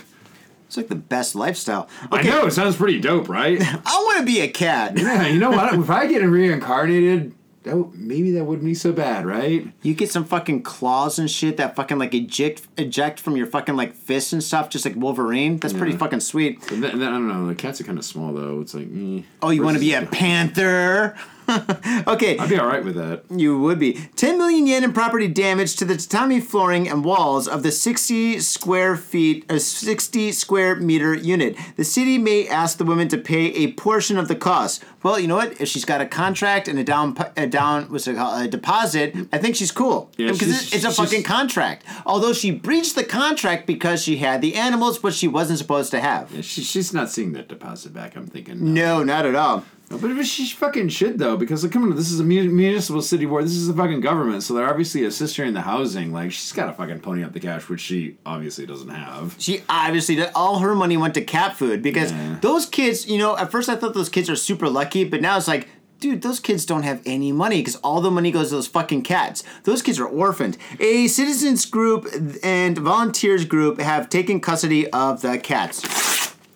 [0.72, 1.90] It's like the best lifestyle.
[2.14, 3.60] I know it sounds pretty dope, right?
[3.62, 4.94] I want to be a cat.
[4.98, 5.74] yeah, you know what?
[5.74, 9.68] If I get reincarnated, that w- maybe that wouldn't be so bad, right?
[9.82, 13.76] You get some fucking claws and shit that fucking like eject eject from your fucking
[13.76, 15.58] like fists and stuff, just like Wolverine.
[15.58, 16.72] That's pretty fucking sweet.
[16.72, 17.48] And then, and then, I don't know.
[17.48, 18.62] The cats are kind of small though.
[18.62, 19.24] It's like, eh.
[19.42, 21.18] Oh, you want to be a panther?
[22.08, 23.24] okay, I'd be all right with that.
[23.30, 23.94] you would be.
[24.16, 28.40] 10 million yen in property damage to the tatami flooring and walls of the 60
[28.40, 31.56] square feet, a 60 square meter unit.
[31.76, 34.84] The city may ask the woman to pay a portion of the cost.
[35.04, 35.60] Well, you know what?
[35.60, 39.16] If she's got a contract and a down, a down, what's it called, a deposit,
[39.34, 40.12] I think she's cool.
[40.18, 41.86] Yeah, because it's, it's a fucking contract.
[42.06, 46.00] Although she breached the contract because she had the animals, which she wasn't supposed to
[46.00, 46.32] have.
[46.32, 48.16] Yeah, she, she's not seeing that deposit back.
[48.16, 48.74] I'm thinking.
[48.74, 49.66] No, not at all.
[49.92, 53.02] No, but but she fucking should though, because like, come on, this is a municipal
[53.02, 53.44] city board.
[53.44, 56.14] This is the fucking government, so they're obviously assisting her in the housing.
[56.14, 59.36] Like she's got to fucking pony up the cash, which she obviously doesn't have.
[59.38, 62.38] She obviously did all her money went to cat food because Yeah.
[62.42, 65.36] those kids, you know, at first I thought those kids are super lucky, but now
[65.36, 65.68] it's like,
[66.00, 69.02] dude, those kids don't have any money because all the money goes to those fucking
[69.04, 69.44] cats.
[69.66, 70.58] Those kids are orphaned.
[70.80, 72.08] A citizens group
[72.44, 75.84] and volunteers group have taken custody of the cats.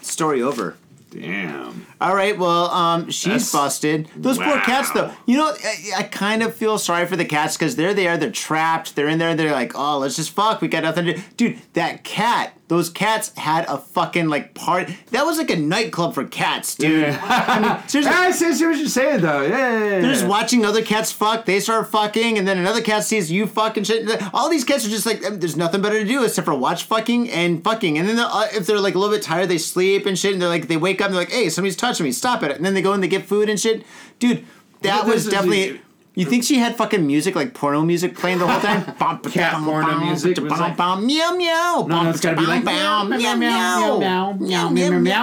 [0.01, 0.77] Story over.
[1.17, 1.87] Damn.
[2.01, 4.09] All right, well, um, she's That's- busted.
[4.17, 5.11] Those poor cats, though.
[5.25, 8.17] You know, I, I kind of feel sorry for the cats because there they're there,
[8.17, 11.13] they're trapped, they're in there, they're like, oh, let's just fuck, we got nothing to
[11.13, 11.21] do.
[11.37, 14.97] Dude, that cat, those cats had a fucking like party.
[15.11, 17.05] That was like a nightclub for cats, dude.
[17.21, 18.15] I mean, seriously.
[18.17, 19.43] I see, see what you're saying though.
[19.43, 20.01] Yeah, yeah, yeah.
[20.01, 21.45] They're just watching other cats fuck.
[21.45, 24.09] They start fucking, and then another cat sees you fucking shit.
[24.33, 27.29] All these cats are just like, there's nothing better to do except for watch fucking
[27.29, 27.99] and fucking.
[27.99, 30.33] And then uh, if they're like a little bit tired, they sleep and shit.
[30.33, 32.51] And they're like, they wake up and they're like, hey, somebody's touching me, stop it.
[32.51, 33.83] And then they go and they get food and shit.
[34.19, 34.45] Dude,
[34.81, 35.81] that was definitely.
[36.17, 38.85] You think she had fucking music like porno music playing the whole time?
[39.31, 41.85] Cat porno music meow meow.
[41.87, 45.21] No, no, it's gotta be like meow meow meow meow meow meow meow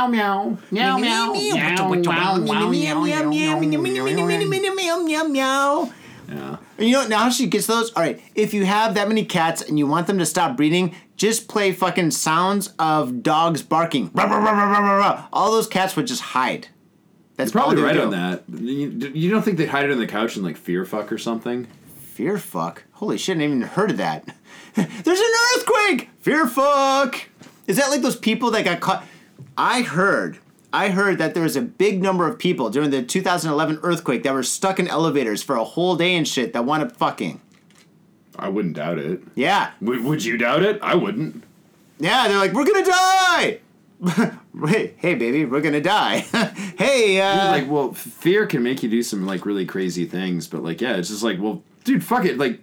[4.77, 5.25] meow meow meow.
[5.25, 5.93] meow.
[6.29, 6.57] Yeah.
[6.79, 7.91] You know, now she gets those.
[7.93, 10.95] All right, if you have that many cats and you want them to stop breeding,
[11.23, 14.11] just play fucking sounds of dogs barking.
[15.33, 16.67] All those cats would just hide.
[17.37, 18.03] That's all Probably right do.
[18.03, 18.43] on that.
[18.49, 21.69] You, don't think they'd hide it on the couch and like fear fuck or something?
[22.15, 22.83] Fear fuck.
[22.95, 24.35] Holy shit, I didn't even heard of that.
[24.75, 26.11] There's an earthquake!
[26.19, 27.29] Fear fuck!
[27.69, 29.07] Is that like those people that got caught?
[29.57, 30.41] I heard.
[30.73, 34.35] I heard that there was a big number of people during the 2011 earthquake that
[34.35, 37.41] were stuck in elevators for a whole day and shit that wanted fucking.
[38.39, 39.23] I wouldn't doubt it.
[39.35, 39.73] Yeah.
[39.81, 40.81] Would, would you doubt it?
[40.83, 41.45] I wouldn't.
[41.99, 43.61] Yeah, they're like, we're gonna die!
[44.69, 46.19] hey, hey, baby, we're gonna die.
[46.79, 47.53] hey, uh.
[47.53, 50.97] like, well, fear can make you do some like really crazy things, but like, yeah,
[50.97, 52.39] it's just like, well, dude, fuck it.
[52.39, 52.61] Like,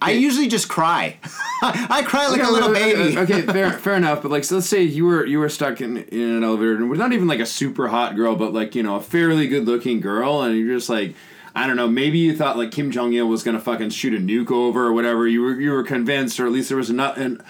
[0.00, 1.18] I usually just cry.
[1.62, 3.16] I cry like a little okay, baby.
[3.16, 4.22] Uh, okay, fair, fair enough.
[4.22, 6.90] But like, so let's say you were you were stuck in in an elevator, and
[6.90, 9.64] we're not even like a super hot girl, but like you know a fairly good
[9.66, 11.14] looking girl, and you're just like.
[11.56, 11.88] I don't know.
[11.88, 14.92] Maybe you thought like Kim Jong Il was gonna fucking shoot a nuke over or
[14.92, 15.26] whatever.
[15.26, 17.42] You were you were convinced, or at least there was enough an,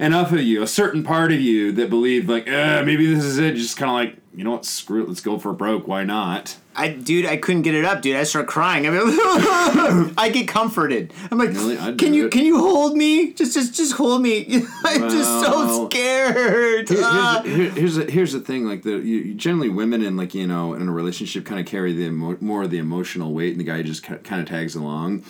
[0.00, 3.38] enough of you, a certain part of you that believed like, eh, maybe this is
[3.38, 3.54] it.
[3.54, 4.64] Just kind of like, you know what?
[4.64, 5.08] Screw it.
[5.08, 5.88] Let's go for broke.
[5.88, 6.56] Why not?
[6.76, 8.14] I, dude, I couldn't get it up, dude.
[8.14, 8.86] I start crying.
[8.86, 9.02] I mean,
[10.16, 11.12] I get comforted.
[11.28, 11.76] I'm like, Really?
[11.96, 12.32] Can you it.
[12.32, 13.32] can you hold me?
[13.32, 14.44] Just just just hold me.
[14.84, 16.88] I'm just so scared.
[16.88, 17.42] Here- Ah.
[17.44, 20.46] here's, here- here's, the, here's the thing like the you, generally women in like you
[20.46, 23.60] know in a relationship kind of carry the emo- more of the emotional weight and
[23.60, 25.24] the guy just kind of tags along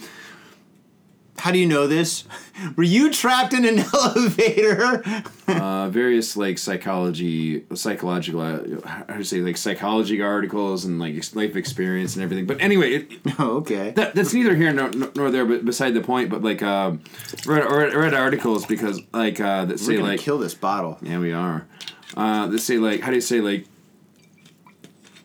[1.39, 2.24] How do you know this?
[2.76, 5.03] Were you trapped in an elevator?
[5.47, 11.57] uh, various like psychology psychological uh, how to say like psychology articles and like life
[11.57, 13.91] experience and everything but anyway it, oh, okay.
[13.93, 17.01] that, that's neither here nor, nor there but beside the point but like um
[17.47, 20.99] read, read, read articles because like uh that We're say like kill this bottle.
[21.01, 21.66] Yeah, we are.
[22.16, 23.66] Uh, they say like, how do you say like,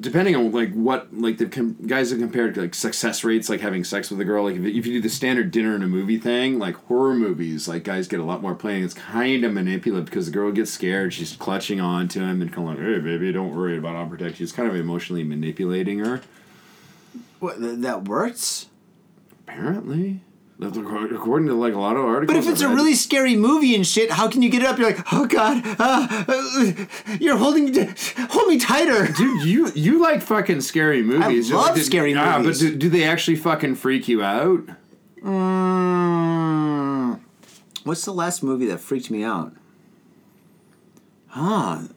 [0.04, 3.62] depending on like what like the com- guys have compared to like success rates, like
[3.62, 4.44] having sex with a girl.
[4.44, 7.68] Like if, if you do the standard dinner and a movie thing, like horror movies,
[7.68, 8.84] like guys get a lot more playing.
[8.84, 12.52] It's kind of manipulative because the girl gets scared, she's clutching on to him and
[12.54, 14.44] kind of like, hey baby, don't worry about I'll protect you.
[14.44, 16.22] It's kind of emotionally manipulating her.
[17.40, 18.68] What th- that works?
[19.48, 20.22] Apparently.
[20.62, 23.86] According to like a lot of articles, But if it's a really scary movie and
[23.86, 24.78] shit, how can you get it up?
[24.78, 26.74] You're like, oh god, uh, uh,
[27.20, 27.74] you're holding,
[28.30, 29.08] hold me tighter.
[29.12, 31.52] Dude, you you like fucking scary movies.
[31.52, 32.62] I love Did- scary ah, movies.
[32.62, 34.68] But do, do they actually fucking freak you out?
[35.24, 37.20] Mm,
[37.84, 39.54] what's the last movie that freaked me out?
[41.28, 41.88] Huh.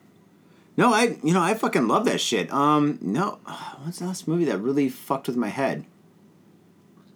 [0.78, 2.52] No, I you know I fucking love that shit.
[2.52, 3.38] Um, no,
[3.82, 5.84] what's the last movie that really fucked with my head?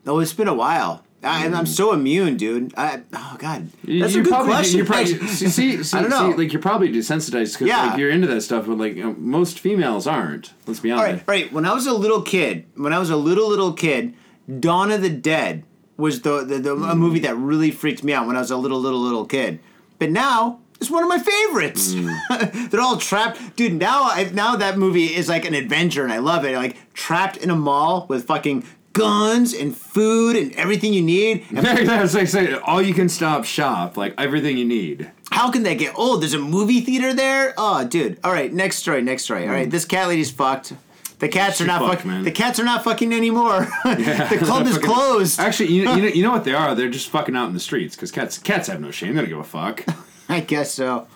[0.06, 1.04] Oh, it's been a while.
[1.22, 2.72] I, I'm so immune, dude.
[2.76, 4.78] I, oh god, that's you a good probably, question.
[4.78, 6.30] You're probably, see, see, see, I don't know.
[6.30, 7.86] see, like you're probably desensitized because Yeah.
[7.86, 10.52] like you're into that stuff, but like you know, most females aren't.
[10.66, 11.26] Let's be honest.
[11.26, 11.52] right, right.
[11.52, 14.14] When I was a little kid, when I was a little little kid,
[14.60, 15.64] Dawn of the Dead
[15.96, 17.24] was the, the, the a movie mm.
[17.24, 19.60] that really freaked me out when I was a little little little kid.
[19.98, 21.92] But now it's one of my favorites.
[21.92, 22.70] Mm.
[22.70, 23.74] They're all trapped, dude.
[23.74, 26.56] Now I now that movie is like an adventure, and I love it.
[26.56, 31.44] Like trapped in a mall with fucking guns and food and everything you need.
[31.50, 35.10] And That's like saying all you can stop shop, like everything you need.
[35.30, 36.22] how can that get old?
[36.22, 37.54] There's a movie theater there.
[37.56, 38.18] Oh, dude.
[38.24, 39.02] All right, next story.
[39.02, 39.46] Next story.
[39.46, 39.70] All right, hmm.
[39.70, 40.72] this cat lady's fucked.
[41.20, 42.10] The cats She are not fucking.
[42.10, 42.24] man.
[42.24, 43.60] The cats are not fucking anymore.
[43.84, 45.38] the club is Fucking- closed.
[45.38, 46.74] Actually, you know, you know, you know what they are?
[46.74, 49.14] They're just fucking out in the streets because cats cats have no shame.
[49.14, 49.84] They don't give a fuck.
[50.30, 51.06] I guess so.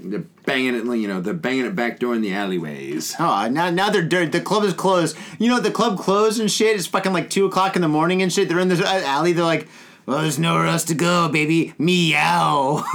[0.00, 3.14] They're banging it, you know, they're banging it back door in the alleyways.
[3.18, 4.30] Oh, now now they're dirty.
[4.30, 5.16] The club is closed.
[5.38, 6.76] You know the club closed and shit.
[6.76, 8.48] It's fucking like two o'clock in the morning and shit.
[8.48, 9.32] They're in the uh, alley.
[9.32, 9.68] They're like,
[10.06, 11.74] well, there's nowhere else to go, baby.
[11.78, 12.82] Meow.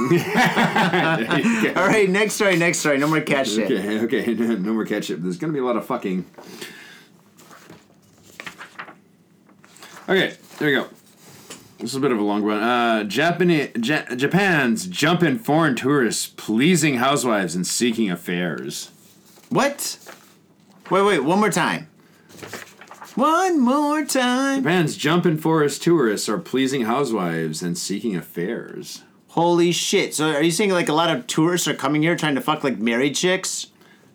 [1.76, 2.56] All right, next story.
[2.56, 2.98] Next story.
[2.98, 3.72] No more cat shit.
[3.72, 5.22] Okay, okay, no more ketchup.
[5.22, 6.26] There's gonna be a lot of fucking.
[10.10, 10.88] Okay, there we go.
[11.84, 12.64] This is a bit of a long one.
[12.64, 18.90] Uh, Japanese, ja- Japan's jumping foreign tourists, pleasing housewives, and seeking affairs.
[19.50, 19.98] What?
[20.90, 21.20] Wait, wait.
[21.26, 21.90] One more time.
[23.16, 24.64] One more time.
[24.64, 29.04] Japan's jumping forest tourists are pleasing housewives and seeking affairs.
[29.32, 30.16] Holy shit.
[30.16, 32.64] So are you saying like a lot of tourists are coming here trying to fuck
[32.64, 33.68] like married chicks?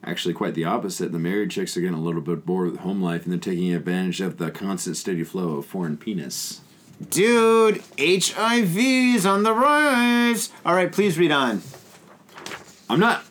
[0.03, 1.13] Actually, quite the opposite.
[1.13, 3.75] The married chicks are getting a little bit bored with home life and they're taking
[3.75, 6.63] advantage of the constant steady flow of foreign penis.
[7.11, 10.51] Dude, HIV's on the rise.
[10.67, 11.63] All right, please read on.
[12.91, 13.25] I'm not.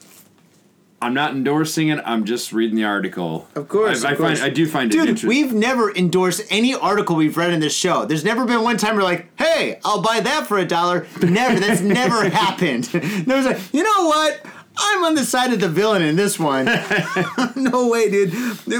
[0.99, 1.99] I'm not endorsing it.
[2.05, 3.47] I'm just reading the article.
[3.53, 4.39] Of course, I, I of course.
[4.39, 5.27] find I do find it Dude, interesting.
[5.29, 8.05] we've never endorsed any article we've read in this show.
[8.05, 11.05] There's never been one time we're like, hey, I'll buy that for a dollar.
[11.21, 11.59] Never.
[11.59, 12.85] That's never happened.
[13.27, 14.41] There was like, you know what?
[14.79, 16.65] I'm on the side of the villain in this one.
[17.55, 18.33] no way, dude.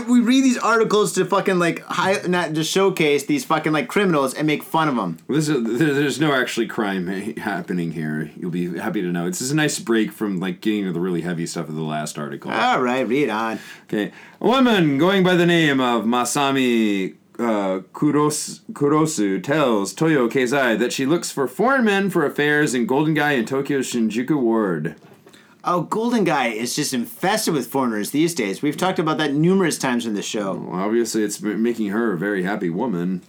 [0.08, 4.34] We read these articles to fucking like, high, not to showcase these fucking like criminals
[4.34, 5.18] and make fun of them.
[5.28, 7.08] This is, there's no actually crime
[7.38, 8.32] happening here.
[8.36, 9.28] You'll be happy to know.
[9.28, 11.82] This is a nice break from like getting to the really heavy stuff of the
[11.82, 12.52] last article.
[12.52, 13.60] All right, read on.
[13.84, 14.12] Okay,
[14.42, 20.92] a woman going by the name of Masami uh, Kuros- Kurosu tells Toyo Keizai that
[20.92, 24.96] she looks for foreign men for affairs in Golden Gai in Tokyo's Shinjuku ward.
[25.70, 28.62] Oh, Golden Gai is just infested with foreigners these days.
[28.62, 30.54] We've talked about that numerous times in the show.
[30.54, 33.22] Well, obviously, it's making her a very happy woman.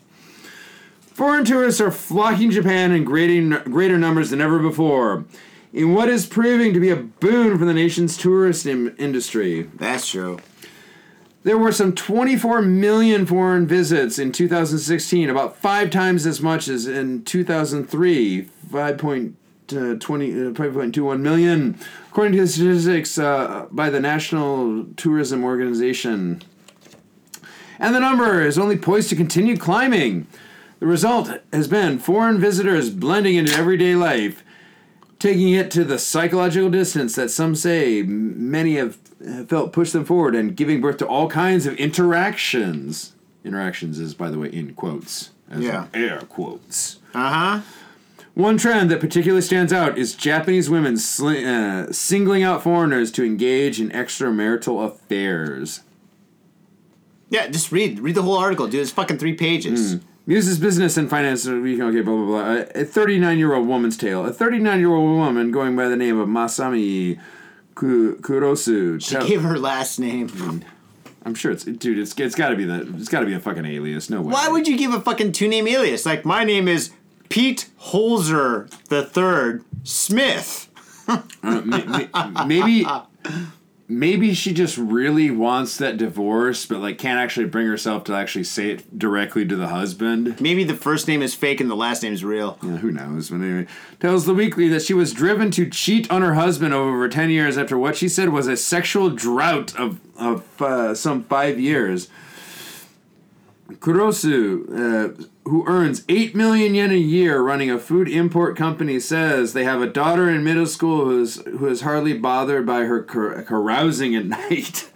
[1.01, 5.25] Foreign tourists are flocking Japan in greater, greater numbers than ever before,
[5.73, 9.63] in what is proving to be a boon for the nation's tourist im- industry.
[9.75, 10.39] That's true.
[11.43, 16.87] There were some 24 million foreign visits in 2016, about five times as much as
[16.87, 19.33] in 2003, 5.20, uh,
[19.77, 21.79] 5.21 million,
[22.11, 26.43] according to the statistics uh, by the National Tourism Organization.
[27.79, 30.27] And the number is only poised to continue climbing.
[30.81, 34.43] The result has been foreign visitors blending into everyday life,
[35.19, 40.05] taking it to the psychological distance that some say many have uh, felt push them
[40.05, 43.13] forward and giving birth to all kinds of interactions.
[43.45, 45.31] Interactions is, by the way, in quotes.
[45.51, 45.87] As in Yeah.
[45.95, 46.99] air quotes.
[47.15, 47.61] Uh huh.
[48.39, 53.25] One trend that particularly stands out is Japanese women sli- uh, singling out foreigners to
[53.25, 55.81] engage in extramarital affairs.
[57.31, 58.83] Yeah, just read read the whole article, dude.
[58.83, 59.97] It's fucking three pages.
[60.25, 61.49] Uses business and finance.
[61.49, 62.65] uh, Okay, blah blah blah.
[62.77, 64.25] A 39 year old woman's tale.
[64.25, 67.19] A 39 year old woman going by the name of Masami
[67.75, 69.03] Ku- Kurosu.
[69.03, 70.63] She gave her last name.
[71.25, 71.99] I'm sure it's dude.
[71.99, 72.83] It's it's got to be the.
[72.99, 74.09] It's got to be a fucking alias.
[74.09, 74.33] No way.
[74.33, 76.07] Why would you give a fucking two name alias?
[76.07, 76.91] Like my name is
[77.29, 80.69] Pete Holzer the Third Smith.
[81.07, 82.87] Uh, ma- ma- maybe
[83.89, 88.45] maybe she just really wants that divorce, but like can't actually bring herself to actually
[88.45, 90.39] say it directly to the husband.
[90.41, 92.59] Maybe the first name is fake and the last name is real.
[92.63, 93.31] Yeah, who knows?
[93.31, 93.67] But anyway,
[94.01, 97.57] tells the Weekly that she was driven to cheat on her husband over ten years
[97.57, 102.09] after what she said was a sexual drought of of uh, some five years.
[103.81, 104.69] Kurosu,
[105.21, 109.65] uh, who earns 8 million yen a year running a food import company, says they
[109.65, 114.15] have a daughter in middle school who's, who is hardly bothered by her car- carousing
[114.15, 114.91] at night.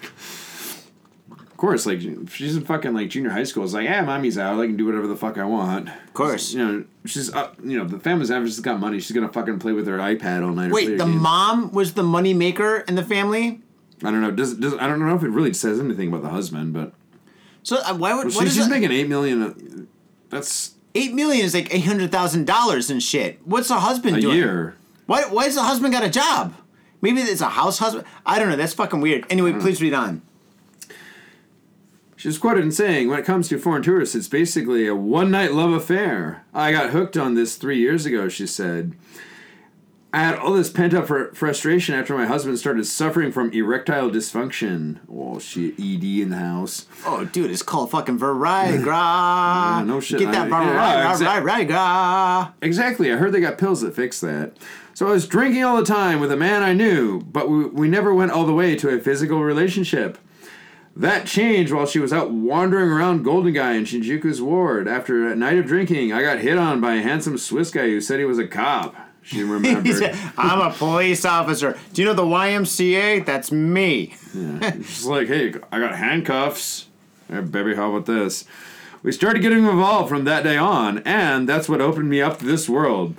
[1.31, 2.01] of course, like,
[2.31, 3.65] she's in fucking, like, junior high school.
[3.65, 4.61] It's like, yeah, mommy's out.
[4.61, 5.89] I can do whatever the fuck I want.
[5.89, 6.53] Of course.
[6.53, 9.01] You know, she's up, you know, the family's out, she's got money.
[9.01, 10.73] She's gonna fucking play with her iPad all night.
[10.73, 13.61] Wait, the mom was the money maker in the family?
[14.05, 14.31] I don't know.
[14.33, 16.93] Does, does I don't know if it really says anything about the husband, but
[17.63, 19.87] So uh, why would well, what she's is just making eight million.
[20.33, 23.39] That's eight million is like eight hundred thousand dollars and shit.
[23.45, 24.37] What's the husband a doing?
[24.37, 24.77] year.
[25.05, 26.55] Why why does the husband got a job?
[27.03, 28.07] Maybe it's a house husband.
[28.25, 28.57] I don't know.
[28.57, 29.27] That's fucking weird.
[29.29, 29.61] Anyway, mm.
[29.61, 30.23] please read on.
[32.17, 35.53] She was quoted in saying, "When it comes to foreign tourists, it's basically a one-night
[35.53, 36.45] love affair.
[36.55, 38.95] I got hooked on this three years ago." She said.
[40.15, 44.11] I had all this pent up fr- frustration after my husband started suffering from erectile
[44.11, 44.99] dysfunction.
[45.11, 46.87] Oh shit, ED in the house.
[47.07, 49.87] Oh, dude, it's called fucking Viagra.
[49.87, 50.19] no shit.
[50.19, 51.67] Get that I- yeah, Viagra.
[51.67, 52.53] Viagra.
[52.61, 53.13] Exactly.
[53.13, 54.53] I heard they got pills that fix that.
[54.95, 57.89] So I was drinking all the time with a man I knew, but we, we
[57.89, 60.19] never went all the way to a physical relationship.
[60.95, 64.87] That changed while she was out wandering around Golden Gai in Shinjuku's ward.
[64.87, 68.03] After a night of drinking, I got hit on by a handsome Swiss guy who
[68.03, 68.95] said he was a cop.
[69.23, 69.95] She remembered.
[69.97, 71.79] said, I'm a police officer.
[71.93, 73.25] Do you know the YMCA?
[73.25, 74.15] That's me.
[74.33, 76.89] She's like, hey, I got handcuffs.
[77.29, 78.45] Hey, baby, how about this?
[79.03, 82.47] We started getting involved from that day on, and that's what opened me up to
[82.47, 83.17] this world.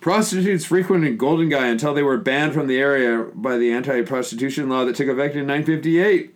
[0.00, 4.84] Prostitutes frequented Golden Gai until they were banned from the area by the anti-prostitution law
[4.84, 6.34] that took effect in 1958.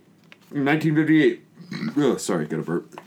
[0.50, 1.42] 1958.
[1.96, 3.00] oh, sorry, got a burp.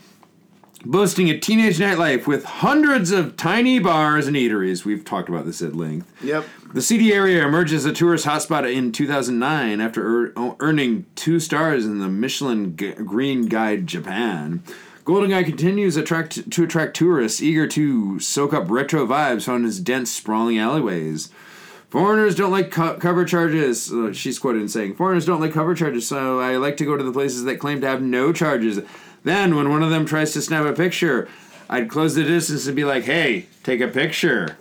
[0.86, 4.84] Boasting a teenage nightlife with hundreds of tiny bars and eateries.
[4.84, 6.08] We've talked about this at length.
[6.22, 6.46] Yep.
[6.74, 11.84] The CD area emerged as a tourist hotspot in 2009 after ear- earning two stars
[11.84, 14.62] in the Michelin G- Green Guide Japan.
[15.04, 19.68] Golden Gai continues attract to attract tourists eager to soak up retro vibes found in
[19.68, 21.30] its dense, sprawling alleyways.
[21.90, 23.92] Foreigners don't like co- cover charges.
[23.92, 26.96] Uh, she's quoted in saying, "Foreigners don't like cover charges, so I like to go
[26.96, 28.80] to the places that claim to have no charges.
[29.26, 31.28] Then, when one of them tries to snap a picture,
[31.68, 34.56] I'd close the distance and be like, "Hey, take a picture."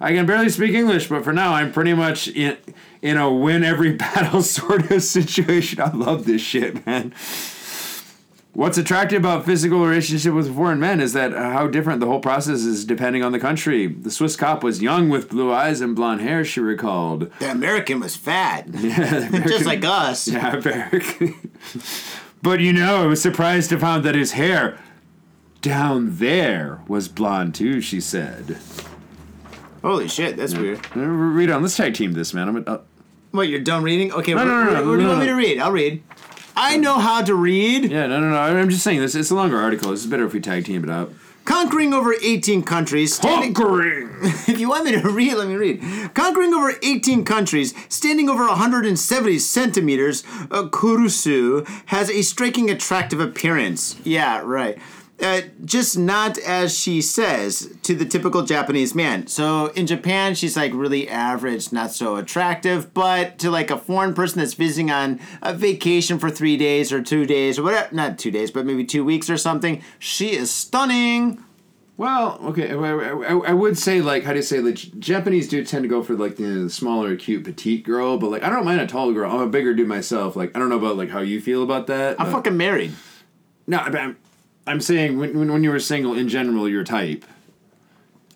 [0.00, 2.56] I can barely speak English, but for now, I'm pretty much in
[3.00, 5.80] in a win every battle sort of situation.
[5.80, 7.14] I love this shit, man.
[8.54, 12.20] What's attractive about physical relationship with foreign men is that uh, how different the whole
[12.20, 13.86] process is depending on the country.
[13.86, 16.42] The Swiss cop was young with blue eyes and blonde hair.
[16.44, 17.30] She recalled.
[17.38, 18.66] The American was fat.
[18.74, 20.26] Yeah, the Just like us.
[20.26, 21.34] yeah, American.
[22.42, 24.78] But you know, I was surprised to find that his hair
[25.62, 27.80] down there was blonde too.
[27.80, 28.58] She said.
[29.82, 30.80] Holy shit, that's weird.
[30.96, 31.62] Uh, Read on.
[31.62, 32.48] Let's tag team this, man.
[32.48, 32.64] I'm.
[32.66, 32.78] Uh,
[33.30, 34.12] What, you're done reading?
[34.12, 35.58] Okay, No, no, no, no, do you want me to read?
[35.60, 36.02] I'll read.
[36.56, 37.90] I know how to read.
[37.90, 38.36] yeah, no, no, no.
[38.38, 39.14] I'm just saying this.
[39.14, 39.92] It's a longer article.
[39.92, 41.10] It's better if we tag team it up.
[41.46, 44.10] Conquering over 18 countries, standing, Conquering.
[44.48, 45.80] if you want me to read, let me read.
[46.12, 53.94] Conquering over 18 countries, standing over 170 centimeters, uh, Kurusu has a striking, attractive appearance.
[54.02, 54.76] Yeah, right.
[55.18, 59.26] Uh, just not as she says to the typical Japanese man.
[59.26, 64.12] So in Japan, she's like really average, not so attractive, but to like a foreign
[64.12, 68.18] person that's visiting on a vacation for three days or two days or whatever, not
[68.18, 71.42] two days, but maybe two weeks or something, she is stunning.
[71.96, 72.72] Well, okay.
[72.72, 75.88] I, I, I would say like how do you say like Japanese do tend to
[75.88, 78.86] go for like the, the smaller, cute, petite girl, but like I don't mind a
[78.86, 79.30] tall girl.
[79.30, 80.36] I'm a bigger dude myself.
[80.36, 82.20] Like I don't know about like how you feel about that.
[82.20, 82.92] I'm fucking married.
[83.66, 83.78] no.
[83.86, 84.16] but I'm,
[84.66, 87.24] I'm saying when, when when you were single in general, your type.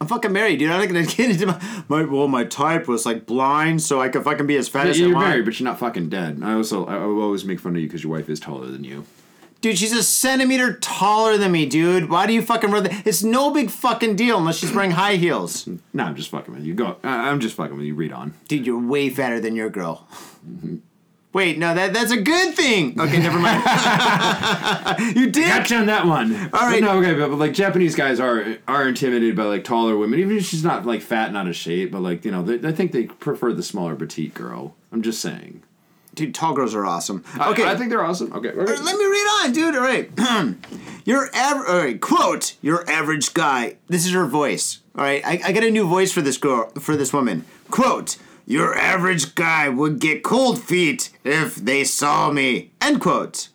[0.00, 0.70] I'm fucking married, dude.
[0.70, 4.08] I'm not gonna get into my, my well, my type was like blind, so I
[4.08, 5.28] could fucking be as fat Yeah, as I you're want.
[5.28, 6.40] married, but you're not fucking dead.
[6.42, 8.66] I also I, I will always make fun of you because your wife is taller
[8.68, 9.04] than you.
[9.60, 12.08] Dude, she's a centimeter taller than me, dude.
[12.08, 12.88] Why do you fucking run?
[13.04, 15.68] It's no big fucking deal unless she's wearing high heels.
[15.92, 16.72] No, I'm just fucking with you.
[16.72, 16.96] Go.
[17.04, 17.94] I, I'm just fucking with you.
[17.94, 18.32] Read on.
[18.48, 20.06] Dude, you're way fatter than your girl.
[20.48, 20.76] Mm-hmm.
[21.32, 23.00] Wait, no, that that's a good thing.
[23.00, 23.62] Okay, never mind.
[25.16, 25.46] you did.
[25.46, 26.34] Gotcha on that one.
[26.52, 26.80] All right.
[26.80, 30.18] But no, okay, but, but like Japanese guys are are intimidated by like taller women,
[30.18, 32.66] even if she's not like fat, and not a shape, but like you know, they,
[32.68, 34.74] I think they prefer the smaller petite girl.
[34.90, 35.62] I'm just saying.
[36.16, 37.24] Dude, tall girls are awesome.
[37.40, 38.32] Okay, I, think they're awesome.
[38.32, 38.76] Okay, okay.
[38.82, 39.76] Let me read on, dude.
[39.76, 40.10] All right.
[41.04, 43.76] your average, right, quote, your average guy.
[43.86, 44.80] This is her voice.
[44.96, 45.24] All right.
[45.24, 47.44] I, I got a new voice for this girl, for this woman.
[47.70, 52.70] Quote, your average guy would get cold feet if they saw me.
[52.80, 53.48] End quote.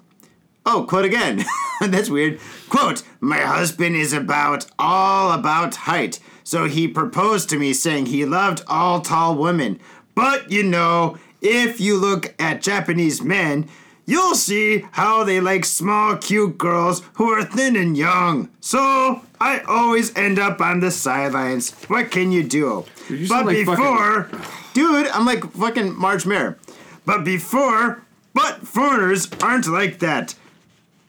[0.65, 1.43] Oh, quote again.
[1.81, 2.39] That's weird.
[2.69, 6.19] Quote, my husband is about all about height.
[6.43, 9.79] So he proposed to me saying he loved all tall women.
[10.15, 13.67] But you know, if you look at Japanese men,
[14.05, 18.49] you'll see how they like small, cute girls who are thin and young.
[18.61, 21.71] So I always end up on the sidelines.
[21.87, 22.85] What can you do?
[23.09, 24.29] You but like fucking- before,
[24.75, 26.59] dude, I'm like fucking Marge Mayer.
[27.05, 28.03] But before,
[28.35, 30.35] but foreigners aren't like that.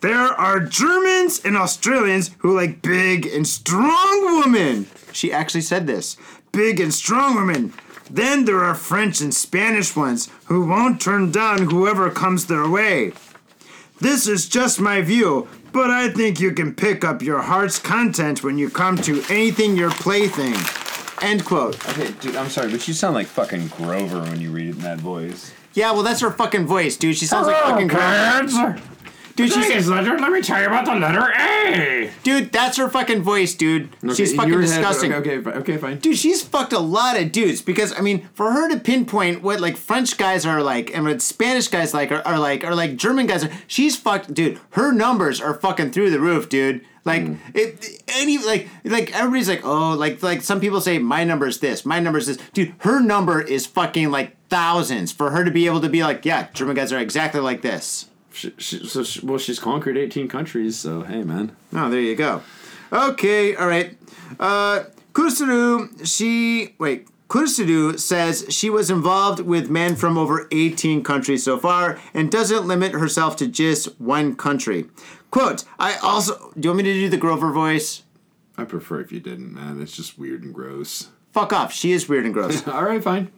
[0.00, 4.86] There are Germans and Australians who like big and strong women.
[5.12, 6.16] She actually said this.
[6.52, 7.74] Big and strong women.
[8.08, 13.12] Then there are French and Spanish ones who won't turn down whoever comes their way.
[14.00, 18.44] This is just my view, but I think you can pick up your heart's content
[18.44, 20.54] when you come to anything your plaything.
[21.22, 21.76] End quote.
[21.90, 24.82] Okay, dude, I'm sorry, but you sound like fucking Grover when you read it in
[24.82, 25.52] that voice.
[25.74, 27.16] Yeah, well, that's her fucking voice, dude.
[27.16, 28.54] She sounds like fucking kids.
[29.34, 29.52] dude.
[29.52, 32.10] She's, Today's letter, let me tell you about the letter A.
[32.22, 33.90] dude, that's her fucking voice, dude.
[34.14, 35.12] she's in fucking your head- disgusting.
[35.12, 35.98] okay, okay, fi- okay, fine.
[35.98, 39.60] Dude, she's fucked a lot of dudes because I mean, for her to pinpoint what
[39.60, 42.96] like French guys are like and what Spanish guys like are, are like or like
[42.96, 44.32] German guys are, she's fucked.
[44.32, 46.82] Dude, her numbers are fucking through the roof, dude.
[47.06, 47.22] Like
[47.54, 51.60] it, any like like everybody's like oh like like some people say my number is
[51.60, 52.38] this, my number is this.
[52.52, 56.24] Dude, her number is fucking like thousands for her to be able to be like
[56.24, 58.06] yeah, German guys are exactly like this.
[58.32, 61.56] She, she, so she, well, she's conquered 18 countries, so hey, man.
[61.72, 62.42] Oh, there you go.
[62.92, 63.96] Okay, all right.
[64.38, 67.08] Uh, Kusuru, she wait.
[67.28, 72.66] Kusuru says she was involved with men from over 18 countries so far and doesn't
[72.66, 74.86] limit herself to just one country.
[75.30, 76.52] Quote, I also.
[76.58, 78.04] Do you want me to do the Grover voice?
[78.56, 79.82] I prefer if you didn't, man.
[79.82, 81.08] It's just weird and gross.
[81.32, 81.72] Fuck off.
[81.72, 82.66] She is weird and gross.
[82.68, 83.30] All right, fine.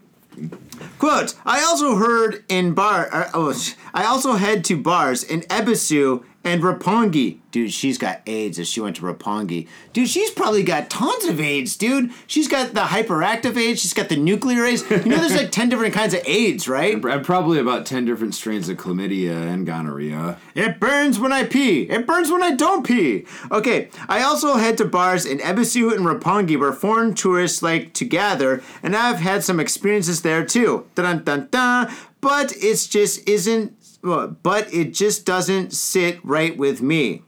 [0.99, 3.09] Quote, I also heard in bar.
[3.13, 3.61] Uh, oh,
[3.93, 7.39] I also head to bars in Ebisu and Roppongi.
[7.51, 9.67] Dude, she's got AIDS if she went to Roppongi.
[9.95, 12.11] Dude, she's probably got tons of AIDS, dude.
[12.27, 13.81] She's got the hyperactive AIDS.
[13.81, 14.89] She's got the nuclear AIDS.
[14.91, 16.93] You know, there's like 10 different kinds of AIDS, right?
[17.03, 20.39] And probably about 10 different strains of chlamydia and gonorrhea.
[20.55, 21.83] It burns when I pee.
[21.83, 23.25] It burns when I don't pee.
[23.51, 28.05] Okay, I also head to bars in Ebisu and Roppongi where foreign tourists like to
[28.05, 30.87] gather, and I've had some experiences there too.
[30.95, 31.91] Dun dun dun.
[32.21, 33.75] But it's just isn't.
[34.03, 37.23] But it just doesn't sit right with me.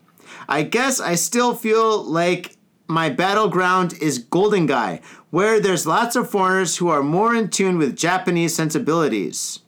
[0.48, 2.56] I guess I still feel like
[2.86, 7.78] my battleground is Golden Gai, where there's lots of foreigners who are more in tune
[7.78, 9.60] with Japanese sensibilities.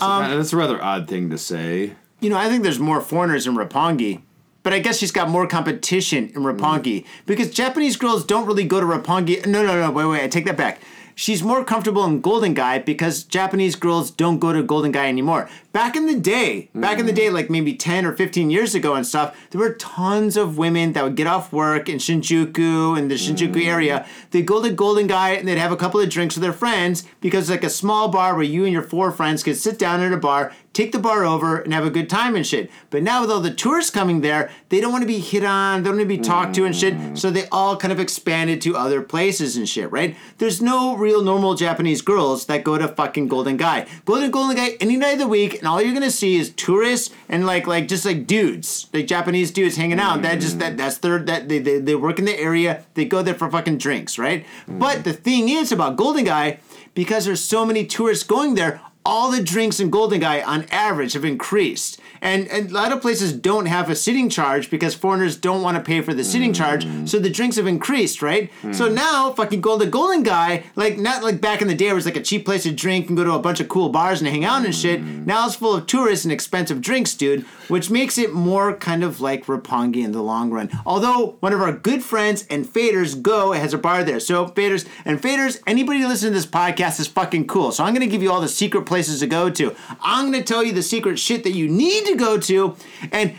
[0.00, 1.94] Um, That's a rather odd thing to say.
[2.20, 4.22] You know, I think there's more foreigners in Roppongi,
[4.62, 8.80] but I guess she's got more competition in Roppongi because Japanese girls don't really go
[8.80, 9.44] to Roppongi.
[9.46, 10.80] No, no, no, wait, wait, I take that back.
[11.14, 15.48] She's more comfortable in Golden Gai because Japanese girls don't go to Golden Gai anymore.
[15.72, 18.94] Back in the day, back in the day, like maybe 10 or 15 years ago
[18.94, 23.10] and stuff, there were tons of women that would get off work in Shinjuku and
[23.10, 23.66] the Shinjuku mm.
[23.66, 24.06] area.
[24.30, 27.04] They'd go to Golden Gai and they'd have a couple of drinks with their friends
[27.20, 30.00] because it's like a small bar where you and your four friends could sit down
[30.00, 32.70] at a bar, take the bar over, and have a good time and shit.
[32.90, 35.82] But now with all the tourists coming there, they don't want to be hit on,
[35.82, 36.94] they don't want to be talked to and shit.
[36.94, 37.18] Mm.
[37.18, 40.16] So they all kind of expanded to other places and shit, right?
[40.38, 43.86] There's no real normal Japanese girls that go to fucking Golden Gai.
[44.04, 46.50] Go to Golden Gai any night of the week, and all you're gonna see is
[46.50, 50.22] tourists and like like just like dudes, like Japanese dudes hanging out.
[50.22, 52.84] That just that that's their that they, they they work in the area.
[52.94, 54.46] They go there for fucking drinks, right?
[54.66, 55.04] But mm.
[55.04, 56.60] the thing is about Golden Gai,
[56.94, 61.14] because there's so many tourists going there, all the drinks in Golden Gai on average
[61.14, 62.00] have increased.
[62.22, 65.76] And, and a lot of places don't have a sitting charge because foreigners don't want
[65.76, 67.08] to pay for the sitting charge, mm.
[67.08, 68.48] so the drinks have increased, right?
[68.62, 68.74] Mm.
[68.74, 72.06] So now fucking Golden Golden Gai, like not like back in the day it was
[72.06, 74.30] like a cheap place to drink and go to a bunch of cool bars and
[74.30, 75.02] hang out and shit.
[75.02, 75.26] Mm.
[75.26, 79.20] Now it's full of tourists and expensive drinks, dude, which makes it more kind of
[79.20, 80.70] like Roppongi in the long run.
[80.86, 84.20] Although one of our good friends and Faders go has a bar there.
[84.20, 87.72] So Faders and Faders, anybody listening to this podcast is fucking cool.
[87.72, 89.74] So I'm gonna give you all the secret places to go to.
[90.00, 92.76] I'm gonna tell you the secret shit that you need to go to,
[93.10, 93.34] and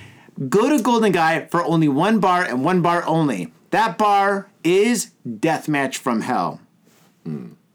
[0.49, 3.53] go to Golden Gai for only one bar and one bar only.
[3.71, 6.59] That bar is Deathmatch from Hell.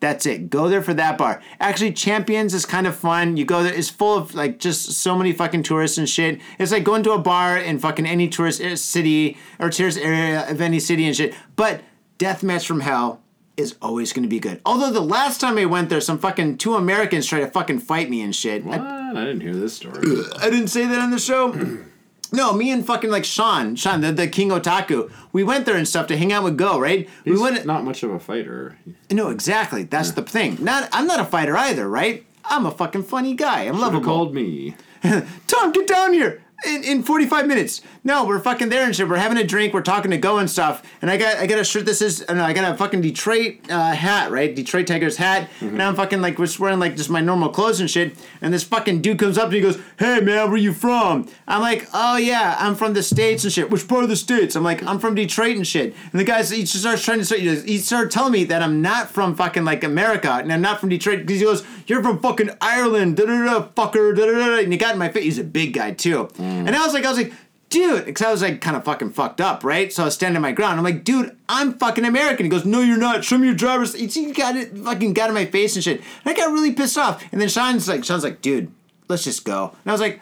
[0.01, 0.49] That's it.
[0.49, 1.43] Go there for that bar.
[1.59, 3.37] Actually, Champions is kind of fun.
[3.37, 6.41] You go there, it's full of like just so many fucking tourists and shit.
[6.59, 10.49] It's like going to a bar in fucking any tourist uh, city or tourist area
[10.49, 11.35] of any city and shit.
[11.57, 11.81] But
[12.19, 13.21] Deathmatch from Hell
[13.59, 14.61] is always going to be good.
[14.65, 18.09] Although the last time I went there, some fucking two Americans tried to fucking fight
[18.09, 18.65] me and shit.
[18.65, 18.81] I, What?
[18.81, 20.01] I didn't hear this story.
[20.41, 21.53] I didn't say that on the show.
[22.31, 25.11] No, me and fucking like Sean, Sean, the, the King Otaku.
[25.33, 27.09] We went there and stuff to hang out with Go, right?
[27.25, 27.65] He's we went.
[27.65, 28.77] not much of a fighter.
[29.11, 29.85] No, exactly.
[29.85, 30.59] That's the thing.
[30.63, 32.27] Not, I'm not a fighter either, right?
[32.45, 33.61] I'm a fucking funny guy.
[33.63, 34.05] I'm Have lovable.
[34.05, 34.77] called me.
[35.47, 37.83] Tom, get down here in, in 45 minutes.
[38.03, 39.09] No, we're fucking there and shit.
[39.09, 39.73] We're having a drink.
[39.73, 40.83] We're talking to Go and stuff.
[41.01, 41.87] And I got I got a shirt.
[41.87, 44.55] This is I, know, I got a fucking Detroit uh, hat, right?
[44.55, 45.49] Detroit Tigers hat.
[45.61, 48.15] And I'm fucking like we're just wearing like just my normal clothes and shit.
[48.41, 51.61] And this fucking dude comes up and he goes, "Hey man, where you from?" I'm
[51.61, 54.57] like, "Oh yeah, I'm from the states and shit." Which part of the states?
[54.57, 57.25] I'm like, "I'm from Detroit and shit." And the guy he just starts trying to
[57.25, 57.41] start.
[57.41, 60.89] He started telling me that I'm not from fucking like America and I'm not from
[60.89, 64.17] Detroit because he goes, "You're from fucking Ireland." Da da da fucker.
[64.17, 64.59] Da da da.
[64.63, 65.25] And he got in my face.
[65.25, 66.29] He's a big guy too.
[66.35, 66.67] Mm.
[66.67, 67.33] And I was like, I was like
[67.71, 69.93] dude, because I was like kind of fucking fucked up, right?
[69.93, 70.79] So I was standing my ground.
[70.79, 72.47] I'm like, dude, I'm fucking American.
[72.47, 73.25] He goes, no, you're not.
[73.25, 73.95] Show me your driver's.
[73.95, 76.01] He got it, fucking got in my face and shit.
[76.25, 77.25] And I got really pissed off.
[77.33, 78.73] And then Sean's like, Sean's like, dude,
[79.09, 79.73] let's just go.
[79.85, 80.21] And I was like,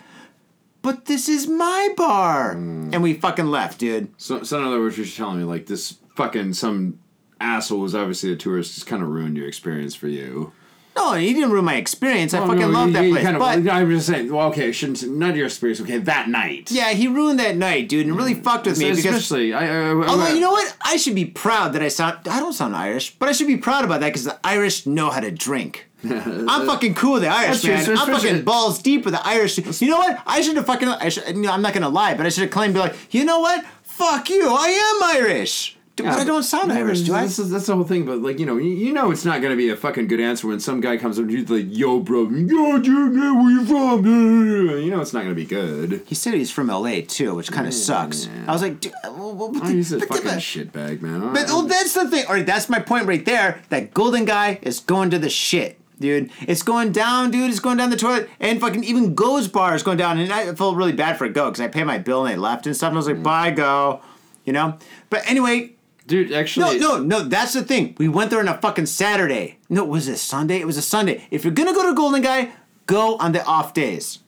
[0.83, 2.55] but this is my bar.
[2.55, 2.93] Mm.
[2.93, 4.13] And we fucking left, dude.
[4.19, 6.99] So, so in other words, you're telling me like this fucking some
[7.41, 10.53] asshole was obviously a tourist just kind of ruined your experience for you.
[10.97, 12.33] No, he didn't ruin my experience.
[12.33, 13.23] I fucking no, love that place.
[13.23, 14.33] Kind of, but I'm just saying.
[14.33, 15.81] Well, okay, shouldn't not your experience.
[15.81, 16.71] Okay, that night.
[16.71, 19.53] yeah, he ruined that night, dude, and really mm, fucked with me because especially.
[19.53, 22.27] I, I, I, Although you know what, I should be proud that I sound.
[22.29, 25.11] I don't sound Irish, but I should be proud about that because the Irish know
[25.11, 25.87] how to drink.
[26.05, 27.99] I'm fucking cool with the Irish, That's true, man.
[27.99, 29.59] I'm fucking balls deep with the Irish.
[29.59, 30.23] You know what?
[30.27, 30.89] I should have fucking.
[30.89, 32.97] I should, you know, I'm not gonna lie, but I should have claimed, be like,
[33.13, 33.65] you know what?
[33.83, 34.49] Fuck you.
[34.49, 35.76] I am Irish.
[35.97, 37.23] Dude, but I don't sound Irish, do I?
[37.23, 38.05] This is, that's the whole thing.
[38.05, 40.21] But like you know, you, you know, it's not going to be a fucking good
[40.21, 43.65] answer when some guy comes up to you like, "Yo, bro, yo, dude, where you
[43.65, 46.03] from?" You know, it's not going to be good.
[46.05, 48.29] He said he's from LA too, which kind of sucks.
[48.47, 51.33] I was like, dude, uh, well, well, Oh, he's a fucking shitbag, man.
[51.33, 51.61] But oh.
[51.61, 52.27] well, that's the thing.
[52.27, 53.63] All right, that's my point right there.
[53.71, 56.31] That Golden Gai is going to the shit, dude.
[56.43, 57.49] It's going down, dude.
[57.49, 60.19] It's going down the toilet, and fucking even Go's bar is going down.
[60.19, 62.67] And I felt really bad for Go because I paid my bill and they left
[62.67, 62.89] and stuff.
[62.89, 63.23] And I was like, mm.
[63.23, 64.03] bye, Go,
[64.45, 64.77] you know.
[65.09, 65.76] But anyway,
[66.07, 67.21] dude, actually, no, no, no.
[67.23, 67.95] That's the thing.
[67.99, 69.59] We went there on a fucking Saturday.
[69.69, 70.61] No, was it Sunday?
[70.61, 71.27] It was a Sunday.
[71.31, 72.53] If you're gonna go to Golden Gai,
[72.87, 74.21] go on the off days.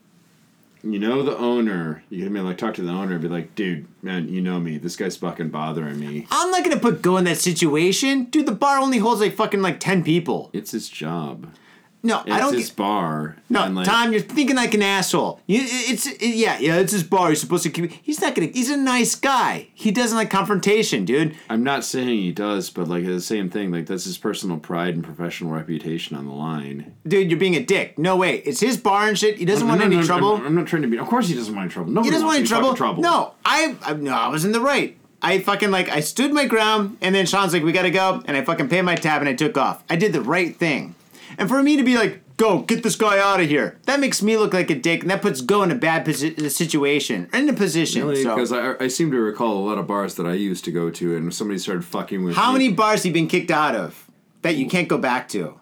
[0.83, 2.05] you know the owner.
[2.09, 4.61] You can be like talk to the owner and be like, "Dude, man, you know
[4.61, 4.79] me.
[4.79, 6.27] This guy's fucking bothering me.
[6.31, 8.47] I'm not gonna put Go in that situation, dude.
[8.47, 10.51] The bar only holds like fucking like ten people.
[10.53, 11.49] It's his job.
[12.01, 12.55] No, It's I don't.
[12.55, 13.37] his get- bar.
[13.51, 15.41] No, like, Tom, you're thinking like an asshole.
[15.47, 16.77] You, it's it- yeah, yeah.
[16.77, 17.31] It's his bar.
[17.31, 17.91] He's supposed to keep.
[17.91, 18.49] He's not gonna.
[18.55, 19.69] He's a nice guy.
[19.75, 21.35] He doesn't like confrontation, dude.
[21.51, 23.73] I'm not saying he does, but like the same thing.
[23.73, 26.95] Like that's his personal pride and professional reputation on the line.
[27.07, 27.99] Dude, you're being a dick.
[27.99, 28.37] No way.
[28.47, 29.37] It's his bar and shit.
[29.39, 30.35] He doesn't want No, any no, no, trouble.
[30.37, 30.99] I'm, I'm not trying to be.
[30.99, 31.91] Of course, he doesn't want any trouble.
[31.91, 32.75] Nobody he doesn't want any trouble.
[32.75, 33.03] trouble.
[33.03, 34.97] No, I, I no, I was in the right.
[35.21, 38.37] I fucking like I stood my ground, and then Sean's like, "We gotta go," and
[38.37, 39.83] I fucking paid my tab and I took off.
[39.91, 40.95] I did the right thing.
[41.39, 44.23] And for me to be like, "Go get this guy out of here," that makes
[44.23, 47.49] me look like a dick, and that puts Go in a bad posi- situation, in
[47.49, 48.03] a position.
[48.03, 48.35] Really, so.
[48.35, 50.91] because I, I seem to recall a lot of bars that I used to go
[50.91, 52.59] to, and somebody started fucking with How me.
[52.59, 54.11] many bars have you been kicked out of
[54.43, 55.61] that you can't go back to?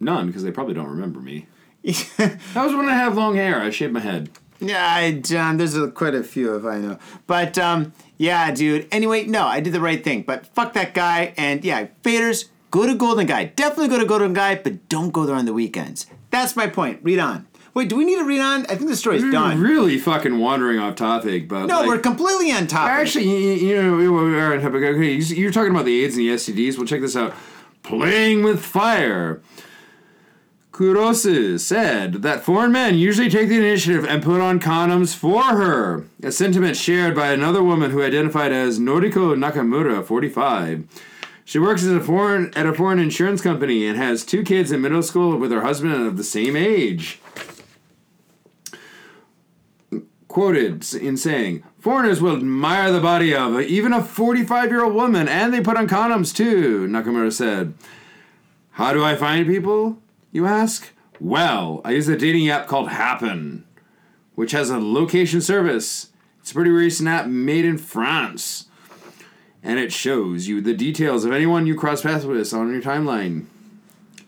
[0.00, 1.46] None, because they probably don't remember me.
[2.18, 3.60] That was when I had long hair.
[3.60, 4.30] I shaved my head.
[4.60, 6.98] Yeah, I, John, there's a, quite a few if I know.
[7.26, 8.88] But um, yeah, dude.
[8.92, 10.22] Anyway, no, I did the right thing.
[10.22, 11.32] But fuck that guy.
[11.36, 13.46] And yeah, faders, go to Golden Gai.
[13.56, 16.06] Definitely go to Golden Gai, but don't go there on the weekends.
[16.30, 17.00] That's my point.
[17.02, 17.46] Read on.
[17.74, 18.62] Wait, do we need to read on?
[18.66, 19.60] I think the story's We're done.
[19.60, 22.90] really fucking wandering off topic, but No, like, we're completely on topic.
[22.92, 24.82] Actually, you, you know, we are on topic.
[24.82, 26.76] Okay, you- you're talking about the AIDS and the STDs.
[26.76, 27.34] Well, check this out.
[27.84, 29.40] Playing with fire.
[30.72, 36.04] Kurose said that foreign men usually take the initiative and put on condoms for her.
[36.22, 40.84] A sentiment shared by another woman who identified as Noriko Nakamura, 45.
[41.48, 44.82] She works as a foreign at a foreign insurance company and has two kids in
[44.82, 47.22] middle school with her husband of the same age
[50.28, 55.26] quoted in saying, Foreigners will admire the body of even a 45 year old woman,
[55.26, 57.72] and they put on condoms too, Nakamura said.
[58.72, 60.92] How do I find people, you ask?
[61.18, 63.64] Well, I use a dating app called Happen,
[64.34, 66.10] which has a location service.
[66.40, 68.67] It's a pretty recent app made in France.
[69.62, 73.46] And it shows you the details of anyone you cross paths with on your timeline.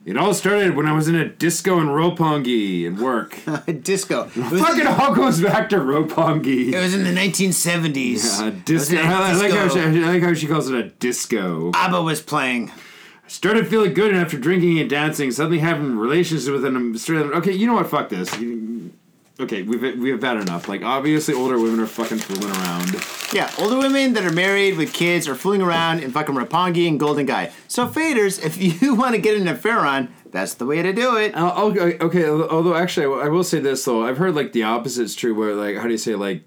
[0.05, 3.39] It all started when I was in a disco in Roppongi at work.
[3.85, 4.25] Disco.
[4.25, 6.73] It Fucking all goes back to Roppongi.
[6.73, 8.41] it was in the 1970s.
[8.43, 8.97] A It was disco.
[8.97, 9.81] I like, how she.
[9.81, 11.71] I like how she calls it a disco.
[11.75, 12.71] ABBA was playing.
[12.71, 15.31] I started feeling good after drinking and dancing.
[15.31, 17.33] Suddenly having relations with an Australian.
[17.35, 17.89] Okay, you know what?
[17.91, 18.37] Fuck this.
[18.41, 18.93] You-
[19.41, 20.69] Okay, we've we've had enough.
[20.69, 22.95] Like obviously, older women are fucking fooling around.
[23.33, 27.01] Yeah, older women that are married with kids are fooling around in fucking Roppongi and
[27.01, 27.51] Golden Gai.
[27.67, 31.17] So faders, if you want to get an affair on, that's the way to do
[31.17, 31.35] it.
[31.35, 32.29] Uh, okay, okay.
[32.29, 34.05] Although actually, I will- say this though.
[34.05, 35.35] I've heard like the opposite's true.
[35.35, 36.43] Where like, how do you say like,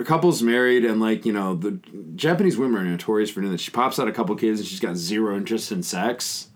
[0.00, 1.72] a couple's married and like you know the
[2.16, 3.60] Japanese women are notorious for doing this.
[3.60, 6.48] She pops out a couple kids and she's got zero interest in sex.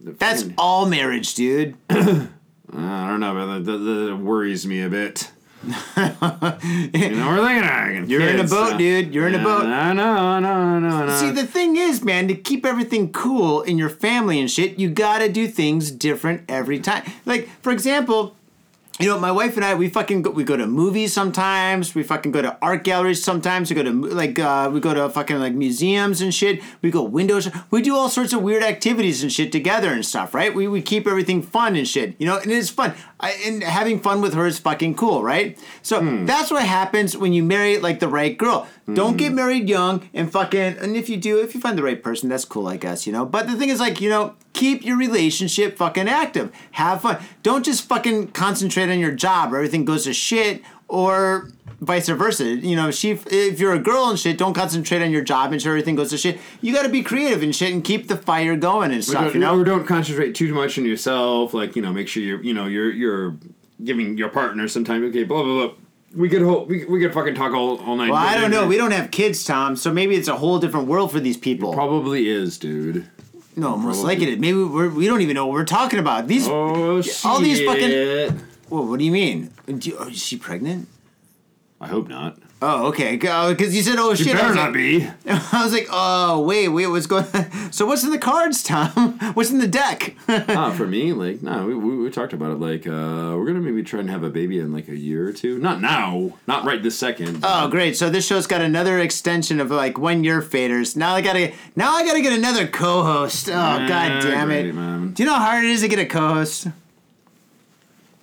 [0.00, 1.76] That's fucking- all marriage, dude.
[2.76, 5.30] I don't know, but that, that, that worries me a bit.
[5.64, 9.12] you know, we're thinking ah, You're in a boat, uh, dude.
[9.12, 9.62] You're in a yeah, boat.
[9.64, 11.16] No, no, no, no, no.
[11.16, 14.88] See, the thing is, man, to keep everything cool in your family and shit, you
[14.88, 17.10] gotta do things different every time.
[17.26, 18.36] Like, for example,
[18.98, 21.94] you know, my wife and I, we fucking go, we go to movies sometimes.
[21.94, 23.70] We fucking go to art galleries sometimes.
[23.70, 26.60] We go to like uh, we go to fucking like museums and shit.
[26.82, 27.48] We go windows.
[27.70, 30.54] We do all sorts of weird activities and shit together and stuff, right?
[30.54, 32.94] We, we keep everything fun and shit, you know, and it's fun.
[33.20, 35.58] I, and having fun with her is fucking cool, right?
[35.82, 38.68] So that's what happens when you marry like the right girl.
[38.94, 40.78] Don't get married young and fucking.
[40.78, 43.12] And if you do, if you find the right person, that's cool, I guess, you
[43.12, 43.26] know.
[43.26, 46.52] But the thing is, like, you know, keep your relationship fucking active.
[46.72, 47.22] Have fun.
[47.42, 52.44] Don't just fucking concentrate on your job or everything goes to shit or vice versa.
[52.44, 55.62] You know, she if you're a girl and shit, don't concentrate on your job and
[55.62, 56.40] sure everything goes to shit.
[56.60, 59.32] You got to be creative and shit and keep the fire going and stuff.
[59.32, 59.58] You know.
[59.58, 61.54] or don't concentrate too much on yourself.
[61.54, 63.36] Like you know, make sure you're you know you're you're
[63.84, 65.04] giving your partner some time.
[65.04, 65.74] Okay, blah blah blah.
[66.16, 68.10] We could whole, we, we could fucking talk all, all night.
[68.10, 68.66] Well, I don't know.
[68.66, 71.74] We don't have kids, Tom, so maybe it's a whole different world for these people.
[71.74, 73.06] probably is, dude.
[73.58, 74.02] No, most probably.
[74.16, 74.40] likely it.
[74.40, 76.26] Maybe we're, we don't even know what we're talking about.
[76.28, 76.48] These.
[76.48, 77.24] Oh shit!
[77.24, 79.50] All these fucking- Whoa, what do you mean?
[79.66, 80.88] Do you, oh, is she pregnant?
[81.80, 82.38] I hope not.
[82.60, 83.16] Oh, okay.
[83.16, 85.06] Because you said, "Oh shit," I better was not like, be.
[85.28, 87.46] I was like, "Oh wait, wait, what's going?" on?
[87.70, 89.18] So what's in the cards, Tom?
[89.34, 90.16] What's in the deck?
[90.26, 92.58] Ah, for me, like no, we, we, we talked about it.
[92.60, 95.32] Like uh, we're gonna maybe try and have a baby in like a year or
[95.32, 95.58] two.
[95.58, 97.40] Not now, not right this second.
[97.42, 97.96] oh, great!
[97.96, 100.96] So this show's got another extension of like one year faders.
[100.96, 103.48] Now I gotta, now I gotta get another co-host.
[103.48, 104.72] Oh god damn it!
[104.72, 105.14] great.
[105.14, 106.68] Do you know how hard it is to get a co-host?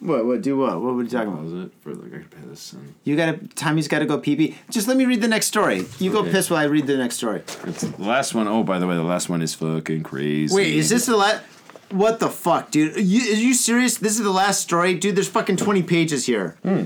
[0.06, 0.26] What?
[0.26, 0.42] What?
[0.42, 0.82] Do what?
[0.82, 1.44] What were you talking about?
[1.44, 2.74] was it for like I could this?
[2.74, 3.38] And You gotta.
[3.56, 4.56] Tommy's gotta go pee pee.
[4.70, 5.86] Just let me read the next story.
[6.00, 6.32] You go Okay.
[6.32, 7.42] piss while I read the next story.
[7.66, 8.48] it's the last one.
[8.48, 10.56] Oh, by the way, the last one is fucking crazy.
[10.56, 11.44] Wait, is this the last?
[11.92, 12.98] What the fuck, dude?
[12.98, 13.98] Are you, are you serious?
[14.00, 15.16] This is the last story, dude.
[15.16, 16.58] There's fucking twenty pages here.
[16.64, 16.86] Hmm.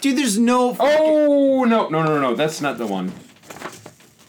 [0.00, 0.76] Dude, there's no.
[0.78, 2.20] Oh no no no no!
[2.20, 2.34] no.
[2.36, 3.12] That's not the one.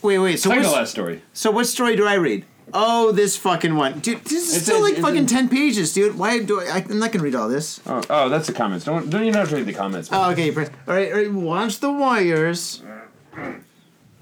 [0.01, 0.39] Wait, wait.
[0.39, 1.21] So Second to what's, last story.
[1.33, 2.45] so what story do I read?
[2.73, 4.23] Oh, this fucking one, dude.
[4.25, 6.17] This is It's still a- like it's fucking a- ten pages, dude.
[6.17, 6.83] Why do I?
[6.89, 7.79] I'm not gonna read all this.
[7.87, 8.85] Oh, oh, that's the comments.
[8.85, 10.09] Don't don't you not have to read the comments?
[10.11, 10.49] Oh, okay.
[10.49, 10.55] All
[10.87, 11.31] right, all right.
[11.31, 12.81] Watch the wires.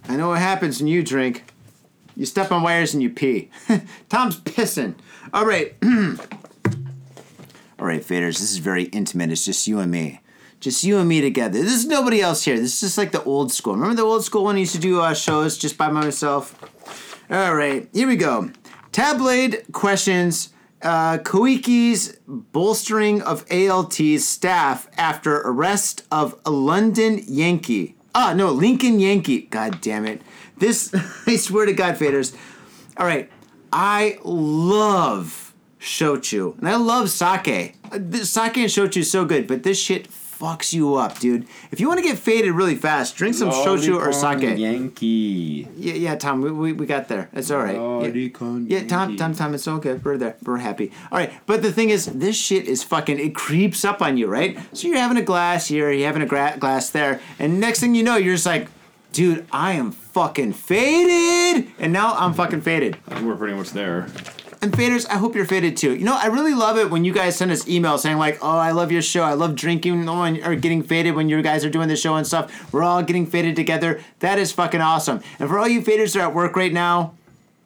[0.07, 1.43] I know what happens when you drink.
[2.15, 3.49] You step on wires and you pee.
[4.09, 4.93] Tom's pissing.
[5.33, 5.75] All right.
[5.83, 8.39] all right, faders.
[8.39, 9.31] This is very intimate.
[9.31, 10.21] It's just you and me.
[10.59, 11.59] Just you and me together.
[11.59, 12.55] There's nobody else here.
[12.57, 13.73] This is just like the old school.
[13.73, 16.57] Remember the old school when I used to do uh, shows just by myself?
[17.29, 18.51] All right, here we go.
[18.91, 27.95] Tabloid questions uh, Koiki's bolstering of ALT's staff after arrest of a London Yankee.
[28.13, 29.41] Ah, no, Lincoln Yankee.
[29.41, 30.21] God damn it.
[30.57, 30.93] This,
[31.27, 32.35] I swear to God, faders.
[32.97, 33.29] All right,
[33.73, 37.75] I love shochu and I love sake.
[37.91, 40.07] Uh, Sake and shochu is so good, but this shit
[40.39, 41.47] fucks you up, dude.
[41.71, 44.57] If you want to get faded really fast, drink some shochu or sake.
[44.57, 45.67] Yankee.
[45.77, 47.29] Yeah, yeah, Tom, we, we, we got there.
[47.33, 47.75] It's all right.
[47.75, 50.03] Lolicon Yeah, Tom, Tom, Tom, it's all good.
[50.03, 50.35] We're there.
[50.43, 50.91] We're happy.
[51.11, 53.19] All right, but the thing is, this shit is fucking.
[53.19, 54.57] It creeps up on you, right?
[54.73, 57.95] So you're having a glass here, you're having a gra- glass there, and next thing
[57.95, 58.67] you know, you're just like,
[59.13, 62.97] dude, I am fucking faded, and now I'm fucking faded.
[63.07, 64.07] I think we're pretty much there.
[64.65, 65.95] And faders, I hope you're faded too.
[65.95, 68.57] You know, I really love it when you guys send us emails saying like, "Oh,
[68.57, 69.21] I love your show.
[69.21, 72.25] I love drinking on or getting faded when you guys are doing the show and
[72.25, 72.73] stuff.
[72.73, 74.01] We're all getting faded together.
[74.21, 77.13] That is fucking awesome." And for all you faders that are at work right now,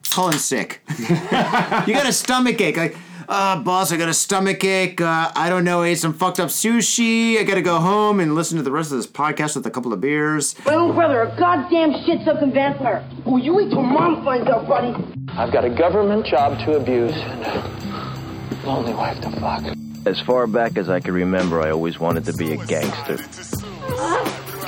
[0.09, 0.81] call in sick.
[0.99, 2.97] you got a stomach ache, like.
[3.29, 4.99] Uh, boss, I got a stomach ache.
[4.99, 7.37] Uh, I don't know, I ate some fucked up sushi.
[7.37, 9.93] I gotta go home and listen to the rest of this podcast with a couple
[9.93, 10.55] of beers.
[10.65, 13.07] My own brother, a goddamn shit-sucking vampire.
[13.27, 14.95] Oh, you wait till mom finds out, buddy.
[15.37, 19.63] I've got a government job to abuse and a lonely wife to fuck.
[20.07, 23.17] As far back as I can remember, I always wanted to be a gangster.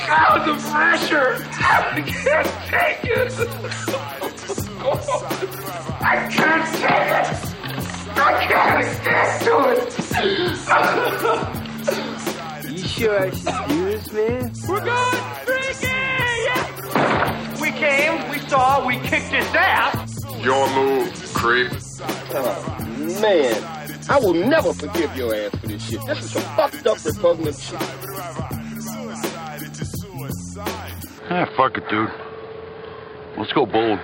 [0.06, 1.44] God, the pressure!
[1.58, 3.32] I can't take it!
[6.00, 7.51] I can't take it!
[8.14, 9.48] I can't stand
[12.66, 12.72] it!
[12.72, 14.52] You sure this, man?
[14.68, 16.02] We're going freaky!
[17.60, 20.18] We came, we saw, we kicked his ass!
[20.42, 21.72] Your move, creep.
[23.20, 23.54] Man,
[24.08, 26.00] I will never forgive your ass for this shit.
[26.06, 27.80] This is some fucked up repugnant shit.
[31.30, 32.10] Ah, fuck it, dude.
[33.38, 33.98] Let's go bold.